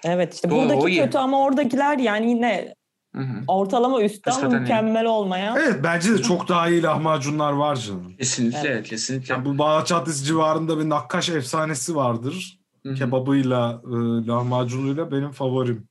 Evet 0.04 0.34
işte 0.34 0.50
Doğru, 0.50 0.58
buradaki 0.58 0.86
iyi. 0.92 1.02
kötü 1.04 1.18
ama 1.18 1.40
oradakiler 1.42 1.98
yani 1.98 2.30
yine 2.30 2.74
Hı 3.14 3.22
hı. 3.22 3.44
ortalama 3.48 4.02
üstte 4.02 4.30
ama 4.30 4.36
Hakikaten 4.40 4.58
iyi. 4.58 4.60
mükemmel 4.60 5.04
olmayan. 5.04 5.56
Evet 5.56 5.80
bence 5.84 6.12
de 6.12 6.22
çok 6.22 6.48
daha 6.48 6.68
iyi 6.68 6.82
lahmacunlar 6.82 7.52
var 7.52 7.76
canım. 7.76 8.16
Kesinlikle, 8.18 8.68
Evet. 8.68 8.88
kesinlikle. 8.88 9.34
Yani 9.34 9.44
bu 9.44 9.58
Bağdat 9.58 9.86
Caddesi 9.86 10.24
civarında 10.24 10.78
bir 10.78 10.88
nakkaş 10.88 11.28
efsanesi 11.28 11.96
vardır. 11.96 12.58
Hı 12.82 12.88
hı. 12.90 12.94
Kebabıyla, 12.94 13.82
e, 13.84 14.26
lahmacunuyla 14.26 15.12
benim 15.12 15.30
favorim. 15.30 15.88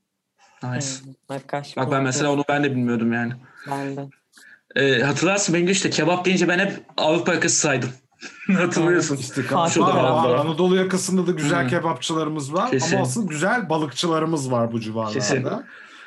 Nice. 0.64 0.88
Arkadaş, 1.30 1.78
Bak 1.78 1.92
ben 1.92 2.04
mesela 2.04 2.32
onu 2.32 2.44
ben 2.50 2.64
de 2.64 2.72
bilmiyordum 2.72 3.14
yani. 3.14 3.34
Ben 3.72 3.98
de. 3.98 4.08
Ee, 4.76 5.02
hatırlarsın 5.04 5.56
benim 5.56 5.68
de 5.68 5.72
işte 5.72 5.90
kebap 5.90 6.26
deyince 6.26 6.48
ben 6.48 6.60
hep 6.60 6.86
Avrupa 6.98 7.34
yakası 7.34 7.56
saydım. 7.56 7.90
Hatırlıyorsun. 8.58 9.16
İşte 9.18 9.42
Fatih 9.42 9.82
var, 9.82 9.92
tarafı. 9.92 10.30
var. 10.30 10.36
Anadolu 10.36 10.76
yakasında 10.76 11.28
da 11.28 11.32
güzel 11.32 11.66
Hı. 11.66 11.70
kebapçılarımız 11.70 12.54
var 12.54 12.72
Kesin. 12.72 12.96
ama 12.96 13.06
asıl 13.06 13.28
güzel 13.28 13.70
balıkçılarımız 13.70 14.52
var 14.52 14.72
bu 14.72 14.80
civarlarda. 14.80 15.14
Kesin. 15.14 15.46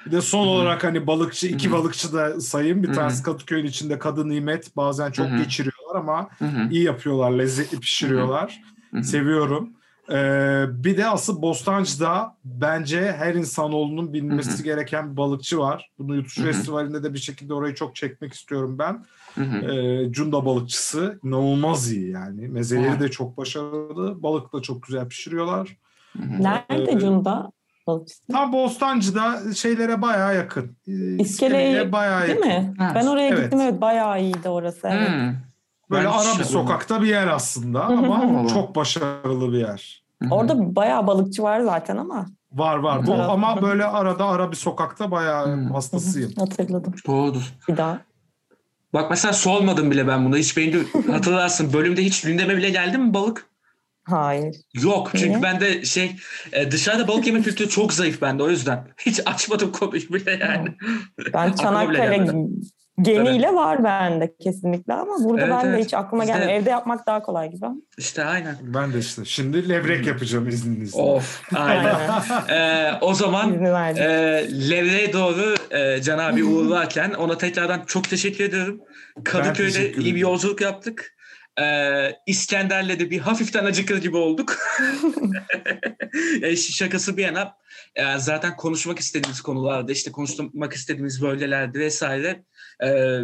Bir 0.07 0.13
de 0.13 0.21
son 0.21 0.47
olarak 0.47 0.85
hani 0.85 1.07
balıkçı, 1.07 1.47
iki 1.47 1.69
Hı. 1.69 1.73
balıkçı 1.73 2.13
da 2.13 2.41
sayayım. 2.41 2.83
Bir 2.83 2.93
tanesi 2.93 3.23
Kadıköy'ün 3.23 3.67
içinde 3.67 3.99
Kadı 3.99 4.29
Nimet. 4.29 4.77
Bazen 4.77 5.11
çok 5.11 5.31
Hı. 5.31 5.37
geçiriyorlar 5.37 5.97
ama 5.97 6.29
Hı 6.39 6.45
hı. 6.45 6.69
iyi 6.71 6.83
yapıyorlar, 6.83 7.31
lezzetli 7.31 7.81
pişiriyorlar. 7.81 8.61
Hı 8.91 8.99
hı. 8.99 9.05
Seviyorum. 9.05 9.71
Ee, 10.13 10.65
bir 10.69 10.97
de 10.97 11.07
asıl 11.07 11.43
Bostancı'da 11.43 12.37
bence 12.45 13.13
her 13.13 13.35
insanoğlunun 13.35 14.13
bilmesi 14.13 14.53
Hı 14.53 14.59
hı. 14.59 14.63
gereken 14.63 15.13
bir 15.13 15.17
balıkçı 15.17 15.59
var. 15.59 15.91
Bunu 15.99 16.17
Yutuş. 16.17 16.35
Festivali'nde 16.39 17.03
de 17.03 17.15
bir 17.15 17.19
şekilde 17.19 17.55
orayı 17.55 17.75
çok 17.75 17.97
çekmek 17.97 18.33
istiyorum 18.35 18.79
ben. 18.79 19.05
Hı 19.35 19.41
hı. 19.45 19.57
Ee, 19.73 20.13
Cunda 20.13 20.45
balıkçısı 20.47 21.21
inanılmaz 21.25 21.93
iyi 21.93 22.11
yani. 22.11 22.49
Mezeleri 22.49 23.01
de 23.01 23.09
çok 23.11 23.37
başarılı. 23.37 24.23
Balık 24.23 24.53
da 24.53 24.63
çok 24.63 24.83
güzel 24.83 25.09
pişiriyorlar. 25.09 25.77
Hı 26.17 26.23
hı. 26.23 26.43
Nerede 26.43 26.93
Ee, 26.93 26.99
Cunda? 26.99 27.51
Balıkçısı? 27.87 28.23
Tam 28.33 28.53
Bostancı'da 28.53 29.55
şeylere 29.55 30.03
bayağı 30.03 30.37
yakın. 30.37 30.77
İskele'ye 30.87 31.17
İskele'ye 31.19 31.93
bayağı 31.93 32.23
Değil 32.27 32.35
yakın. 32.35 32.49
mi? 32.49 32.75
Ha, 32.79 32.93
Ben 32.95 33.07
oraya 33.07 33.29
evet. 33.29 33.43
gittim 33.43 33.61
evet 33.61 33.81
bayağı 33.81 34.23
iyiydi 34.23 34.49
orası. 34.49 34.89
Evet. 34.89 35.09
Hmm. 35.11 35.35
Böyle 35.91 36.05
Ben 36.07 36.11
ara 36.13 36.39
bir 36.39 36.45
sokakta 36.45 37.03
bir 37.03 37.07
yer 37.07 37.27
aslında 37.27 37.89
Hı 37.89 37.93
hı 37.93 37.97
ama 37.97 38.43
hı. 38.45 38.49
çok 38.49 38.77
başarılı 38.77 39.53
bir 39.53 39.59
yer. 39.59 40.05
Hı 40.23 40.29
hı. 40.29 40.35
Orada 40.35 40.77
bayağı 40.77 41.07
balıkçı 41.07 41.43
var 41.43 41.61
zaten 41.61 41.97
ama 41.97 42.27
Var 42.53 42.77
var. 42.77 43.07
Bu 43.07 43.15
ama 43.15 43.63
böyle 43.63 43.85
arada 43.85 44.27
ara 44.27 44.51
bir 44.51 44.57
sokakta 44.57 45.11
bayağı 45.11 45.47
Hmm. 45.57 45.71
hastasıyım. 45.71 46.33
hatırladım 46.39 46.95
Doğrudur. 47.07 47.53
bir 47.69 47.77
daha. 47.77 48.01
Bak 48.93 49.11
mesela 49.11 49.33
sormadım 49.33 49.91
bile 49.91 50.07
ben 50.09 50.25
bunu. 50.25 50.37
Hiç 50.37 50.57
beni 50.57 50.85
hatırlarsın. 51.11 51.73
Bölümde 51.73 52.05
hiç 52.05 52.21
gündeme 52.23 52.57
bile 52.57 52.71
geldi 52.71 52.99
mi 52.99 53.15
balık? 53.15 53.50
Hayır. 54.11 54.57
Yok. 54.83 55.11
Çünkü 55.13 55.29
Niye? 55.29 55.43
bende 55.43 55.85
şey 55.85 56.17
e, 56.53 56.71
dışarıda 56.71 57.09
balık 57.09 57.27
yeme 57.27 57.43
kültürü 57.43 57.69
çok 57.69 57.93
zayıf 57.93 58.23
bende 58.23 58.43
o 58.43 58.51
yüzden. 58.51 58.89
Hiç 59.07 59.21
açmadım 59.27 59.73
konuyu 59.73 60.09
bile 60.09 60.39
yani. 60.41 60.69
Ben 61.35 61.53
Çanakkale 61.53 62.27
geniyle 63.03 63.55
var 63.55 63.85
bende 63.85 64.35
kesinlikle 64.41 64.95
ama 64.95 65.25
burada 65.25 65.43
Evet, 65.43 65.55
ben 65.55 65.65
de 65.67 65.69
evet. 65.69 65.85
hiç 65.85 65.95
aklıma 65.95 66.23
Bizde- 66.23 66.33
gelmiyor. 66.33 66.61
Evde 66.61 66.71
yapmak 66.71 67.07
daha 67.07 67.23
kolay 67.23 67.51
gibi. 67.51 67.67
İşte 67.99 68.25
aynen. 68.25 68.57
Ben 68.63 68.93
de 68.93 68.99
işte. 68.99 69.25
Şimdi 69.25 69.69
levrek 69.69 70.07
yapacağım 70.07 70.49
izninizle. 70.49 71.01
Of. 71.01 71.43
Aynen. 71.55 71.97
Ee, 72.51 72.93
o 73.01 73.15
zaman 73.15 73.65
e, 73.65 74.05
Levre'ye 74.71 75.13
doğru 75.13 75.55
e, 75.71 76.03
Can 76.03 76.19
abi 76.19 76.45
uğurlarken 76.45 77.11
ona 77.11 77.39
tekrardan 77.39 77.83
çok 77.87 78.11
teşekkür 78.11 78.45
ediyorum. 78.45 78.81
Kadıköy'de 79.25 79.73
teşekkür 79.73 80.03
iyi 80.03 80.15
bir 80.15 80.21
yolculuk 80.21 80.61
yaptık. 80.61 81.15
Ee, 81.61 82.17
İskender'le 82.27 82.99
de 83.01 83.11
bir 83.11 83.19
hafiften 83.19 83.65
acıkır 83.65 83.97
gibi 83.97 84.17
olduk. 84.17 84.57
e, 86.43 86.57
şakası 86.57 87.17
bir 87.17 87.23
yana 87.23 87.57
e, 87.95 88.19
zaten 88.19 88.57
konuşmak 88.57 88.99
istediğimiz 88.99 89.41
konularda 89.41 89.93
işte 89.93 90.13
konuşmak 90.13 90.73
istediğimiz 90.73 91.23
bölgelerde 91.23 91.79
vesaire 91.79 92.45
e, 92.85 93.21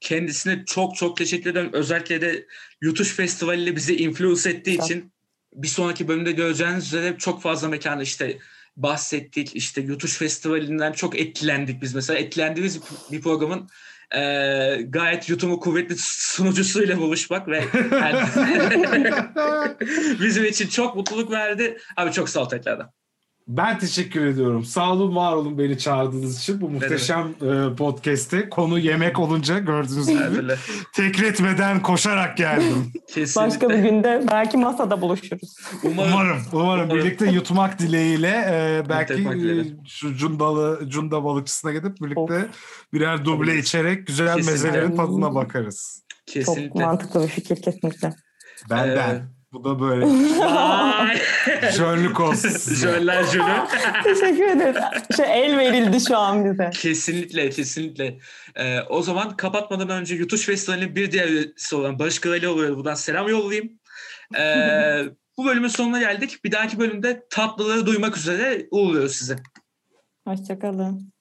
kendisine 0.00 0.64
çok 0.66 0.96
çok 0.96 1.16
teşekkür 1.16 1.50
ederim. 1.50 1.70
Özellikle 1.72 2.20
de 2.20 2.46
Yutuş 2.80 3.14
Festivali 3.14 3.62
ile 3.62 3.76
bizi 3.76 3.96
influence 3.96 4.50
ettiği 4.50 4.84
için 4.84 5.12
bir 5.54 5.68
sonraki 5.68 6.08
bölümde 6.08 6.32
göreceğiniz 6.32 6.86
üzere 6.86 7.16
çok 7.18 7.42
fazla 7.42 7.68
mekanı 7.68 8.02
işte 8.02 8.38
bahsettik. 8.76 9.56
İşte 9.56 9.80
Yutuş 9.80 10.18
Festivali'nden 10.18 10.92
çok 10.92 11.20
etkilendik 11.20 11.82
biz. 11.82 11.94
Mesela 11.94 12.18
etkilendiğimiz 12.18 12.80
bir 13.12 13.20
programın 13.20 13.68
e, 14.14 14.82
gayet 14.88 15.28
yutumu 15.28 15.60
kuvvetli 15.60 15.94
sunucusuyla 15.98 16.98
buluşmak 16.98 17.48
ve 17.48 17.56
yani 17.92 18.20
bizim 20.20 20.44
için 20.44 20.68
çok 20.68 20.96
mutluluk 20.96 21.30
verdi. 21.30 21.78
Abi 21.96 22.12
çok 22.12 22.28
sağ 22.28 22.40
ol 22.40 22.48
tekrardan. 22.48 22.92
Ben 23.48 23.78
teşekkür 23.78 24.26
ediyorum. 24.26 24.64
Sağ 24.64 24.92
olun, 24.92 25.16
var 25.16 25.32
olun 25.32 25.58
beni 25.58 25.78
çağırdığınız 25.78 26.38
için. 26.38 26.60
Bu 26.60 26.68
muhteşem 26.70 27.28
e, 27.42 27.76
podcast'te 27.76 28.48
konu 28.48 28.78
yemek 28.78 29.18
olunca 29.18 29.58
gördüğünüz 29.58 30.06
gibi 30.06 30.18
tekretmeden 30.94 31.82
koşarak 31.82 32.36
geldim. 32.36 32.92
Kesinlikle. 33.08 33.40
Başka 33.50 33.68
bir 33.70 33.78
günde 33.78 34.24
belki 34.30 34.56
masada 34.56 35.00
buluşuruz. 35.00 35.56
Umarım. 35.82 36.12
Umarım, 36.12 36.38
umarım 36.52 36.90
birlikte 36.90 37.30
yutmak 37.30 37.78
dileğiyle 37.78 38.28
e, 38.28 38.88
belki 38.88 39.14
dileğiyle. 39.14 39.60
e, 39.60 39.74
şu 39.88 40.16
cundalı 40.16 40.80
cunda 40.88 41.24
balıkçısına 41.24 41.72
gidip 41.72 41.96
birlikte 42.00 42.48
birer 42.92 43.24
duble 43.24 43.50
Tabii. 43.50 43.58
içerek 43.60 44.06
güzel 44.06 44.36
Kesinlikle. 44.36 44.52
mezelerin 44.52 44.96
tadına 44.96 45.34
bakarız. 45.34 46.02
Çok 46.26 46.34
Kesinlikle. 46.34 46.84
mantıklı 46.84 47.22
bir 47.22 47.28
fikir 47.28 47.62
kesinlikle. 47.62 48.12
Benden. 48.70 49.14
Ee, 49.14 49.22
Bu 49.52 49.64
da 49.64 49.80
böyle. 49.80 50.06
Jönlük 51.72 52.20
olsun 52.20 52.48
size. 52.48 52.88
Jöller 52.88 53.24
jölü. 53.24 53.42
Teşekkür 54.04 54.48
ederim. 54.48 54.82
Şey 55.16 55.44
el 55.44 55.58
verildi 55.58 56.00
şu 56.00 56.18
an 56.18 56.44
bize. 56.44 56.70
Kesinlikle, 56.70 57.50
kesinlikle. 57.50 58.18
Ee, 58.56 58.80
o 58.80 59.02
zaman 59.02 59.36
kapatmadan 59.36 59.88
önce 59.88 60.14
Yutuş 60.14 60.46
Festivali'nin 60.46 60.96
bir 60.96 61.12
diğer 61.12 61.28
üyesi 61.28 61.76
olan 61.76 61.98
Barış 61.98 62.18
Kıralioğlu'ya 62.18 62.76
buradan 62.76 62.94
selam 62.94 63.28
yollayayım. 63.28 63.78
Ee, 64.38 65.04
bu 65.38 65.44
bölümün 65.44 65.68
sonuna 65.68 66.00
geldik. 66.00 66.44
Bir 66.44 66.52
dahaki 66.52 66.78
bölümde 66.78 67.26
tatlıları 67.30 67.86
duymak 67.86 68.16
üzere 68.16 68.66
uğurluyoruz 68.70 69.16
sizi. 69.16 69.36
Hoşçakalın. 70.26 71.12